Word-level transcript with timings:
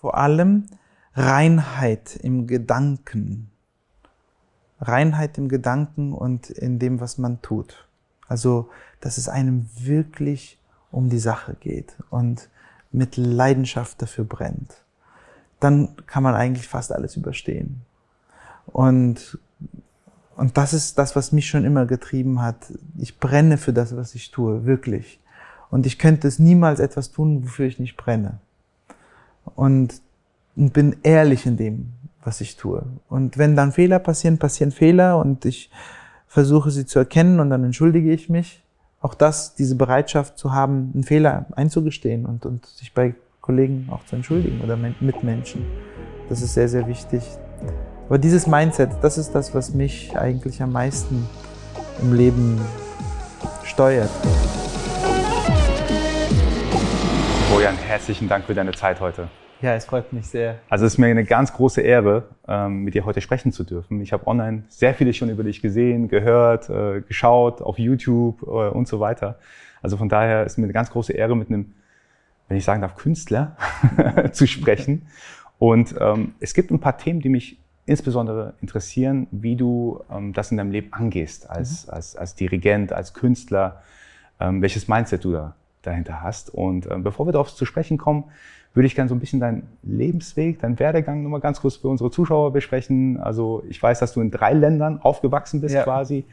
Vor 0.00 0.16
allem 0.16 0.66
Reinheit 1.14 2.16
im 2.16 2.46
Gedanken. 2.46 3.50
Reinheit 4.80 5.36
im 5.36 5.48
Gedanken 5.48 6.14
und 6.14 6.48
in 6.48 6.78
dem, 6.78 7.00
was 7.00 7.18
man 7.18 7.42
tut. 7.42 7.86
Also, 8.26 8.70
dass 9.00 9.18
es 9.18 9.28
einem 9.28 9.68
wirklich 9.78 10.58
um 10.90 11.10
die 11.10 11.18
Sache 11.18 11.54
geht 11.60 11.96
und 12.08 12.48
mit 12.92 13.16
Leidenschaft 13.16 14.00
dafür 14.00 14.24
brennt. 14.24 14.74
Dann 15.60 15.94
kann 16.06 16.22
man 16.22 16.34
eigentlich 16.34 16.66
fast 16.66 16.92
alles 16.92 17.16
überstehen. 17.16 17.82
Und, 18.66 19.38
und 20.36 20.56
das 20.56 20.72
ist 20.72 20.96
das, 20.98 21.14
was 21.14 21.32
mich 21.32 21.48
schon 21.48 21.64
immer 21.64 21.84
getrieben 21.84 22.40
hat. 22.40 22.72
Ich 22.96 23.18
brenne 23.18 23.58
für 23.58 23.72
das, 23.72 23.94
was 23.96 24.14
ich 24.14 24.30
tue, 24.30 24.64
wirklich. 24.64 25.20
Und 25.70 25.86
ich 25.86 25.98
könnte 25.98 26.26
es 26.26 26.38
niemals 26.38 26.80
etwas 26.80 27.10
tun, 27.10 27.44
wofür 27.44 27.66
ich 27.66 27.78
nicht 27.78 27.96
brenne. 27.96 28.40
Und, 29.54 30.00
bin 30.54 30.96
ehrlich 31.02 31.46
in 31.46 31.56
dem, 31.56 31.92
was 32.22 32.40
ich 32.40 32.56
tue. 32.56 32.84
Und 33.08 33.38
wenn 33.38 33.56
dann 33.56 33.72
Fehler 33.72 33.98
passieren, 33.98 34.38
passieren 34.38 34.72
Fehler 34.72 35.18
und 35.18 35.44
ich 35.46 35.70
versuche 36.26 36.70
sie 36.70 36.86
zu 36.86 36.98
erkennen 36.98 37.40
und 37.40 37.50
dann 37.50 37.64
entschuldige 37.64 38.12
ich 38.12 38.28
mich. 38.28 38.62
Auch 39.00 39.14
das, 39.14 39.54
diese 39.54 39.76
Bereitschaft 39.76 40.36
zu 40.36 40.52
haben, 40.52 40.90
einen 40.92 41.04
Fehler 41.04 41.46
einzugestehen 41.52 42.26
und, 42.26 42.44
und 42.44 42.66
sich 42.66 42.92
bei 42.92 43.14
Kollegen 43.40 43.88
auch 43.90 44.04
zu 44.04 44.16
entschuldigen 44.16 44.60
oder 44.60 44.76
mit 44.76 45.24
Menschen. 45.24 45.64
Das 46.28 46.42
ist 46.42 46.54
sehr, 46.54 46.68
sehr 46.68 46.86
wichtig. 46.86 47.22
Aber 48.06 48.18
dieses 48.18 48.46
Mindset, 48.46 48.90
das 49.02 49.18
ist 49.18 49.32
das, 49.32 49.54
was 49.54 49.72
mich 49.72 50.16
eigentlich 50.16 50.62
am 50.62 50.72
meisten 50.72 51.26
im 52.02 52.12
Leben 52.12 52.60
steuert. 53.64 54.10
Bojan, 57.50 57.76
herzlichen 57.76 58.28
Dank 58.28 58.44
für 58.44 58.54
deine 58.54 58.70
Zeit 58.70 59.00
heute. 59.00 59.28
Ja, 59.60 59.74
es 59.74 59.84
freut 59.84 60.12
mich 60.12 60.28
sehr. 60.28 60.60
Also 60.68 60.86
es 60.86 60.92
ist 60.92 60.98
mir 60.98 61.08
eine 61.08 61.24
ganz 61.24 61.52
große 61.52 61.80
Ehre, 61.80 62.28
ähm, 62.46 62.84
mit 62.84 62.94
dir 62.94 63.04
heute 63.04 63.20
sprechen 63.20 63.50
zu 63.50 63.64
dürfen. 63.64 64.00
Ich 64.00 64.12
habe 64.12 64.28
online 64.28 64.62
sehr 64.68 64.94
vieles 64.94 65.16
schon 65.16 65.30
über 65.30 65.42
dich 65.42 65.60
gesehen, 65.60 66.06
gehört, 66.06 66.70
äh, 66.70 67.00
geschaut, 67.00 67.60
auf 67.60 67.76
YouTube 67.76 68.42
äh, 68.42 68.46
und 68.46 68.86
so 68.86 69.00
weiter. 69.00 69.40
Also 69.82 69.96
von 69.96 70.08
daher 70.08 70.44
ist 70.46 70.58
mir 70.58 70.64
eine 70.64 70.72
ganz 70.72 70.90
große 70.90 71.12
Ehre, 71.12 71.36
mit 71.36 71.48
einem, 71.48 71.74
wenn 72.46 72.56
ich 72.56 72.64
sagen 72.64 72.82
darf, 72.82 72.94
Künstler 72.94 73.56
zu 74.32 74.46
sprechen. 74.46 75.08
Und 75.58 75.96
ähm, 75.98 76.34
es 76.38 76.54
gibt 76.54 76.70
ein 76.70 76.78
paar 76.78 76.98
Themen, 76.98 77.20
die 77.20 77.30
mich 77.30 77.58
insbesondere 77.84 78.54
interessieren, 78.60 79.26
wie 79.32 79.56
du 79.56 80.00
ähm, 80.08 80.32
das 80.32 80.52
in 80.52 80.56
deinem 80.56 80.70
Leben 80.70 80.92
angehst, 80.92 81.50
als, 81.50 81.88
mhm. 81.88 81.94
als, 81.94 82.14
als 82.14 82.36
Dirigent, 82.36 82.92
als 82.92 83.12
Künstler, 83.12 83.82
welches 84.38 84.88
Mindset 84.88 85.22
du 85.24 85.32
da 85.32 85.54
dahinter 85.82 86.22
hast. 86.22 86.50
Und 86.50 86.88
bevor 87.02 87.26
wir 87.26 87.32
darauf 87.32 87.54
zu 87.54 87.64
sprechen 87.64 87.98
kommen, 87.98 88.24
würde 88.74 88.86
ich 88.86 88.94
gerne 88.94 89.08
so 89.08 89.14
ein 89.14 89.20
bisschen 89.20 89.40
deinen 89.40 89.66
Lebensweg, 89.82 90.60
deinen 90.60 90.78
Werdegang 90.78 91.22
nochmal 91.22 91.40
ganz 91.40 91.60
kurz 91.60 91.76
für 91.76 91.88
unsere 91.88 92.10
Zuschauer 92.10 92.52
besprechen. 92.52 93.18
Also 93.18 93.64
ich 93.68 93.82
weiß, 93.82 93.98
dass 93.98 94.12
du 94.12 94.20
in 94.20 94.30
drei 94.30 94.52
Ländern 94.52 95.00
aufgewachsen 95.00 95.60
bist 95.60 95.74
ja. 95.74 95.82
quasi. 95.82 96.24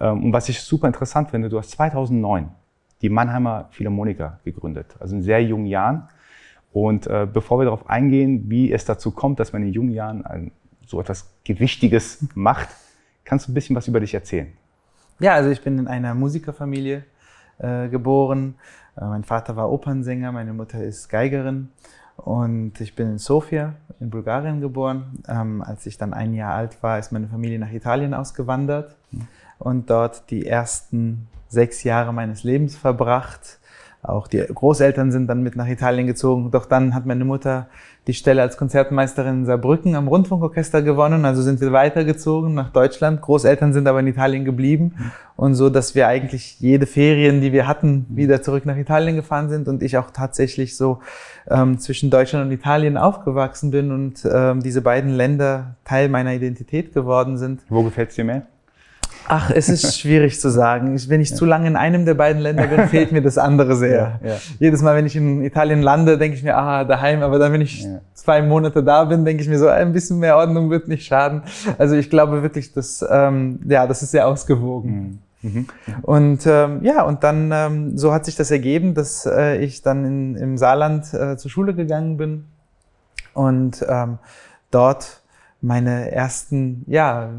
Ähm, 0.00 0.24
und 0.24 0.32
was 0.32 0.48
ich 0.48 0.60
super 0.60 0.86
interessant 0.86 1.30
finde, 1.30 1.48
du 1.48 1.58
hast 1.58 1.70
2009 1.72 2.48
die 3.02 3.08
Mannheimer 3.08 3.68
Philharmoniker 3.72 4.38
gegründet, 4.44 4.96
also 5.00 5.16
in 5.16 5.22
sehr 5.22 5.42
jungen 5.42 5.66
Jahren. 5.66 6.08
Und 6.72 7.06
äh, 7.08 7.26
bevor 7.30 7.58
wir 7.58 7.64
darauf 7.64 7.90
eingehen, 7.90 8.44
wie 8.48 8.72
es 8.72 8.84
dazu 8.84 9.10
kommt, 9.10 9.40
dass 9.40 9.52
man 9.52 9.62
in 9.62 9.72
jungen 9.72 9.90
Jahren 9.90 10.24
ein, 10.24 10.52
so 10.86 11.00
etwas 11.00 11.34
Gewichtiges 11.44 12.26
macht, 12.34 12.68
kannst 13.24 13.46
du 13.46 13.52
ein 13.52 13.54
bisschen 13.54 13.76
was 13.76 13.88
über 13.88 14.00
dich 14.00 14.14
erzählen? 14.14 14.52
Ja, 15.18 15.34
also 15.34 15.50
ich 15.50 15.62
bin 15.62 15.78
in 15.78 15.88
einer 15.88 16.14
Musikerfamilie 16.14 17.04
äh, 17.62 17.88
geboren. 17.88 18.56
Äh, 18.96 19.06
mein 19.06 19.24
Vater 19.24 19.56
war 19.56 19.70
Opernsänger, 19.70 20.32
meine 20.32 20.52
Mutter 20.52 20.82
ist 20.82 21.08
Geigerin 21.08 21.70
und 22.16 22.80
ich 22.80 22.94
bin 22.94 23.08
in 23.08 23.18
Sofia 23.18 23.74
in 24.00 24.10
Bulgarien 24.10 24.60
geboren. 24.60 25.22
Ähm, 25.28 25.62
als 25.62 25.86
ich 25.86 25.96
dann 25.96 26.12
ein 26.12 26.34
Jahr 26.34 26.54
alt 26.54 26.82
war, 26.82 26.98
ist 26.98 27.12
meine 27.12 27.28
Familie 27.28 27.58
nach 27.58 27.72
Italien 27.72 28.14
ausgewandert 28.14 28.96
mhm. 29.10 29.28
und 29.58 29.90
dort 29.90 30.30
die 30.30 30.46
ersten 30.46 31.28
sechs 31.48 31.84
Jahre 31.84 32.12
meines 32.12 32.44
Lebens 32.44 32.76
verbracht. 32.76 33.58
Auch 34.04 34.26
die 34.26 34.38
Großeltern 34.38 35.12
sind 35.12 35.28
dann 35.28 35.44
mit 35.44 35.54
nach 35.54 35.68
Italien 35.68 36.08
gezogen. 36.08 36.50
Doch 36.50 36.66
dann 36.66 36.92
hat 36.92 37.06
meine 37.06 37.24
Mutter 37.24 37.68
die 38.08 38.14
Stelle 38.14 38.42
als 38.42 38.56
Konzertmeisterin 38.56 39.42
in 39.42 39.46
Saarbrücken 39.46 39.94
am 39.94 40.08
Rundfunkorchester 40.08 40.82
gewonnen. 40.82 41.24
Also 41.24 41.40
sind 41.40 41.60
wir 41.60 41.70
weitergezogen 41.70 42.52
nach 42.52 42.70
Deutschland. 42.70 43.20
Großeltern 43.22 43.72
sind 43.72 43.86
aber 43.86 44.00
in 44.00 44.08
Italien 44.08 44.44
geblieben. 44.44 44.96
Und 45.36 45.54
so, 45.54 45.70
dass 45.70 45.94
wir 45.94 46.08
eigentlich 46.08 46.58
jede 46.58 46.86
Ferien, 46.86 47.40
die 47.40 47.52
wir 47.52 47.68
hatten, 47.68 48.06
wieder 48.08 48.42
zurück 48.42 48.66
nach 48.66 48.76
Italien 48.76 49.14
gefahren 49.14 49.48
sind 49.48 49.68
und 49.68 49.84
ich 49.84 49.96
auch 49.96 50.10
tatsächlich 50.10 50.76
so 50.76 50.98
ähm, 51.48 51.78
zwischen 51.78 52.10
Deutschland 52.10 52.46
und 52.46 52.52
Italien 52.52 52.96
aufgewachsen 52.96 53.70
bin 53.70 53.92
und 53.92 54.28
ähm, 54.28 54.64
diese 54.64 54.82
beiden 54.82 55.12
Länder 55.12 55.76
Teil 55.84 56.08
meiner 56.08 56.32
Identität 56.34 56.92
geworden 56.92 57.38
sind. 57.38 57.62
Wo 57.68 57.84
gefällt's 57.84 58.16
dir 58.16 58.24
mehr? 58.24 58.46
Ach, 59.28 59.50
es 59.50 59.68
ist 59.68 59.98
schwierig 59.98 60.40
zu 60.40 60.50
sagen. 60.50 60.96
Wenn 61.08 61.20
ich 61.20 61.30
ja. 61.30 61.36
zu 61.36 61.44
lange 61.44 61.66
in 61.66 61.76
einem 61.76 62.04
der 62.04 62.14
beiden 62.14 62.42
Länder 62.42 62.66
bin, 62.66 62.88
fehlt 62.88 63.12
mir 63.12 63.22
das 63.22 63.38
andere 63.38 63.76
sehr. 63.76 64.20
Ja, 64.22 64.28
ja. 64.28 64.36
Jedes 64.58 64.82
Mal, 64.82 64.96
wenn 64.96 65.06
ich 65.06 65.16
in 65.16 65.42
Italien 65.42 65.82
lande, 65.82 66.18
denke 66.18 66.36
ich 66.36 66.42
mir, 66.42 66.56
ah, 66.56 66.84
daheim. 66.84 67.22
Aber 67.22 67.38
dann, 67.38 67.52
wenn 67.52 67.60
ich 67.60 67.86
zwei 68.14 68.42
Monate 68.42 68.82
da 68.82 69.04
bin, 69.04 69.24
denke 69.24 69.42
ich 69.42 69.48
mir 69.48 69.58
so, 69.58 69.68
ein 69.68 69.92
bisschen 69.92 70.18
mehr 70.18 70.36
Ordnung 70.36 70.70
wird 70.70 70.88
nicht 70.88 71.06
schaden. 71.06 71.42
Also 71.78 71.94
ich 71.94 72.10
glaube 72.10 72.42
wirklich, 72.42 72.72
dass, 72.72 73.04
ähm, 73.08 73.60
ja, 73.66 73.86
das 73.86 74.02
ist 74.02 74.10
sehr 74.10 74.26
ausgewogen. 74.26 74.92
Mhm. 74.92 75.18
Mhm. 75.42 75.66
Und 76.02 76.46
ähm, 76.46 76.80
ja, 76.82 77.02
und 77.02 77.24
dann 77.24 77.50
ähm, 77.52 77.98
so 77.98 78.12
hat 78.12 78.24
sich 78.24 78.36
das 78.36 78.50
ergeben, 78.50 78.94
dass 78.94 79.26
äh, 79.26 79.56
ich 79.58 79.82
dann 79.82 80.04
in, 80.04 80.36
im 80.36 80.56
Saarland 80.56 81.12
äh, 81.12 81.36
zur 81.36 81.50
Schule 81.50 81.74
gegangen 81.74 82.16
bin 82.16 82.44
und 83.34 83.84
ähm, 83.88 84.18
dort 84.70 85.21
meine 85.62 86.10
ersten 86.10 86.84
ja, 86.88 87.30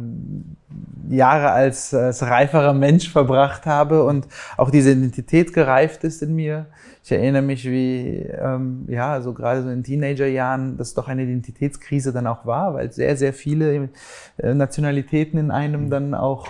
Jahre 1.10 1.52
als, 1.52 1.94
als 1.94 2.24
reiferer 2.24 2.74
Mensch 2.74 3.12
verbracht 3.12 3.66
habe 3.66 4.06
und 4.06 4.28
auch 4.58 4.72
diese 4.72 4.92
Identität 4.92 5.54
gereift 5.54 6.04
ist 6.06 6.24
in 6.24 6.34
mir. 6.34 6.68
Ich 7.04 7.12
erinnere 7.12 7.42
mich, 7.42 7.66
wie 7.66 8.26
ähm, 8.40 8.86
ja, 8.88 9.22
so 9.22 9.34
gerade 9.34 9.62
so 9.62 9.70
in 9.70 9.84
Teenagerjahren, 9.84 10.78
das 10.78 10.94
doch 10.94 11.10
eine 11.10 11.24
Identitätskrise 11.24 12.14
dann 12.14 12.28
auch 12.28 12.46
war, 12.46 12.74
weil 12.74 12.94
sehr, 12.94 13.18
sehr 13.18 13.34
viele 13.34 13.90
äh, 14.38 14.54
Nationalitäten 14.54 15.38
in 15.38 15.52
einem 15.52 15.90
dann 15.90 16.14
auch 16.16 16.48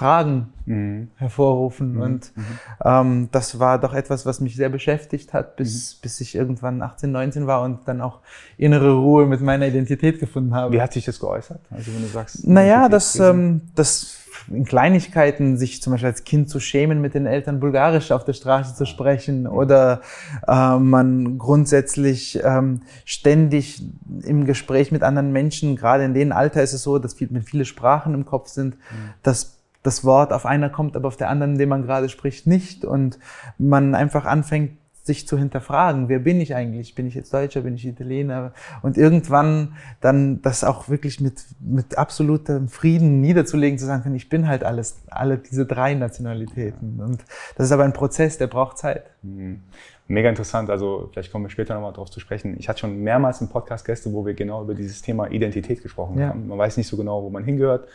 Fragen 0.00 0.46
mhm. 0.64 1.08
hervorrufen. 1.16 1.96
Mhm. 1.96 2.00
Und 2.00 2.32
mhm. 2.34 2.44
ähm, 2.82 3.28
das 3.32 3.58
war 3.58 3.78
doch 3.78 3.92
etwas, 3.92 4.24
was 4.24 4.40
mich 4.40 4.56
sehr 4.56 4.70
beschäftigt 4.70 5.34
hat, 5.34 5.56
bis, 5.56 5.96
mhm. 5.96 5.98
bis 6.00 6.20
ich 6.22 6.34
irgendwann 6.34 6.80
18, 6.80 7.12
19 7.12 7.46
war 7.46 7.62
und 7.62 7.86
dann 7.86 8.00
auch 8.00 8.20
innere 8.56 8.92
Ruhe 8.92 9.26
mit 9.26 9.42
meiner 9.42 9.66
Identität 9.66 10.18
gefunden 10.18 10.54
habe. 10.54 10.72
Wie 10.72 10.80
hat 10.80 10.94
sich 10.94 11.04
das 11.04 11.20
geäußert? 11.20 11.60
Also 11.70 11.92
wenn 11.92 12.00
du 12.00 12.08
sagst. 12.08 12.48
Naja, 12.48 12.88
dass 12.88 13.20
ähm, 13.20 13.60
das 13.74 14.16
in 14.48 14.64
Kleinigkeiten 14.64 15.58
sich 15.58 15.82
zum 15.82 15.92
Beispiel 15.92 16.08
als 16.08 16.24
Kind 16.24 16.48
zu 16.48 16.60
schämen, 16.60 17.02
mit 17.02 17.12
den 17.12 17.26
Eltern 17.26 17.60
Bulgarisch 17.60 18.10
auf 18.10 18.24
der 18.24 18.32
Straße 18.32 18.74
zu 18.74 18.86
sprechen 18.86 19.46
oder 19.46 20.00
äh, 20.48 20.78
man 20.78 21.36
grundsätzlich 21.36 22.40
ähm, 22.42 22.80
ständig 23.04 23.82
im 24.22 24.46
Gespräch 24.46 24.92
mit 24.92 25.02
anderen 25.02 25.30
Menschen, 25.32 25.76
gerade 25.76 26.04
in 26.04 26.14
dem 26.14 26.32
Alter 26.32 26.62
ist 26.62 26.72
es 26.72 26.82
so, 26.82 26.98
dass 26.98 27.14
viel, 27.14 27.28
mit 27.30 27.44
viele 27.44 27.66
Sprachen 27.66 28.14
im 28.14 28.24
Kopf 28.24 28.48
sind, 28.48 28.76
mhm. 28.76 29.10
dass 29.22 29.59
das 29.82 30.04
Wort 30.04 30.32
auf 30.32 30.46
einer 30.46 30.70
kommt, 30.70 30.96
aber 30.96 31.08
auf 31.08 31.16
der 31.16 31.30
anderen, 31.30 31.58
dem 31.58 31.68
man 31.68 31.82
gerade 31.82 32.08
spricht, 32.08 32.46
nicht. 32.46 32.84
Und 32.84 33.18
man 33.58 33.94
einfach 33.94 34.24
anfängt, 34.24 34.72
sich 35.02 35.26
zu 35.26 35.38
hinterfragen, 35.38 36.08
wer 36.08 36.18
bin 36.18 36.40
ich 36.40 36.54
eigentlich? 36.54 36.94
Bin 36.94 37.06
ich 37.06 37.14
jetzt 37.14 37.32
Deutscher, 37.32 37.62
bin 37.62 37.74
ich 37.74 37.86
Italiener? 37.86 38.52
Und 38.82 38.98
irgendwann 38.98 39.74
dann 40.00 40.42
das 40.42 40.62
auch 40.62 40.88
wirklich 40.88 41.20
mit, 41.20 41.42
mit 41.58 41.96
absolutem 41.96 42.68
Frieden 42.68 43.20
niederzulegen, 43.20 43.78
zu 43.78 43.86
sagen, 43.86 44.14
ich 44.14 44.28
bin 44.28 44.46
halt 44.46 44.62
alles, 44.62 45.00
alle 45.08 45.38
diese 45.38 45.66
drei 45.66 45.94
Nationalitäten. 45.94 47.00
Und 47.00 47.24
das 47.56 47.66
ist 47.66 47.72
aber 47.72 47.84
ein 47.84 47.92
Prozess, 47.92 48.38
der 48.38 48.46
braucht 48.46 48.78
Zeit. 48.78 49.04
Mhm. 49.22 49.62
Mega 50.06 50.28
interessant, 50.28 50.70
also 50.70 51.08
vielleicht 51.12 51.30
kommen 51.30 51.44
wir 51.44 51.50
später 51.50 51.74
nochmal 51.74 51.92
darauf 51.92 52.10
zu 52.10 52.18
sprechen. 52.18 52.56
Ich 52.58 52.68
hatte 52.68 52.80
schon 52.80 53.00
mehrmals 53.00 53.40
im 53.40 53.48
Podcast 53.48 53.84
Gäste, 53.84 54.12
wo 54.12 54.26
wir 54.26 54.34
genau 54.34 54.62
über 54.62 54.74
dieses 54.74 55.02
Thema 55.02 55.30
Identität 55.30 55.82
gesprochen 55.82 56.18
ja. 56.18 56.28
haben. 56.28 56.48
Man 56.48 56.58
weiß 56.58 56.76
nicht 56.76 56.88
so 56.88 56.96
genau, 56.96 57.22
wo 57.22 57.30
man 57.30 57.44
hingehört 57.44 57.86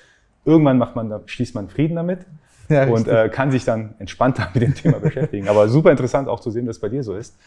Irgendwann 0.46 0.78
macht 0.78 0.96
man, 0.96 1.12
schließt 1.26 1.56
man 1.56 1.70
Frieden 1.70 1.96
damit 1.96 2.20
ja, 2.70 2.88
und 2.88 3.08
äh, 3.08 3.30
kann 3.30 3.52
sich 3.52 3.66
dann 3.66 3.96
entspannter 4.00 4.50
mit 4.54 4.64
dem 4.64 4.76
Thema 4.76 5.00
beschäftigen. 5.00 5.48
Aber 5.48 5.68
super 5.68 5.92
interessant 5.92 6.28
auch 6.30 6.40
zu 6.40 6.52
sehen, 6.52 6.66
dass 6.66 6.78
es 6.78 6.82
bei 6.82 6.90
dir 6.90 7.04
so 7.04 7.16
ist. 7.16 7.38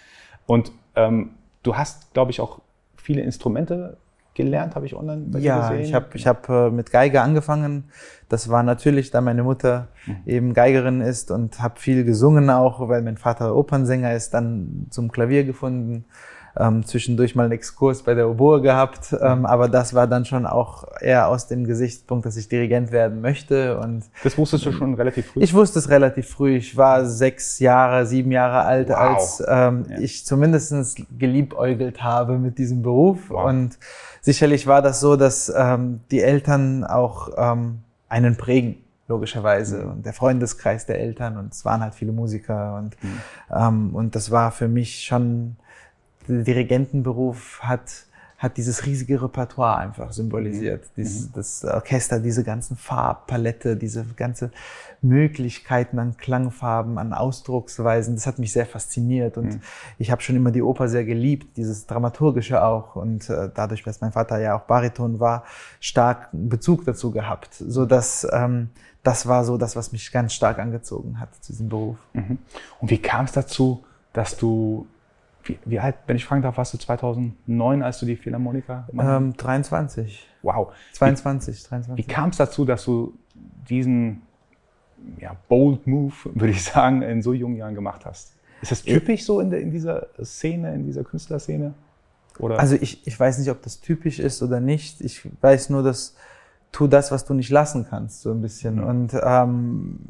Und 0.46 0.72
ähm, 0.96 1.30
du 1.62 1.76
hast, 1.76 2.12
glaube 2.14 2.30
ich, 2.30 2.40
auch 2.40 2.60
viele 2.96 3.22
Instrumente 3.22 3.96
gelernt, 4.34 4.76
habe 4.76 4.86
ich 4.86 4.94
online 4.94 5.24
bei 5.26 5.40
ja, 5.40 5.60
gesehen. 5.60 5.80
Ja, 5.80 5.84
ich 5.84 5.94
habe 5.94 6.06
ich 6.14 6.26
hab, 6.26 6.48
äh, 6.48 6.70
mit 6.70 6.90
Geige 6.90 7.20
angefangen. 7.20 7.90
Das 8.28 8.48
war 8.48 8.62
natürlich, 8.62 9.10
da 9.10 9.20
meine 9.20 9.42
Mutter 9.42 9.88
mhm. 10.06 10.16
eben 10.26 10.54
Geigerin 10.54 11.00
ist 11.00 11.30
und 11.30 11.60
habe 11.60 11.78
viel 11.80 12.04
gesungen 12.04 12.48
auch, 12.48 12.88
weil 12.88 13.02
mein 13.02 13.16
Vater 13.16 13.54
Opernsänger 13.56 14.14
ist, 14.14 14.32
dann 14.34 14.86
zum 14.90 15.10
Klavier 15.10 15.44
gefunden. 15.44 16.04
Ähm, 16.58 16.84
zwischendurch 16.84 17.34
mal 17.34 17.44
einen 17.44 17.52
Exkurs 17.52 18.02
bei 18.02 18.14
der 18.14 18.28
Oboe 18.28 18.60
gehabt, 18.60 19.14
ähm, 19.20 19.46
aber 19.46 19.68
das 19.68 19.94
war 19.94 20.06
dann 20.06 20.24
schon 20.24 20.46
auch 20.46 20.84
eher 21.00 21.28
aus 21.28 21.46
dem 21.46 21.64
Gesichtspunkt, 21.64 22.26
dass 22.26 22.36
ich 22.36 22.48
Dirigent 22.48 22.90
werden 22.90 23.20
möchte. 23.20 23.78
Und 23.78 24.04
das 24.24 24.36
wusstest 24.36 24.66
du 24.66 24.72
schon 24.72 24.94
relativ 24.94 25.26
früh? 25.26 25.42
Ich 25.42 25.54
wusste 25.54 25.78
es 25.78 25.88
relativ 25.88 26.28
früh. 26.28 26.56
Ich 26.56 26.76
war 26.76 27.04
sechs 27.06 27.58
Jahre, 27.58 28.06
sieben 28.06 28.32
Jahre 28.32 28.62
alt, 28.62 28.88
wow. 28.88 28.96
als 28.96 29.42
ähm, 29.46 29.86
ja. 29.88 29.98
ich 30.00 30.26
zumindest 30.26 31.02
geliebäugelt 31.18 32.02
habe 32.02 32.38
mit 32.38 32.58
diesem 32.58 32.82
Beruf. 32.82 33.30
Wow. 33.30 33.44
Und 33.44 33.78
sicherlich 34.20 34.66
war 34.66 34.82
das 34.82 35.00
so, 35.00 35.16
dass 35.16 35.52
ähm, 35.54 36.00
die 36.10 36.20
Eltern 36.20 36.84
auch 36.84 37.30
ähm, 37.36 37.80
einen 38.08 38.36
prägen 38.36 38.78
logischerweise 39.06 39.84
mhm. 39.84 39.90
und 39.90 40.06
der 40.06 40.12
Freundeskreis 40.12 40.84
der 40.84 41.00
Eltern 41.00 41.38
und 41.38 41.54
es 41.54 41.64
waren 41.64 41.80
halt 41.80 41.94
viele 41.94 42.12
Musiker 42.12 42.76
und 42.76 43.02
mhm. 43.02 43.20
ähm, 43.50 43.94
und 43.94 44.14
das 44.14 44.30
war 44.30 44.52
für 44.52 44.68
mich 44.68 45.04
schon 45.04 45.56
der 46.28 46.44
Dirigentenberuf 46.44 47.60
hat 47.62 48.08
hat 48.38 48.56
dieses 48.56 48.86
riesige 48.86 49.20
Repertoire 49.20 49.78
einfach 49.78 50.12
symbolisiert. 50.12 50.84
Mhm. 50.84 50.88
Dieses, 50.96 51.26
mhm. 51.26 51.32
das 51.34 51.64
Orchester, 51.64 52.20
diese 52.20 52.44
ganzen 52.44 52.76
Farbpalette, 52.76 53.76
diese 53.76 54.04
ganze 54.16 54.52
Möglichkeiten 55.02 55.98
an 55.98 56.16
Klangfarben, 56.16 56.98
an 56.98 57.12
Ausdrucksweisen, 57.12 58.14
das 58.14 58.28
hat 58.28 58.38
mich 58.38 58.52
sehr 58.52 58.66
fasziniert 58.66 59.36
und 59.36 59.54
mhm. 59.54 59.60
ich 59.98 60.12
habe 60.12 60.22
schon 60.22 60.36
immer 60.36 60.52
die 60.52 60.62
Oper 60.62 60.88
sehr 60.88 61.04
geliebt, 61.04 61.56
dieses 61.56 61.86
Dramaturgische 61.86 62.62
auch 62.62 62.94
und 62.94 63.28
äh, 63.28 63.50
dadurch, 63.52 63.82
dass 63.82 64.00
mein 64.00 64.12
Vater 64.12 64.38
ja 64.38 64.56
auch 64.56 64.62
Bariton 64.62 65.18
war, 65.18 65.44
stark 65.80 66.28
Bezug 66.32 66.84
dazu 66.84 67.10
gehabt, 67.10 67.54
so 67.54 67.86
dass 67.86 68.26
ähm, 68.32 68.70
das 69.02 69.26
war 69.26 69.44
so 69.44 69.56
das, 69.56 69.74
was 69.74 69.90
mich 69.90 70.12
ganz 70.12 70.32
stark 70.32 70.60
angezogen 70.60 71.18
hat 71.18 71.34
zu 71.40 71.52
diesem 71.52 71.68
Beruf. 71.68 71.96
Mhm. 72.12 72.38
Und 72.80 72.90
wie 72.90 72.98
kam 72.98 73.24
es 73.24 73.32
dazu, 73.32 73.84
dass 74.12 74.36
du 74.36 74.86
wie, 75.48 75.58
wie, 75.64 75.80
alt, 75.80 75.96
wenn 76.06 76.16
ich 76.16 76.24
fragen 76.24 76.42
darf, 76.42 76.56
warst 76.56 76.74
du 76.74 76.78
2009, 76.78 77.82
als 77.82 78.00
du 78.00 78.06
die 78.06 78.16
Philharmoniker? 78.16 78.86
Ähm, 78.92 79.36
23. 79.36 80.28
Wow. 80.42 80.72
22, 80.92 81.62
23. 81.64 82.06
Wie 82.06 82.12
kam 82.12 82.30
es 82.30 82.36
dazu, 82.36 82.64
dass 82.64 82.84
du 82.84 83.14
diesen 83.68 84.22
ja, 85.18 85.36
bold 85.48 85.86
Move, 85.86 86.14
würde 86.24 86.50
ich 86.50 86.62
sagen, 86.62 87.02
in 87.02 87.22
so 87.22 87.32
jungen 87.32 87.56
Jahren 87.56 87.74
gemacht 87.74 88.04
hast? 88.04 88.34
Ist 88.60 88.72
das 88.72 88.82
typisch 88.82 89.24
so 89.24 89.40
in, 89.40 89.50
der, 89.50 89.60
in 89.60 89.70
dieser 89.70 90.08
Szene, 90.22 90.74
in 90.74 90.84
dieser 90.84 91.04
Künstlerszene? 91.04 91.74
Oder? 92.38 92.58
Also 92.58 92.76
ich, 92.76 93.06
ich 93.06 93.18
weiß 93.18 93.38
nicht, 93.38 93.50
ob 93.50 93.62
das 93.62 93.80
typisch 93.80 94.18
ist 94.18 94.42
oder 94.42 94.60
nicht. 94.60 95.00
Ich 95.00 95.22
weiß 95.40 95.70
nur, 95.70 95.82
dass 95.82 96.16
tu 96.72 96.86
das, 96.86 97.10
was 97.10 97.24
du 97.24 97.34
nicht 97.34 97.50
lassen 97.50 97.86
kannst, 97.88 98.22
so 98.22 98.30
ein 98.30 98.42
bisschen. 98.42 98.82
Und 98.82 99.14
ähm, 99.14 100.00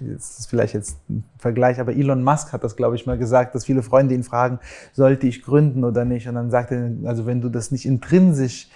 das 0.00 0.38
ist 0.38 0.46
vielleicht 0.48 0.74
jetzt 0.74 0.98
ein 1.08 1.24
Vergleich, 1.38 1.80
aber 1.80 1.92
Elon 1.92 2.24
Musk 2.24 2.52
hat 2.52 2.64
das, 2.64 2.76
glaube 2.76 2.96
ich, 2.96 3.06
mal 3.06 3.18
gesagt, 3.18 3.54
dass 3.54 3.66
viele 3.66 3.82
Freunde 3.82 4.14
ihn 4.14 4.24
fragen, 4.24 4.58
sollte 4.92 5.26
ich 5.26 5.42
gründen 5.42 5.84
oder 5.84 6.04
nicht? 6.04 6.28
Und 6.28 6.34
dann 6.34 6.50
sagt 6.50 6.72
er, 6.72 6.90
also 7.04 7.26
wenn 7.26 7.40
du 7.40 7.48
das 7.48 7.70
nicht 7.70 7.84
intrinsisch 7.84 8.68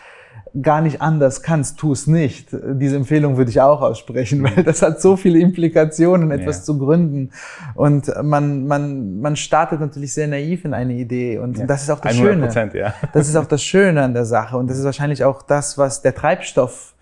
gar 0.61 0.81
nicht 0.81 1.03
anders 1.03 1.43
kannst, 1.43 1.79
tu 1.79 1.93
es 1.93 2.07
nicht. 2.07 2.49
Diese 2.53 2.95
Empfehlung 2.97 3.37
würde 3.37 3.51
ich 3.51 3.61
auch 3.61 3.81
aussprechen, 3.81 4.43
weil 4.45 4.63
das 4.63 4.83
hat 4.83 5.01
so 5.01 5.17
viele 5.17 5.41
Implikationen, 5.41 6.31
etwas 6.31 6.59
ja. 6.59 6.63
zu 6.63 6.79
gründen. 6.79 7.31
Und 7.75 8.13
man, 8.23 8.67
man, 8.67 9.21
man 9.21 9.37
startet 9.37 9.81
natürlich 9.81 10.15
sehr 10.15 10.29
naiv 10.29 10.65
in 10.65 10.73
eine 10.73 10.95
Idee. 10.95 11.39
Und 11.39 11.59
ja. 11.59 11.67
das 11.67 11.83
ist 11.83 11.91
auch 11.91 12.01
das 12.01 12.17
Schöne. 12.17 12.49
Ja. 12.75 12.95
Das 13.13 13.29
ist 13.29 13.37
auch 13.37 13.47
das 13.47 13.63
Schöne 13.63 14.03
an 14.03 14.15
der 14.15 14.25
Sache. 14.25 14.57
Und 14.57 14.71
das 14.71 14.79
ist 14.79 14.85
wahrscheinlich 14.85 15.25
auch 15.25 15.43
das, 15.43 15.77
was 15.77 16.03
der 16.03 16.15
Treibstoff 16.15 16.95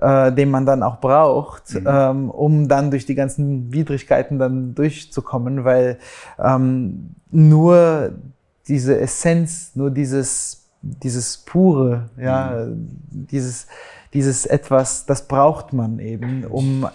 äh, 0.00 0.32
den 0.32 0.50
man 0.50 0.66
dann 0.66 0.82
auch 0.82 0.98
braucht, 0.98 1.74
mhm. 1.74 1.86
ähm, 1.86 2.30
um 2.30 2.68
dann 2.68 2.90
durch 2.90 3.06
die 3.06 3.14
ganzen 3.14 3.72
Widrigkeiten 3.72 4.40
dann 4.40 4.74
durchzukommen, 4.74 5.64
weil 5.64 5.98
ähm, 6.42 7.14
nur 7.30 8.12
diese 8.66 8.98
Essenz, 8.98 9.72
nur 9.74 9.90
dieses 9.90 10.63
dieses 11.02 11.38
pure, 11.38 12.10
ja, 12.16 12.66
mhm. 12.66 12.88
dieses, 13.10 13.66
dieses 14.12 14.46
etwas, 14.46 15.06
das 15.06 15.26
braucht 15.26 15.72
man 15.72 15.98
eben, 15.98 16.44
um 16.44 16.86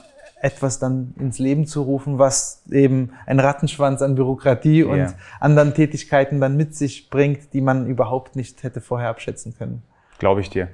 etwas 0.42 0.80
dann 0.80 1.14
ins 1.20 1.38
Leben 1.38 1.66
zu 1.66 1.82
rufen, 1.82 2.18
was 2.18 2.64
eben 2.72 3.12
ein 3.26 3.40
Rattenschwanz 3.40 4.02
an 4.02 4.16
Bürokratie 4.16 4.84
und 4.84 4.98
ja. 4.98 5.14
anderen 5.40 5.74
Tätigkeiten 5.74 6.40
dann 6.40 6.56
mit 6.56 6.76
sich 6.76 7.10
bringt, 7.10 7.54
die 7.54 7.62
man 7.62 7.88
überhaupt 7.88 8.36
nicht 8.36 8.64
hätte 8.64 8.80
vorher 8.80 9.10
abschätzen 9.10 9.54
können. 9.58 9.84
Glaube 10.18 10.42
ich 10.42 10.50
dir. 10.50 10.70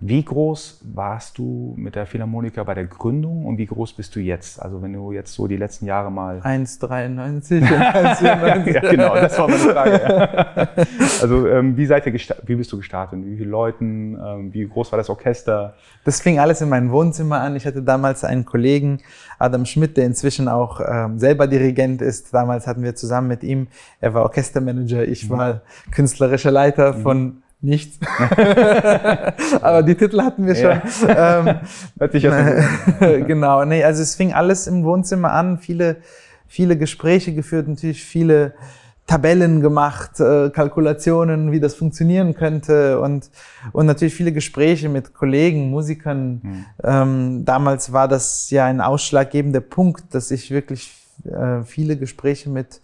Wie 0.00 0.24
groß 0.24 0.82
warst 0.94 1.38
du 1.38 1.74
mit 1.76 1.96
der 1.96 2.06
Philharmoniker 2.06 2.64
bei 2.64 2.74
der 2.74 2.84
Gründung 2.84 3.44
und 3.46 3.58
wie 3.58 3.66
groß 3.66 3.94
bist 3.94 4.14
du 4.14 4.20
jetzt? 4.20 4.62
Also 4.62 4.80
wenn 4.80 4.92
du 4.92 5.10
jetzt 5.10 5.34
so 5.34 5.48
die 5.48 5.56
letzten 5.56 5.86
Jahre 5.86 6.12
mal... 6.12 6.38
1,93 6.38 7.60
1,94. 7.60 8.72
ja, 8.74 8.90
genau, 8.90 9.14
das 9.16 9.36
war 9.36 9.48
meine 9.48 9.58
Frage. 9.60 10.76
Ja. 10.76 10.84
Also 11.20 11.48
ähm, 11.48 11.76
wie, 11.76 11.84
seid 11.84 12.06
ihr 12.06 12.12
wie 12.12 12.54
bist 12.54 12.70
du 12.70 12.76
gestartet? 12.76 13.18
Wie 13.24 13.38
viele 13.38 13.50
Leuten? 13.50 14.16
Ähm, 14.24 14.54
wie 14.54 14.68
groß 14.68 14.92
war 14.92 14.98
das 14.98 15.10
Orchester? 15.10 15.74
Das 16.04 16.20
fing 16.20 16.38
alles 16.38 16.60
in 16.60 16.68
meinem 16.68 16.92
Wohnzimmer 16.92 17.40
an. 17.40 17.56
Ich 17.56 17.66
hatte 17.66 17.82
damals 17.82 18.22
einen 18.22 18.44
Kollegen, 18.44 19.00
Adam 19.40 19.66
Schmidt, 19.66 19.96
der 19.96 20.06
inzwischen 20.06 20.46
auch 20.46 20.80
ähm, 20.80 21.18
selber 21.18 21.48
Dirigent 21.48 22.02
ist. 22.02 22.32
Damals 22.32 22.68
hatten 22.68 22.84
wir 22.84 22.94
zusammen 22.94 23.26
mit 23.26 23.42
ihm, 23.42 23.66
er 24.00 24.14
war 24.14 24.22
Orchestermanager, 24.22 25.02
ich 25.02 25.28
mhm. 25.28 25.36
war 25.36 25.60
künstlerischer 25.90 26.52
Leiter 26.52 26.92
mhm. 26.92 27.02
Nichts. 27.60 27.98
Aber 29.62 29.82
die 29.82 29.94
Titel 29.94 30.22
hatten 30.22 30.46
wir 30.46 30.54
schon. 30.54 30.80
Ja. 31.08 31.40
Ähm, 31.40 31.60
Hört 31.98 32.12
sich 32.12 32.22
ja 32.22 32.62
genau, 33.00 33.64
nee, 33.64 33.82
also 33.82 34.02
es 34.02 34.14
fing 34.14 34.32
alles 34.32 34.66
im 34.66 34.84
Wohnzimmer 34.84 35.32
an, 35.32 35.58
viele, 35.58 35.96
viele 36.46 36.76
Gespräche 36.76 37.34
geführt, 37.34 37.68
natürlich 37.68 38.04
viele 38.04 38.54
Tabellen 39.06 39.60
gemacht, 39.60 40.20
äh, 40.20 40.50
Kalkulationen, 40.50 41.50
wie 41.50 41.60
das 41.60 41.74
funktionieren 41.74 42.34
könnte 42.34 43.00
und, 43.00 43.30
und 43.72 43.86
natürlich 43.86 44.14
viele 44.14 44.32
Gespräche 44.32 44.90
mit 44.90 45.14
Kollegen, 45.14 45.70
Musikern. 45.70 46.40
Mhm. 46.42 46.66
Ähm, 46.84 47.44
damals 47.46 47.92
war 47.92 48.06
das 48.06 48.50
ja 48.50 48.66
ein 48.66 48.82
ausschlaggebender 48.82 49.60
Punkt, 49.60 50.14
dass 50.14 50.30
ich 50.30 50.50
wirklich 50.50 50.92
äh, 51.24 51.62
viele 51.64 51.96
Gespräche 51.96 52.50
mit 52.50 52.82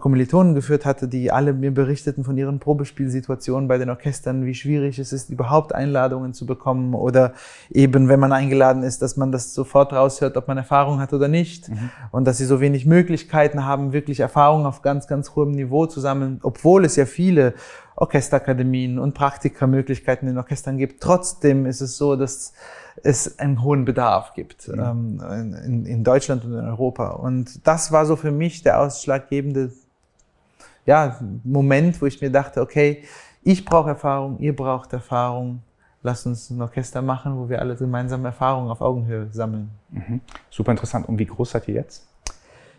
Kommilitonen 0.00 0.54
geführt 0.54 0.84
hatte, 0.84 1.06
die 1.06 1.30
alle 1.30 1.52
mir 1.52 1.72
berichteten 1.72 2.24
von 2.24 2.36
ihren 2.36 2.58
Probespielsituationen 2.58 3.68
bei 3.68 3.78
den 3.78 3.88
Orchestern, 3.88 4.44
wie 4.44 4.54
schwierig 4.54 4.98
es 4.98 5.12
ist, 5.12 5.30
überhaupt 5.30 5.74
Einladungen 5.74 6.34
zu 6.34 6.44
bekommen 6.44 6.94
oder 6.94 7.34
eben, 7.70 8.08
wenn 8.08 8.18
man 8.18 8.32
eingeladen 8.32 8.82
ist, 8.82 9.00
dass 9.02 9.16
man 9.16 9.30
das 9.30 9.54
sofort 9.54 9.92
raushört, 9.92 10.36
ob 10.36 10.48
man 10.48 10.58
Erfahrung 10.58 11.00
hat 11.00 11.12
oder 11.12 11.28
nicht 11.28 11.68
mhm. 11.68 11.90
und 12.10 12.26
dass 12.26 12.38
sie 12.38 12.46
so 12.46 12.60
wenig 12.60 12.84
Möglichkeiten 12.84 13.64
haben, 13.64 13.92
wirklich 13.92 14.18
Erfahrung 14.18 14.66
auf 14.66 14.82
ganz, 14.82 15.06
ganz 15.06 15.36
hohem 15.36 15.52
Niveau 15.52 15.86
zu 15.86 16.00
sammeln, 16.00 16.40
obwohl 16.42 16.84
es 16.84 16.96
ja 16.96 17.06
viele 17.06 17.54
Orchesterakademien 17.94 18.98
und 18.98 19.14
Praktikermöglichkeiten 19.14 20.28
in 20.28 20.36
Orchestern 20.36 20.78
gibt. 20.78 21.00
Trotzdem 21.00 21.64
ist 21.64 21.80
es 21.80 21.96
so, 21.96 22.16
dass 22.16 22.52
es 23.02 23.38
einen 23.38 23.62
hohen 23.62 23.84
Bedarf 23.84 24.34
gibt 24.34 24.68
mhm. 24.68 25.20
ähm, 25.20 25.54
in, 25.64 25.86
in, 25.86 26.04
Deutschland 26.04 26.44
und 26.44 26.52
in 26.52 26.64
Europa. 26.64 27.10
Und 27.10 27.66
das 27.66 27.92
war 27.92 28.06
so 28.06 28.16
für 28.16 28.30
mich 28.30 28.62
der 28.62 28.80
ausschlaggebende 28.80 29.70
ja, 30.86 31.18
Moment, 31.44 32.00
wo 32.00 32.06
ich 32.06 32.20
mir 32.20 32.30
dachte, 32.30 32.60
okay, 32.60 33.02
ich 33.42 33.64
brauche 33.64 33.90
Erfahrung, 33.90 34.38
ihr 34.38 34.54
braucht 34.54 34.92
Erfahrung, 34.92 35.62
lasst 36.02 36.26
uns 36.26 36.48
ein 36.50 36.62
Orchester 36.62 37.02
machen, 37.02 37.36
wo 37.36 37.48
wir 37.48 37.60
alle 37.60 37.76
gemeinsam 37.76 38.24
Erfahrungen 38.24 38.70
auf 38.70 38.80
Augenhöhe 38.80 39.28
sammeln. 39.32 39.70
Mhm. 39.90 40.20
Super 40.50 40.70
interessant. 40.70 41.08
Und 41.08 41.18
wie 41.18 41.26
groß 41.26 41.50
seid 41.50 41.68
ihr 41.68 41.74
jetzt? 41.74 42.06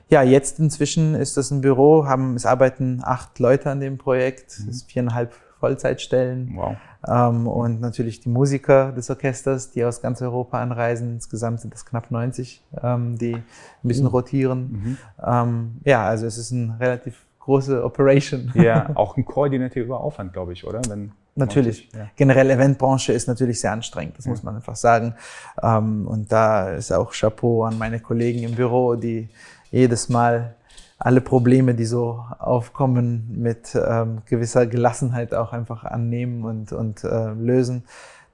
Ja, 0.09 0.23
jetzt 0.23 0.59
inzwischen 0.59 1.15
ist 1.15 1.35
das 1.35 1.51
ein 1.51 1.59
Büro, 1.59 2.05
haben, 2.05 2.35
es 2.35 2.45
arbeiten 2.45 3.01
acht 3.03 3.39
Leute 3.39 3.69
an 3.69 3.81
dem 3.81 3.97
Projekt, 3.97 4.57
mhm. 4.59 4.69
es 4.69 4.77
ist 4.77 4.91
viereinhalb 4.91 5.35
Vollzeitstellen. 5.59 6.53
Wow. 6.55 6.77
Ähm, 7.05 7.47
und 7.47 7.81
natürlich 7.81 8.19
die 8.19 8.29
Musiker 8.29 8.91
des 8.91 9.09
Orchesters, 9.09 9.71
die 9.71 9.83
aus 9.83 10.01
ganz 10.01 10.21
Europa 10.21 10.61
anreisen. 10.61 11.13
Insgesamt 11.13 11.61
sind 11.61 11.73
es 11.73 11.85
knapp 11.85 12.11
90, 12.11 12.63
ähm, 12.81 13.17
die 13.17 13.35
ein 13.35 13.43
bisschen 13.83 14.05
mhm. 14.05 14.11
rotieren. 14.11 14.59
Mhm. 14.71 14.97
Ähm, 15.25 15.77
ja, 15.83 16.05
also 16.05 16.25
es 16.25 16.37
ist 16.37 16.51
eine 16.51 16.79
relativ 16.79 17.25
große 17.39 17.83
Operation. 17.83 18.51
Ja, 18.55 18.89
auch 18.95 19.17
ein 19.17 19.25
koordinativer 19.25 19.99
Aufwand, 19.99 20.33
glaube 20.33 20.53
ich, 20.53 20.65
oder? 20.65 20.81
Wenn 20.87 21.11
natürlich. 21.35 21.89
Ja. 21.93 22.09
Generell 22.15 22.49
Eventbranche 22.49 23.13
ist 23.13 23.27
natürlich 23.27 23.61
sehr 23.61 23.71
anstrengend, 23.71 24.17
das 24.17 24.25
ja. 24.25 24.31
muss 24.31 24.43
man 24.43 24.55
einfach 24.55 24.75
sagen. 24.75 25.13
Und 25.61 26.31
da 26.31 26.71
ist 26.71 26.91
auch 26.91 27.13
Chapeau 27.13 27.63
an 27.63 27.77
meine 27.77 27.99
Kollegen 27.99 28.43
im 28.43 28.55
Büro, 28.55 28.95
die 28.95 29.29
jedes 29.71 30.09
Mal 30.09 30.55
alle 30.99 31.21
Probleme, 31.21 31.75
die 31.75 31.85
so 31.85 32.25
aufkommen, 32.39 33.27
mit 33.37 33.75
ähm, 33.75 34.19
gewisser 34.25 34.65
Gelassenheit 34.65 35.33
auch 35.33 35.53
einfach 35.53 35.83
annehmen 35.83 36.43
und, 36.43 36.71
und 36.71 37.03
äh, 37.03 37.33
lösen. 37.33 37.83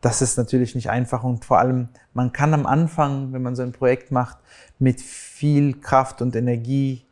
Das 0.01 0.21
ist 0.21 0.37
natürlich 0.37 0.75
nicht 0.75 0.89
einfach 0.89 1.23
und 1.23 1.45
vor 1.45 1.59
allem, 1.59 1.89
man 2.13 2.31
kann 2.31 2.53
am 2.53 2.65
Anfang, 2.65 3.33
wenn 3.33 3.41
man 3.41 3.55
so 3.55 3.63
ein 3.63 3.71
Projekt 3.71 4.11
macht, 4.11 4.37
mit 4.79 5.01
viel 5.01 5.79
Kraft 5.79 6.21
und 6.21 6.35
Energie 6.35 7.05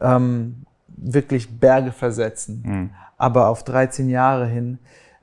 ähm, 0.00 0.64
wirklich 0.88 1.58
Berge 1.58 1.92
versetzen. 1.92 2.62
Mhm. 2.64 2.90
Aber 3.16 3.48
auf 3.48 3.64
13 3.64 4.08
Jahre 4.08 4.46
hin 4.46 4.78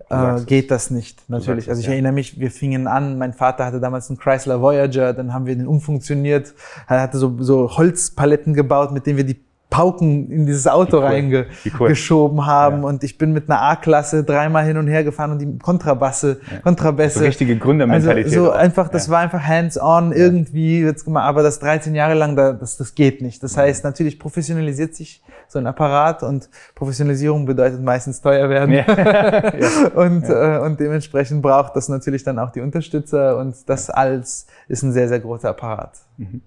äh, 0.09 0.41
geht 0.45 0.71
das 0.71 0.89
nicht, 0.89 1.29
natürlich. 1.29 1.69
Also 1.69 1.81
ich 1.81 1.88
ja. 1.88 1.93
erinnere 1.93 2.13
mich, 2.13 2.39
wir 2.39 2.49
fingen 2.49 2.88
an, 2.88 3.17
mein 3.17 3.33
Vater 3.33 3.65
hatte 3.65 3.79
damals 3.79 4.09
einen 4.09 4.17
Chrysler 4.17 4.61
Voyager, 4.61 5.13
dann 5.13 5.33
haben 5.33 5.45
wir 5.45 5.55
den 5.55 5.67
umfunktioniert, 5.67 6.55
er 6.88 7.01
hatte 7.01 7.17
so, 7.17 7.35
so 7.39 7.77
Holzpaletten 7.77 8.53
gebaut, 8.53 8.91
mit 8.91 9.05
denen 9.05 9.17
wir 9.17 9.25
die 9.25 9.49
Pauken 9.79 10.29
in 10.29 10.45
dieses 10.45 10.67
Auto 10.67 10.98
cool. 10.98 11.05
reingeschoben 11.05 12.39
cool. 12.39 12.45
haben. 12.45 12.81
Ja. 12.81 12.88
Und 12.89 13.05
ich 13.05 13.17
bin 13.17 13.31
mit 13.31 13.50
einer 13.50 13.62
A-Klasse 13.62 14.25
dreimal 14.25 14.65
hin 14.65 14.75
und 14.75 14.88
her 14.88 15.05
gefahren 15.05 15.31
und 15.31 15.39
die 15.39 15.57
Kontrabasse, 15.57 16.41
ja. 16.51 16.59
Kontrabässe. 16.59 17.19
So 17.19 17.25
richtige 17.25 17.57
Gründermentalität. 17.57 18.25
Also 18.25 18.43
so 18.43 18.51
auch. 18.51 18.57
einfach, 18.57 18.89
das 18.89 19.07
ja. 19.07 19.13
war 19.13 19.19
einfach 19.19 19.41
hands-on 19.41 20.12
irgendwie 20.12 20.81
jetzt 20.81 21.05
gemacht. 21.05 21.24
Aber 21.24 21.43
das 21.43 21.59
13 21.59 21.95
Jahre 21.95 22.13
lang, 22.13 22.36
das, 22.36 22.75
das 22.75 22.93
geht 22.93 23.21
nicht. 23.21 23.41
Das 23.41 23.55
heißt, 23.55 23.86
natürlich 23.86 24.19
professionalisiert 24.19 24.95
sich 24.95 25.24
so 25.48 25.59
ein 25.59 25.65
Apparat 25.65 26.24
und 26.24 26.50
Professionalisierung 26.75 27.45
bedeutet 27.45 27.81
meistens 27.81 28.19
teuer 28.19 28.50
werden. 28.50 28.74
und, 29.95 30.25
äh, 30.29 30.59
und 30.59 30.77
dementsprechend 30.81 31.41
braucht 31.41 31.77
das 31.77 31.88
natürlich 31.88 32.24
dann 32.24 32.38
auch 32.38 32.51
die 32.51 32.59
Unterstützer 32.59 33.38
und 33.38 33.55
das 33.69 33.89
alles 33.89 34.45
ist 34.67 34.83
ein 34.83 34.91
sehr, 34.91 35.07
sehr 35.07 35.21
großer 35.21 35.51
Apparat. 35.51 35.93
Mhm. 36.17 36.41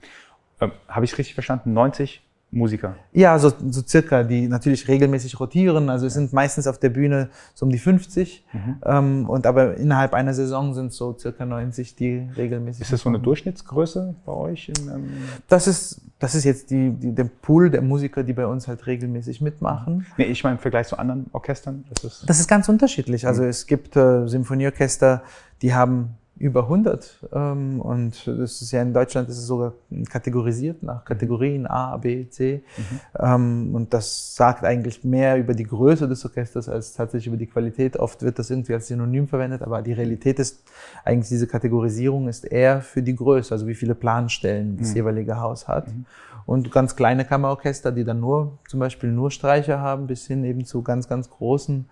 Ähm, 0.60 0.72
Habe 0.86 1.06
ich 1.06 1.16
richtig 1.16 1.32
verstanden? 1.32 1.72
90 1.72 2.22
Musiker? 2.52 2.96
Ja, 3.12 3.38
so, 3.38 3.50
so 3.70 3.82
circa, 3.82 4.22
die 4.24 4.46
natürlich 4.46 4.86
regelmäßig 4.86 5.40
rotieren. 5.40 5.88
Also 5.88 6.06
es 6.06 6.12
sind 6.12 6.34
meistens 6.34 6.66
auf 6.66 6.78
der 6.78 6.90
Bühne 6.90 7.30
so 7.54 7.64
um 7.64 7.72
die 7.72 7.78
50. 7.78 8.44
Mhm. 8.52 8.76
Ähm, 8.84 9.30
und 9.30 9.46
aber 9.46 9.76
innerhalb 9.78 10.12
einer 10.12 10.34
Saison 10.34 10.74
sind 10.74 10.92
so 10.92 11.16
circa 11.18 11.46
90, 11.46 11.96
die 11.96 12.28
regelmäßig. 12.36 12.82
Ist 12.82 12.92
das 12.92 13.00
so 13.00 13.08
eine 13.08 13.20
Durchschnittsgröße 13.20 14.14
bei 14.26 14.32
euch? 14.32 14.68
In, 14.68 14.88
ähm 14.88 15.10
das 15.48 15.66
ist, 15.66 16.02
das 16.18 16.34
ist 16.34 16.44
jetzt 16.44 16.70
die, 16.70 16.90
die, 16.90 17.14
der 17.14 17.24
Pool 17.24 17.70
der 17.70 17.80
Musiker, 17.80 18.22
die 18.22 18.34
bei 18.34 18.46
uns 18.46 18.68
halt 18.68 18.86
regelmäßig 18.86 19.40
mitmachen. 19.40 20.06
Nee, 20.18 20.24
ich 20.24 20.44
meine 20.44 20.56
im 20.56 20.60
Vergleich 20.60 20.88
zu 20.88 20.98
anderen 20.98 21.26
Orchestern. 21.32 21.84
Das 21.88 22.04
ist, 22.04 22.28
das 22.28 22.38
ist 22.38 22.48
ganz 22.48 22.68
unterschiedlich. 22.68 23.26
Also 23.26 23.42
mhm. 23.44 23.48
es 23.48 23.66
gibt 23.66 23.96
äh, 23.96 24.28
Symphonieorchester, 24.28 25.22
die 25.62 25.72
haben 25.72 26.16
über 26.36 26.62
100 26.64 27.28
ähm, 27.32 27.80
und 27.80 28.26
das 28.26 28.62
ist 28.62 28.72
ja 28.72 28.82
in 28.82 28.92
Deutschland 28.92 29.28
ist 29.28 29.38
es 29.38 29.46
sogar 29.46 29.74
kategorisiert 30.08 30.82
nach 30.82 31.04
Kategorien 31.04 31.66
A, 31.66 31.96
B, 31.98 32.28
C 32.28 32.64
mhm. 32.76 33.00
ähm, 33.18 33.74
und 33.74 33.92
das 33.92 34.34
sagt 34.34 34.64
eigentlich 34.64 35.04
mehr 35.04 35.36
über 35.36 35.54
die 35.54 35.64
Größe 35.64 36.08
des 36.08 36.24
Orchesters 36.24 36.68
als 36.68 36.94
tatsächlich 36.94 37.28
über 37.28 37.36
die 37.36 37.46
Qualität. 37.46 37.96
Oft 37.96 38.22
wird 38.22 38.38
das 38.38 38.50
irgendwie 38.50 38.74
als 38.74 38.88
Synonym 38.88 39.28
verwendet, 39.28 39.62
aber 39.62 39.82
die 39.82 39.92
Realität 39.92 40.38
ist 40.38 40.64
eigentlich 41.04 41.28
diese 41.28 41.46
Kategorisierung 41.46 42.28
ist 42.28 42.44
eher 42.44 42.80
für 42.80 43.02
die 43.02 43.14
Größe, 43.14 43.52
also 43.52 43.66
wie 43.66 43.74
viele 43.74 43.94
Planstellen 43.94 44.78
das 44.78 44.90
mhm. 44.90 44.96
jeweilige 44.96 45.38
Haus 45.38 45.68
hat. 45.68 45.88
Mhm. 45.88 46.06
Und 46.44 46.72
ganz 46.72 46.96
kleine 46.96 47.24
Kammerorchester, 47.24 47.92
die 47.92 48.04
dann 48.04 48.20
nur 48.20 48.58
zum 48.68 48.80
Beispiel 48.80 49.12
nur 49.12 49.30
Streicher 49.30 49.80
haben, 49.80 50.06
bis 50.06 50.26
hin 50.26 50.44
eben 50.44 50.64
zu 50.64 50.82
ganz, 50.82 51.08
ganz 51.08 51.30
großen 51.30 51.88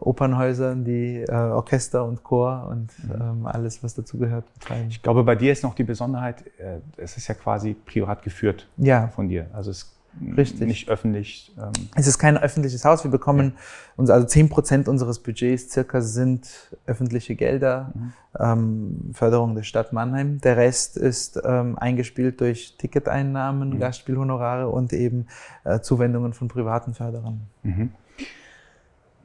Opernhäusern, 0.00 0.84
die 0.84 1.22
äh, 1.22 1.32
Orchester 1.32 2.04
und 2.04 2.22
Chor 2.22 2.68
und 2.70 2.90
mhm. 3.04 3.20
ähm, 3.20 3.46
alles, 3.46 3.82
was 3.82 3.94
dazu 3.94 4.18
gehört, 4.18 4.52
betreiben. 4.54 4.88
Ich 4.90 5.02
glaube, 5.02 5.24
bei 5.24 5.34
dir 5.34 5.52
ist 5.52 5.62
noch 5.62 5.74
die 5.74 5.84
Besonderheit, 5.84 6.44
äh, 6.58 6.78
es 6.96 7.16
ist 7.16 7.28
ja 7.28 7.34
quasi 7.34 7.74
privat 7.74 8.22
geführt 8.22 8.68
ja. 8.76 9.08
von 9.08 9.28
dir. 9.28 9.46
Also 9.52 9.70
es 9.70 9.94
Richtig. 10.36 10.66
nicht 10.66 10.88
öffentlich. 10.88 11.52
Ähm 11.58 11.72
es 11.94 12.06
ist 12.06 12.18
kein 12.18 12.36
öffentliches 12.36 12.84
Haus. 12.84 13.04
Wir 13.04 13.10
bekommen 13.10 13.52
ja. 13.54 13.62
uns, 13.96 14.10
also 14.10 14.26
zehn 14.26 14.48
Prozent 14.48 14.88
unseres 14.88 15.20
Budgets 15.20 15.70
circa 15.70 16.00
sind 16.00 16.76
öffentliche 16.86 17.36
Gelder, 17.36 17.92
mhm. 17.94 18.12
ähm, 18.38 19.10
Förderung 19.12 19.54
der 19.54 19.62
Stadt 19.62 19.92
Mannheim. 19.92 20.40
Der 20.40 20.56
Rest 20.56 20.96
ist 20.96 21.40
ähm, 21.44 21.78
eingespielt 21.78 22.40
durch 22.40 22.76
Ticketeinnahmen, 22.78 23.70
mhm. 23.70 23.78
Gastspielhonorare 23.78 24.68
und 24.68 24.92
eben 24.92 25.26
äh, 25.64 25.80
Zuwendungen 25.80 26.32
von 26.32 26.48
privaten 26.48 26.94
Förderern. 26.94 27.42
Mhm 27.62 27.90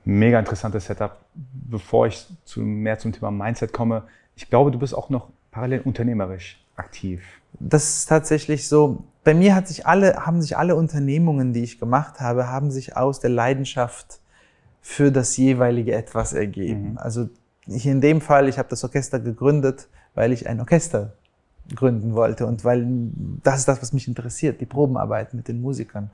mega 0.06 0.40
interessantes 0.40 0.86
Setup. 0.86 1.18
Bevor 1.34 2.08
ich 2.08 2.28
zu, 2.46 2.62
mehr 2.62 3.00
zum 3.00 3.12
Thema 3.12 3.32
Mindset 3.32 3.74
komme, 3.74 4.04
ich 4.36 4.50
glaube, 4.50 4.72
du 4.72 4.80
bist 4.80 4.96
auch 4.96 5.10
noch 5.10 5.30
parallel 5.52 5.82
unternehmerisch 5.82 6.64
aktiv. 6.76 7.24
Das 7.60 7.98
ist 7.98 8.06
tatsächlich 8.08 8.68
so. 8.68 9.04
Bei 9.24 9.34
mir 9.34 9.56
hat 9.56 9.68
sich 9.68 9.86
alle, 9.86 10.26
haben 10.26 10.42
sich 10.42 10.58
alle 10.58 10.76
Unternehmungen, 10.76 11.54
die 11.54 11.64
ich 11.64 11.80
gemacht 11.80 12.20
habe, 12.20 12.48
haben 12.48 12.72
sich 12.72 12.98
aus 12.98 13.20
der 13.20 13.30
Leidenschaft 13.30 14.20
für 14.82 15.12
das 15.12 15.38
jeweilige 15.38 15.94
etwas 15.94 16.34
ergeben. 16.34 16.92
Mhm. 16.92 16.98
Also 16.98 17.30
hier 17.66 17.92
in 17.92 18.02
dem 18.02 18.20
Fall, 18.20 18.50
ich 18.50 18.58
habe 18.58 18.68
das 18.70 18.84
Orchester 18.84 19.20
gegründet, 19.20 19.88
weil 20.14 20.34
ich 20.34 20.48
ein 20.48 20.60
Orchester 20.60 21.14
gründen 21.74 22.14
wollte 22.14 22.46
und 22.46 22.66
weil 22.66 22.86
das 23.44 23.60
ist 23.60 23.68
das, 23.70 23.82
was 23.82 23.94
mich 23.94 24.08
interessiert, 24.08 24.60
die 24.60 24.66
Probenarbeit 24.66 25.34
mit 25.34 25.48
den 25.48 25.62
Musikern. 25.62 26.12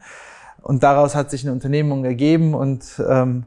Und 0.62 0.84
daraus 0.84 1.16
hat 1.16 1.32
sich 1.32 1.44
eine 1.44 1.54
Unternehmung 1.54 2.06
ergeben 2.06 2.54
und 2.54 3.02
ähm, 3.10 3.46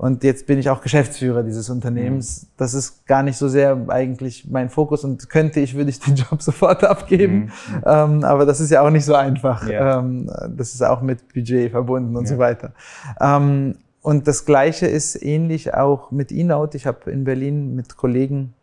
und 0.00 0.24
jetzt 0.24 0.46
bin 0.46 0.58
ich 0.58 0.70
auch 0.70 0.80
Geschäftsführer 0.80 1.42
dieses 1.42 1.68
Unternehmens. 1.68 2.44
Mhm. 2.44 2.46
Das 2.56 2.72
ist 2.72 3.04
gar 3.04 3.22
nicht 3.22 3.36
so 3.36 3.48
sehr 3.48 3.84
eigentlich 3.88 4.48
mein 4.48 4.70
Fokus 4.70 5.04
und 5.04 5.28
könnte 5.28 5.60
ich, 5.60 5.74
würde 5.74 5.90
ich 5.90 6.00
den 6.00 6.14
Job 6.30 6.40
sofort 6.40 6.84
abgeben. 6.84 7.34
Mhm. 7.68 7.82
Ähm, 7.84 8.24
aber 8.24 8.46
das 8.46 8.60
ist 8.60 8.70
ja 8.70 8.80
auch 8.80 8.88
nicht 8.88 9.04
so 9.04 9.14
einfach. 9.14 9.68
Ja. 9.68 9.98
Ähm, 9.98 10.30
das 10.56 10.72
ist 10.72 10.82
auch 10.82 11.02
mit 11.02 11.34
Budget 11.34 11.70
verbunden 11.70 12.16
und 12.16 12.24
ja. 12.24 12.30
so 12.30 12.38
weiter. 12.38 12.72
Ähm, 13.20 13.74
und 14.00 14.26
das 14.26 14.46
Gleiche 14.46 14.86
ist 14.86 15.22
ähnlich 15.22 15.74
auch 15.74 16.10
mit 16.10 16.32
eNote. 16.32 16.78
Ich 16.78 16.86
habe 16.86 17.10
in 17.10 17.24
Berlin 17.24 17.74
mit 17.74 17.98
Kollegen 17.98 18.54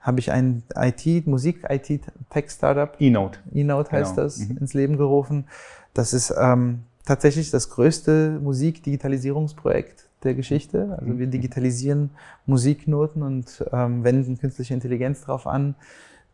habe 0.00 0.20
ich 0.20 0.30
ein 0.30 0.62
IT, 0.76 1.26
Musik-IT-Tech-Startup. 1.26 3.00
eNote. 3.00 3.40
eNote 3.52 3.90
heißt 3.90 4.14
genau. 4.14 4.22
das, 4.22 4.38
mhm. 4.38 4.58
ins 4.58 4.74
Leben 4.74 4.96
gerufen. 4.96 5.46
Das 5.92 6.14
ist 6.14 6.32
ähm, 6.40 6.84
tatsächlich 7.04 7.50
das 7.50 7.70
größte 7.70 8.38
Musik-Digitalisierungsprojekt 8.40 10.04
der 10.24 10.34
Geschichte. 10.34 10.96
Also 10.98 11.18
wir 11.18 11.26
mhm. 11.26 11.30
digitalisieren 11.30 12.10
Musiknoten 12.46 13.22
und 13.22 13.64
ähm, 13.72 14.04
wenden 14.04 14.38
künstliche 14.38 14.74
Intelligenz 14.74 15.22
darauf 15.22 15.46
an, 15.46 15.74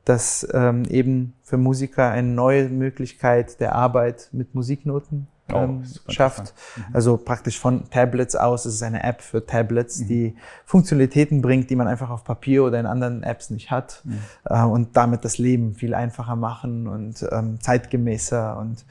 dass 0.04 0.46
ähm, 0.52 0.84
eben 0.86 1.34
für 1.42 1.56
Musiker 1.56 2.10
eine 2.10 2.28
neue 2.28 2.68
Möglichkeit 2.68 3.60
der 3.60 3.74
Arbeit 3.74 4.30
mit 4.32 4.54
Musiknoten 4.54 5.26
oh, 5.52 5.56
ähm, 5.56 5.84
oh, 5.84 6.10
schafft. 6.10 6.54
Mhm. 6.76 6.84
Also 6.92 7.16
praktisch 7.16 7.58
von 7.58 7.90
Tablets 7.90 8.34
aus. 8.34 8.64
Es 8.64 8.74
ist 8.74 8.82
eine 8.82 9.02
App 9.02 9.20
für 9.20 9.44
Tablets, 9.44 10.00
mhm. 10.00 10.06
die 10.08 10.36
Funktionalitäten 10.64 11.42
bringt, 11.42 11.70
die 11.70 11.76
man 11.76 11.86
einfach 11.86 12.10
auf 12.10 12.24
Papier 12.24 12.64
oder 12.64 12.80
in 12.80 12.86
anderen 12.86 13.22
Apps 13.22 13.50
nicht 13.50 13.70
hat. 13.70 14.02
Mhm. 14.04 14.18
Äh, 14.44 14.64
und 14.64 14.96
damit 14.96 15.24
das 15.24 15.38
Leben 15.38 15.74
viel 15.74 15.94
einfacher 15.94 16.36
machen 16.36 16.86
und 16.86 17.26
ähm, 17.30 17.60
zeitgemäßer. 17.60 18.58
Und 18.58 18.84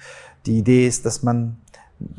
die 0.46 0.58
Idee 0.58 0.88
ist, 0.88 1.06
dass 1.06 1.24
man 1.24 1.58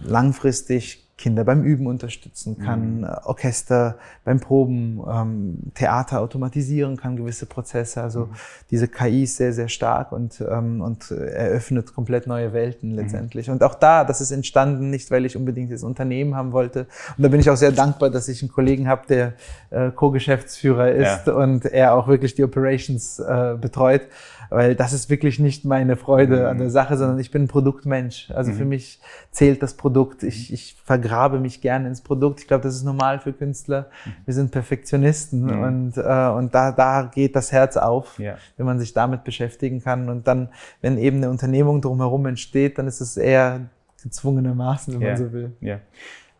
langfristig 0.02 0.99
Kinder 1.20 1.44
beim 1.44 1.62
Üben 1.62 1.86
unterstützen 1.86 2.56
kann, 2.58 3.00
mhm. 3.00 3.04
Orchester 3.24 3.98
beim 4.24 4.40
Proben, 4.40 5.02
ähm, 5.06 5.58
Theater 5.74 6.22
automatisieren 6.22 6.96
kann, 6.96 7.16
gewisse 7.16 7.44
Prozesse. 7.44 8.02
Also 8.02 8.20
mhm. 8.20 8.30
diese 8.70 8.88
KI 8.88 9.24
ist 9.24 9.36
sehr, 9.36 9.52
sehr 9.52 9.68
stark 9.68 10.12
und, 10.12 10.42
ähm, 10.50 10.80
und 10.80 11.10
eröffnet 11.10 11.94
komplett 11.94 12.26
neue 12.26 12.54
Welten 12.54 12.92
mhm. 12.92 12.96
letztendlich. 12.96 13.48
Mhm. 13.48 13.54
Und 13.54 13.62
auch 13.62 13.74
da, 13.74 14.04
das 14.04 14.22
ist 14.22 14.30
entstanden, 14.30 14.88
nicht 14.88 15.10
weil 15.10 15.26
ich 15.26 15.36
unbedingt 15.36 15.70
das 15.70 15.82
Unternehmen 15.82 16.34
haben 16.34 16.52
wollte. 16.52 16.86
Und 17.18 17.22
da 17.22 17.28
bin 17.28 17.38
ich 17.38 17.50
auch 17.50 17.56
sehr 17.56 17.72
dankbar, 17.72 18.08
dass 18.08 18.26
ich 18.28 18.40
einen 18.40 18.50
Kollegen 18.50 18.88
habe, 18.88 19.02
der 19.06 19.34
äh, 19.68 19.90
Co-Geschäftsführer 19.90 20.90
ist 20.90 21.26
ja. 21.26 21.34
und 21.34 21.66
er 21.66 21.94
auch 21.94 22.08
wirklich 22.08 22.34
die 22.34 22.44
Operations 22.44 23.18
äh, 23.18 23.58
betreut 23.60 24.08
weil 24.50 24.74
das 24.74 24.92
ist 24.92 25.08
wirklich 25.08 25.38
nicht 25.38 25.64
meine 25.64 25.96
Freude 25.96 26.48
an 26.48 26.58
der 26.58 26.66
mhm. 26.66 26.72
Sache, 26.72 26.96
sondern 26.96 27.18
ich 27.20 27.30
bin 27.30 27.44
ein 27.44 27.48
Produktmensch. 27.48 28.30
Also 28.32 28.50
mhm. 28.50 28.56
für 28.56 28.64
mich 28.64 29.00
zählt 29.30 29.62
das 29.62 29.74
Produkt. 29.74 30.24
Ich, 30.24 30.52
ich 30.52 30.76
vergrabe 31.10 31.40
mich 31.40 31.60
gerne 31.60 31.88
ins 31.88 32.00
Produkt. 32.00 32.40
Ich 32.40 32.46
glaube, 32.46 32.62
das 32.62 32.74
ist 32.74 32.84
normal 32.84 33.18
für 33.18 33.32
Künstler. 33.32 33.86
Wir 34.24 34.34
sind 34.34 34.52
Perfektionisten 34.52 35.42
mhm. 35.42 35.62
und, 35.62 35.96
äh, 35.96 36.28
und 36.28 36.54
da, 36.54 36.72
da 36.72 37.10
geht 37.12 37.34
das 37.34 37.52
Herz 37.52 37.76
auf, 37.76 38.18
ja. 38.18 38.36
wenn 38.56 38.66
man 38.66 38.78
sich 38.78 38.92
damit 38.92 39.24
beschäftigen 39.24 39.82
kann. 39.82 40.08
Und 40.08 40.26
dann, 40.28 40.48
wenn 40.80 40.98
eben 40.98 41.18
eine 41.18 41.30
Unternehmung 41.30 41.80
drumherum 41.80 42.26
entsteht, 42.26 42.78
dann 42.78 42.86
ist 42.86 43.00
es 43.00 43.16
eher 43.16 43.62
gezwungenermaßen, 44.02 44.94
wenn 44.94 45.00
ja. 45.00 45.08
man 45.08 45.16
so 45.16 45.32
will. 45.32 45.52
Ja. 45.60 45.80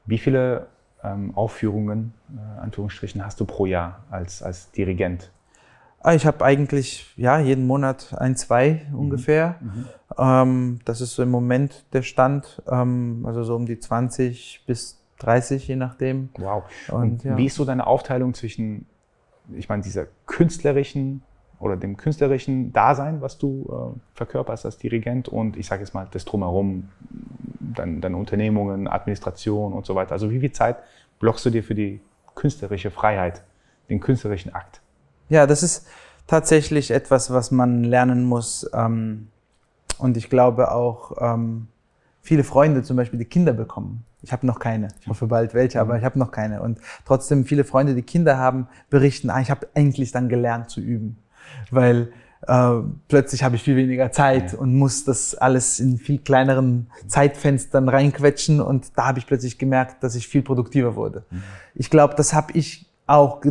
Wie 0.07 0.19
viele 0.19 0.67
ähm, 1.03 1.35
Aufführungen, 1.35 2.15
äh, 2.33 2.61
Anführungsstrichen, 2.61 3.25
hast 3.25 3.41
du 3.41 3.45
pro 3.45 3.67
Jahr 3.67 4.05
als, 4.11 4.43
als 4.43 4.71
Dirigent? 4.71 5.31
Ah, 6.03 6.15
ich 6.15 6.25
habe 6.25 6.43
eigentlich 6.45 7.13
ja 7.17 7.39
jeden 7.39 7.67
Monat 7.67 8.15
ein, 8.17 8.35
zwei 8.35 8.87
mhm. 8.91 8.99
ungefähr. 8.99 9.57
Mhm. 9.61 9.87
Ähm, 10.17 10.79
das 10.87 11.03
ist 11.03 11.15
so 11.15 11.23
im 11.23 11.31
Moment 11.31 11.85
der 11.93 12.03
Stand, 12.03 12.63
ähm, 12.71 13.25
also 13.27 13.45
so 13.45 13.55
um 13.55 13.67
die 13.67 13.79
20 13.79 14.65
bis 14.67 14.99
30, 15.19 15.69
je 15.69 15.77
nachdem. 15.77 16.31
Wow. 16.39 16.65
Und, 16.89 17.03
Und 17.03 17.25
ja. 17.25 17.37
wie 17.37 17.47
ist 17.47 17.57
so 17.57 17.67
deine 17.67 17.87
Aufteilung 17.87 18.33
zwischen, 18.33 18.87
ich 19.53 19.69
meine, 19.69 19.83
dieser 19.83 20.07
künstlerischen 20.27 21.23
oder 21.59 21.77
dem 21.77 21.99
künstlerischen 21.99 22.73
Dasein, 22.73 23.21
was 23.21 23.37
du 23.37 23.95
äh, 23.95 24.01
verkörperst 24.15 24.65
als 24.65 24.79
Dirigent 24.79 25.29
und 25.29 25.59
ich 25.59 25.67
sage 25.67 25.83
jetzt 25.83 25.93
mal 25.93 26.09
das 26.11 26.25
drumherum, 26.25 26.89
deine, 27.61 28.01
deine 28.01 28.17
Unternehmungen, 28.17 28.89
Administration 28.89 29.75
und 29.75 29.85
so 29.85 29.95
weiter. 29.95 30.13
Also 30.13 30.31
wie 30.31 30.41
viel 30.41 30.53
Zeit 30.53 30.79
blockst 31.19 31.45
du 31.45 31.51
dir 31.51 31.63
für 31.63 31.75
die 31.75 32.01
künstlerische 32.35 32.91
Freiheit, 32.91 33.43
den 33.91 34.01
künstlerischen 34.01 34.55
Akt? 34.55 34.81
Ja, 35.31 35.47
das 35.47 35.63
ist 35.63 35.87
tatsächlich 36.27 36.91
etwas, 36.91 37.33
was 37.33 37.51
man 37.51 37.85
lernen 37.85 38.25
muss. 38.25 38.69
Ähm, 38.75 39.29
und 39.99 40.17
ich 40.17 40.29
glaube 40.29 40.73
auch, 40.73 41.13
ähm, 41.21 41.69
viele 42.21 42.45
Freunde 42.45 42.83
zum 42.83 42.97
Beispiel, 42.97 43.19
die 43.19 43.25
Kinder 43.25 43.53
bekommen. 43.53 44.05
Ich 44.23 44.33
habe 44.33 44.47
noch 44.47 44.59
keine. 44.59 44.89
Ich 45.01 45.07
hoffe 45.07 45.27
bald 45.27 45.55
welche, 45.55 45.81
aber 45.81 45.97
ich 45.97 46.05
habe 46.05 46.19
noch 46.19 46.31
keine. 46.31 46.61
Und 46.61 46.79
trotzdem 47.07 47.47
viele 47.47 47.65
Freunde, 47.65 47.95
die 47.95 48.03
Kinder 48.03 48.37
haben, 48.37 48.69
berichten, 48.91 49.31
ah, 49.31 49.41
ich 49.41 49.51
habe 49.51 49.69
endlich 49.73 50.13
dann 50.13 50.29
gelernt 50.29 50.69
zu 50.69 50.81
üben. 50.81 51.17
Weil 51.71 52.13
äh, 52.47 52.73
plötzlich 53.09 53.43
habe 53.43 53.57
ich 53.57 53.63
viel 53.63 53.77
weniger 53.77 54.13
Zeit 54.13 54.53
ja. 54.53 54.59
und 54.59 54.75
muss 54.75 55.05
das 55.05 55.35
alles 55.35 55.81
in 55.81 55.99
viel 55.99 56.19
kleineren 56.19 56.91
Zeitfenstern 57.07 57.89
reinquetschen 57.89 58.61
und 58.61 58.97
da 58.97 59.07
habe 59.07 59.19
ich 59.19 59.27
plötzlich 59.27 59.59
gemerkt, 59.59 60.03
dass 60.03 60.15
ich 60.15 60.29
viel 60.29 60.43
produktiver 60.43 60.97
wurde. 60.97 61.25
Mhm. 61.31 61.43
Ich 61.75 61.91
glaube, 61.91 62.15
das 62.15 62.35
habe 62.35 62.53
ich 62.53 62.87
auch 63.07 63.43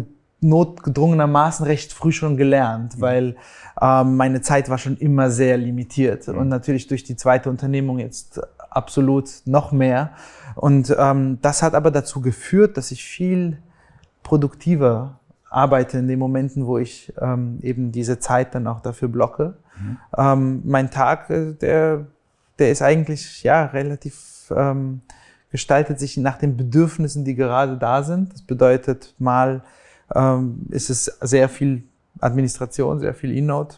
notgedrungenermaßen 0.41 1.65
recht 1.65 1.93
früh 1.93 2.11
schon 2.11 2.37
gelernt, 2.37 2.97
mhm. 2.97 3.01
weil 3.01 3.35
ähm, 3.81 4.15
meine 4.15 4.41
Zeit 4.41 4.69
war 4.69 4.77
schon 4.77 4.97
immer 4.97 5.29
sehr 5.29 5.57
limitiert 5.57 6.27
mhm. 6.27 6.37
und 6.37 6.47
natürlich 6.49 6.87
durch 6.87 7.03
die 7.03 7.15
zweite 7.15 7.49
Unternehmung 7.49 7.99
jetzt 7.99 8.41
absolut 8.69 9.29
noch 9.45 9.71
mehr. 9.71 10.11
Und 10.55 10.95
ähm, 10.97 11.39
das 11.41 11.63
hat 11.63 11.73
aber 11.73 11.91
dazu 11.91 12.21
geführt, 12.21 12.77
dass 12.77 12.91
ich 12.91 13.03
viel 13.03 13.57
produktiver 14.23 15.19
arbeite 15.49 15.97
in 15.97 16.07
den 16.07 16.19
Momenten, 16.19 16.67
wo 16.67 16.77
ich 16.77 17.13
ähm, 17.19 17.59
eben 17.61 17.91
diese 17.91 18.19
Zeit 18.19 18.53
dann 18.53 18.67
auch 18.67 18.81
dafür 18.81 19.07
blocke. 19.07 19.55
Mhm. 19.79 19.97
Ähm, 20.17 20.61
mein 20.65 20.91
Tag, 20.91 21.29
äh, 21.29 21.53
der, 21.53 22.05
der 22.59 22.71
ist 22.71 22.81
eigentlich 22.81 23.43
ja 23.43 23.65
relativ 23.65 24.51
ähm, 24.55 25.01
gestaltet 25.51 25.99
sich 25.99 26.17
nach 26.17 26.37
den 26.37 26.57
Bedürfnissen, 26.57 27.25
die 27.25 27.35
gerade 27.35 27.77
da 27.77 28.03
sind. 28.03 28.33
Das 28.33 28.41
bedeutet 28.43 29.15
mal 29.17 29.63
ähm, 30.15 30.65
ist 30.69 30.89
es 30.89 31.05
sehr 31.21 31.49
viel 31.49 31.83
Administration, 32.19 32.99
sehr 32.99 33.13
viel 33.13 33.35
E-Note 33.35 33.77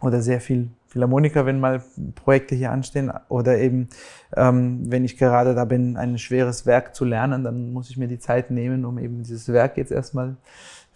oder 0.00 0.22
sehr 0.22 0.40
viel 0.40 0.70
Philharmoniker, 0.88 1.44
wenn 1.44 1.60
mal 1.60 1.82
Projekte 2.14 2.54
hier 2.54 2.72
anstehen 2.72 3.12
oder 3.28 3.58
eben, 3.58 3.88
ähm, 4.34 4.90
wenn 4.90 5.04
ich 5.04 5.18
gerade 5.18 5.54
da 5.54 5.64
bin, 5.66 5.96
ein 5.96 6.18
schweres 6.18 6.64
Werk 6.64 6.94
zu 6.94 7.04
lernen, 7.04 7.44
dann 7.44 7.72
muss 7.72 7.90
ich 7.90 7.98
mir 7.98 8.08
die 8.08 8.18
Zeit 8.18 8.50
nehmen, 8.50 8.84
um 8.84 8.98
eben 8.98 9.22
dieses 9.22 9.52
Werk 9.52 9.76
jetzt 9.76 9.92
erstmal 9.92 10.36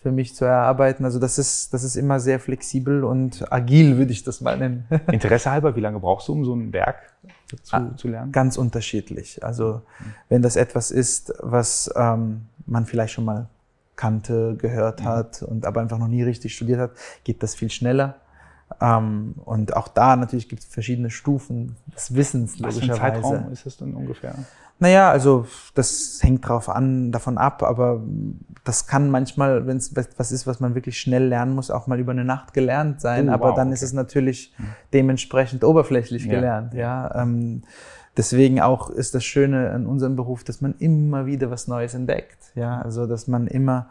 für 0.02 0.11
mich 0.11 0.35
zu 0.35 0.44
erarbeiten. 0.44 1.04
Also 1.04 1.18
das 1.18 1.38
ist, 1.38 1.75
das 1.75 1.85
ist 1.85 1.97
immer 1.97 2.21
sehr 2.21 2.40
flexibel 2.40 3.04
und 3.04 3.52
agil, 3.52 3.99
würde 3.99 4.12
ich 4.12 4.25
das 4.25 4.40
mal 4.40 4.59
nennen. 4.59 4.87
Interesse 5.12 5.50
halber, 5.50 5.76
wie 5.76 5.80
lange 5.80 6.00
brauchst 6.00 6.26
du, 6.28 6.32
um 6.32 6.44
so 6.44 6.54
ein 6.54 6.73
Werk 6.73 7.12
zu, 7.62 7.76
ah, 7.76 7.90
zu 7.97 8.09
lernen? 8.09 8.32
Ganz 8.32 8.56
unterschiedlich. 8.56 9.44
Also 9.44 9.82
wenn 10.28 10.42
das 10.42 10.56
etwas 10.56 10.90
ist, 10.90 11.35
was 11.40 11.92
ähm, 11.94 12.47
man 12.66 12.87
vielleicht 12.87 13.12
schon 13.12 13.26
mal 13.26 13.47
kannte, 13.96 14.56
gehört 14.56 15.00
mhm. 15.00 15.04
hat 15.04 15.42
und 15.42 15.66
aber 15.66 15.80
einfach 15.80 15.99
noch 15.99 16.08
nie 16.08 16.22
richtig 16.22 16.54
studiert 16.54 16.80
hat, 16.80 16.90
geht 17.25 17.42
das 17.42 17.54
viel 17.54 17.70
schneller. 17.70 18.16
Ähm, 18.80 19.34
und 19.44 19.76
auch 19.76 19.88
da 19.88 20.16
natürlich 20.16 20.49
gibt 20.49 20.62
es 20.62 20.68
verschiedene 20.68 21.11
Stufen 21.11 21.76
des 21.94 22.14
Wissens, 22.14 22.54
Was 22.54 22.75
logischerweise. 22.75 22.90
Was 22.90 22.99
für 22.99 23.22
Zeitraum 23.22 23.52
ist 23.52 23.66
es 23.66 23.76
denn 23.76 23.94
ungefähr? 23.94 24.34
Naja, 24.78 25.11
also 25.11 25.46
das 25.75 26.18
hängt 26.22 26.49
drauf 26.49 26.68
an, 26.68 27.12
davon 27.12 27.38
ab, 27.38 27.62
aber 27.62 28.02
das 28.64 28.88
kann 28.88 29.11
manchmal, 29.11 29.64
wenn 29.66 29.76
es 29.76 29.94
was 29.94 30.32
ist, 30.32 30.46
was 30.49 30.58
man 30.58 30.75
wirklich 30.75 30.99
schnell 30.99 31.25
lernen 31.25 31.54
muss, 31.54 31.70
auch 31.70 31.87
mal 31.87 32.00
über 32.00 32.11
eine 32.11 32.25
Nacht 32.25 32.52
gelernt 32.52 33.00
sein. 33.00 33.28
Oh, 33.28 33.32
aber 33.32 33.50
wow, 33.50 33.54
dann 33.54 33.68
okay. 33.68 33.75
ist 33.75 33.82
es 33.82 33.92
natürlich 33.92 34.52
mhm. 34.58 34.64
dementsprechend 34.92 35.62
oberflächlich 35.62 36.25
ja. 36.25 36.32
gelernt. 36.32 36.75
Ja, 36.75 37.14
ähm, 37.14 37.62
deswegen 38.16 38.61
auch 38.61 38.90
ist 38.90 39.14
das 39.14 39.25
Schöne 39.25 39.71
an 39.71 39.87
unserem 39.87 40.16
Beruf, 40.16 40.45
dass 40.45 40.61
man 40.61 40.75
immer 40.78 41.26
wieder 41.26 41.50
was 41.50 41.69
Neues 41.69 41.95
entdeckt. 41.95 42.52
Ja, 42.54 42.81
also 42.81 43.07
dass 43.07 43.28
man 43.28 43.47
immer 43.47 43.88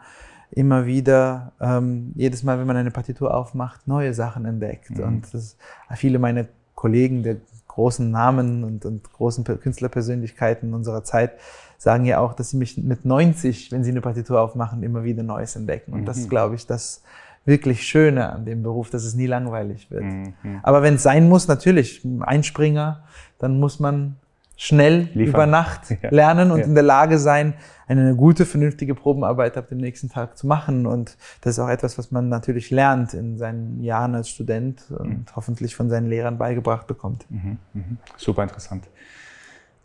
immer 0.52 0.84
wieder, 0.84 1.52
ähm, 1.60 2.12
jedes 2.14 2.42
Mal, 2.42 2.58
wenn 2.58 2.66
man 2.66 2.76
eine 2.76 2.90
Partitur 2.90 3.34
aufmacht, 3.34 3.88
neue 3.88 4.12
Sachen 4.12 4.44
entdeckt. 4.44 4.90
Mhm. 4.90 5.04
Und 5.04 5.34
das, 5.34 5.56
viele 5.94 6.18
meiner 6.18 6.46
Kollegen 6.74 7.22
der 7.22 7.36
großen 7.68 8.10
Namen 8.10 8.62
und, 8.64 8.84
und 8.84 9.10
großen 9.12 9.44
Künstlerpersönlichkeiten 9.44 10.74
unserer 10.74 11.04
Zeit 11.04 11.32
sagen 11.78 12.04
ja 12.04 12.18
auch, 12.18 12.34
dass 12.34 12.50
sie 12.50 12.58
mich 12.58 12.76
mit 12.76 13.06
90, 13.06 13.72
wenn 13.72 13.82
sie 13.82 13.90
eine 13.90 14.02
Partitur 14.02 14.40
aufmachen, 14.40 14.82
immer 14.82 15.04
wieder 15.04 15.22
Neues 15.22 15.56
entdecken. 15.56 15.94
Und 15.94 16.02
mhm. 16.02 16.04
das 16.04 16.18
ist, 16.18 16.28
glaube 16.28 16.54
ich, 16.54 16.66
das 16.66 17.02
wirklich 17.44 17.82
Schöne 17.82 18.30
an 18.30 18.44
dem 18.44 18.62
Beruf, 18.62 18.90
dass 18.90 19.04
es 19.04 19.14
nie 19.14 19.26
langweilig 19.26 19.90
wird. 19.90 20.04
Mhm. 20.04 20.34
Aber 20.62 20.82
wenn 20.82 20.94
es 20.94 21.02
sein 21.02 21.28
muss, 21.28 21.48
natürlich, 21.48 22.06
Einspringer, 22.20 23.04
dann 23.42 23.58
muss 23.58 23.80
man 23.80 24.16
schnell 24.56 25.08
Liefern. 25.14 25.26
über 25.26 25.46
Nacht 25.46 25.90
ja. 26.02 26.10
lernen 26.10 26.50
und 26.52 26.60
ja. 26.60 26.64
in 26.64 26.74
der 26.74 26.84
Lage 26.84 27.18
sein, 27.18 27.54
eine 27.88 28.14
gute, 28.14 28.46
vernünftige 28.46 28.94
Probenarbeit 28.94 29.56
ab 29.56 29.68
dem 29.68 29.78
nächsten 29.78 30.08
Tag 30.08 30.38
zu 30.38 30.46
machen. 30.46 30.86
Und 30.86 31.16
das 31.40 31.54
ist 31.54 31.58
auch 31.58 31.68
etwas, 31.68 31.98
was 31.98 32.10
man 32.10 32.28
natürlich 32.28 32.70
lernt 32.70 33.12
in 33.12 33.36
seinen 33.36 33.82
Jahren 33.82 34.14
als 34.14 34.28
Student 34.28 34.84
und 34.90 35.08
mhm. 35.08 35.24
hoffentlich 35.34 35.74
von 35.74 35.90
seinen 35.90 36.08
Lehrern 36.08 36.38
beigebracht 36.38 36.86
bekommt. 36.86 37.26
Mhm. 37.28 37.58
Mhm. 37.74 37.98
Super 38.16 38.44
interessant. 38.44 38.88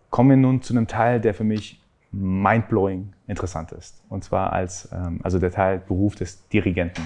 Kommen 0.10 0.30
wir 0.30 0.38
nun 0.38 0.62
zu 0.62 0.74
einem 0.74 0.88
Teil, 0.88 1.20
der 1.20 1.34
für 1.34 1.44
mich 1.44 1.82
mindblowing 2.12 3.14
interessant 3.28 3.72
ist. 3.72 4.02
Und 4.10 4.24
zwar 4.24 4.54
als, 4.54 4.88
ähm, 4.94 5.20
also 5.24 5.40
der 5.40 5.52
Teil 5.52 5.80
Beruf 5.80 6.16
des 6.16 6.48
Dirigenten. 6.50 7.02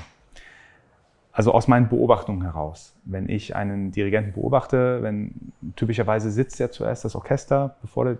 Also 1.34 1.54
aus 1.54 1.68
meinen 1.68 1.88
Beobachtungen 1.88 2.42
heraus. 2.42 2.94
Wenn 3.06 3.30
ich 3.30 3.56
einen 3.56 3.92
Dirigenten 3.92 4.34
beobachte, 4.34 5.02
wenn 5.02 5.54
typischerweise 5.76 6.30
sitzt 6.30 6.60
ja 6.60 6.70
zuerst 6.70 7.06
das 7.06 7.16
Orchester, 7.16 7.78
bevor 7.82 8.06
der 8.06 8.18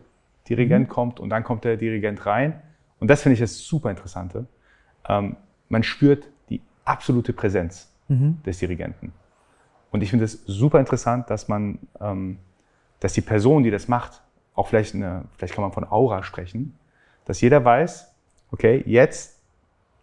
Dirigent 0.48 0.88
mhm. 0.88 0.92
kommt 0.92 1.20
und 1.20 1.30
dann 1.30 1.44
kommt 1.44 1.66
der 1.66 1.78
Dirigent 1.78 2.26
rein. 2.26 2.62
Und 3.00 3.10
das 3.10 3.22
finde 3.22 3.34
ich 3.34 3.40
das 3.40 3.60
super 3.60 3.90
Interessante. 3.90 4.46
Ähm, 5.08 5.36
man 5.70 5.84
spürt 5.84 6.28
die 6.50 6.62
absolute 6.86 7.34
Präsenz 7.34 7.92
mhm. 8.08 8.42
des 8.46 8.60
Dirigenten. 8.60 9.14
Und 9.92 10.04
ich 10.04 10.10
finde 10.10 10.26
es 10.26 10.44
super 10.46 10.80
interessant, 10.80 11.30
dass 11.30 11.48
man, 11.48 11.80
ähm, 12.00 12.38
dass 13.00 13.14
die 13.14 13.22
Person, 13.22 13.64
die 13.64 13.72
das 13.72 13.88
macht, 13.88 14.22
auch 14.56 14.68
vielleicht 14.68 14.96
eine, 14.96 15.26
vielleicht 15.38 15.54
kann 15.54 15.64
man 15.64 15.74
von 15.74 15.86
Aura 15.90 16.24
sprechen, 16.24 16.78
dass 17.26 17.42
jeder 17.42 17.64
weiß, 17.64 18.14
okay, 18.52 18.84
jetzt 18.86 19.31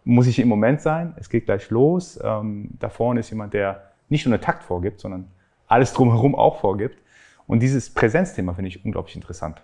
muss 0.09 0.27
ich 0.27 0.39
im 0.39 0.47
Moment 0.47 0.81
sein, 0.81 1.13
es 1.17 1.29
geht 1.29 1.45
gleich 1.45 1.69
los. 1.69 2.19
Ähm, 2.23 2.71
da 2.79 2.89
vorne 2.89 3.19
ist 3.19 3.29
jemand, 3.29 3.53
der 3.53 3.91
nicht 4.09 4.25
nur 4.25 4.33
einen 4.33 4.41
Takt 4.41 4.63
vorgibt, 4.63 4.99
sondern 4.99 5.29
alles 5.67 5.93
drumherum 5.93 6.35
auch 6.35 6.59
vorgibt. 6.59 6.97
Und 7.45 7.61
dieses 7.61 7.93
Präsenzthema 7.93 8.53
finde 8.53 8.69
ich 8.69 8.83
unglaublich 8.83 9.15
interessant. 9.15 9.61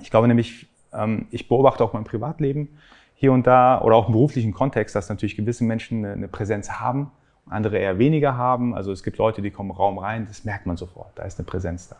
Ich 0.00 0.10
glaube 0.10 0.26
nämlich, 0.26 0.68
ähm, 0.92 1.26
ich 1.30 1.48
beobachte 1.48 1.84
auch 1.84 1.92
mein 1.92 2.04
Privatleben 2.04 2.78
hier 3.14 3.32
und 3.32 3.46
da 3.46 3.80
oder 3.82 3.96
auch 3.96 4.06
im 4.06 4.12
beruflichen 4.12 4.52
Kontext, 4.52 4.94
dass 4.94 5.08
natürlich 5.08 5.36
gewisse 5.36 5.64
Menschen 5.64 6.04
eine, 6.04 6.14
eine 6.14 6.28
Präsenz 6.28 6.70
haben, 6.70 7.10
andere 7.46 7.78
eher 7.78 7.98
weniger 7.98 8.36
haben. 8.36 8.74
Also 8.74 8.90
es 8.90 9.02
gibt 9.02 9.18
Leute, 9.18 9.42
die 9.42 9.50
kommen 9.50 9.70
Raum 9.70 9.98
rein, 9.98 10.26
das 10.26 10.44
merkt 10.44 10.66
man 10.66 10.76
sofort, 10.76 11.10
da 11.16 11.24
ist 11.24 11.38
eine 11.38 11.46
Präsenz 11.46 11.88
da 11.88 11.96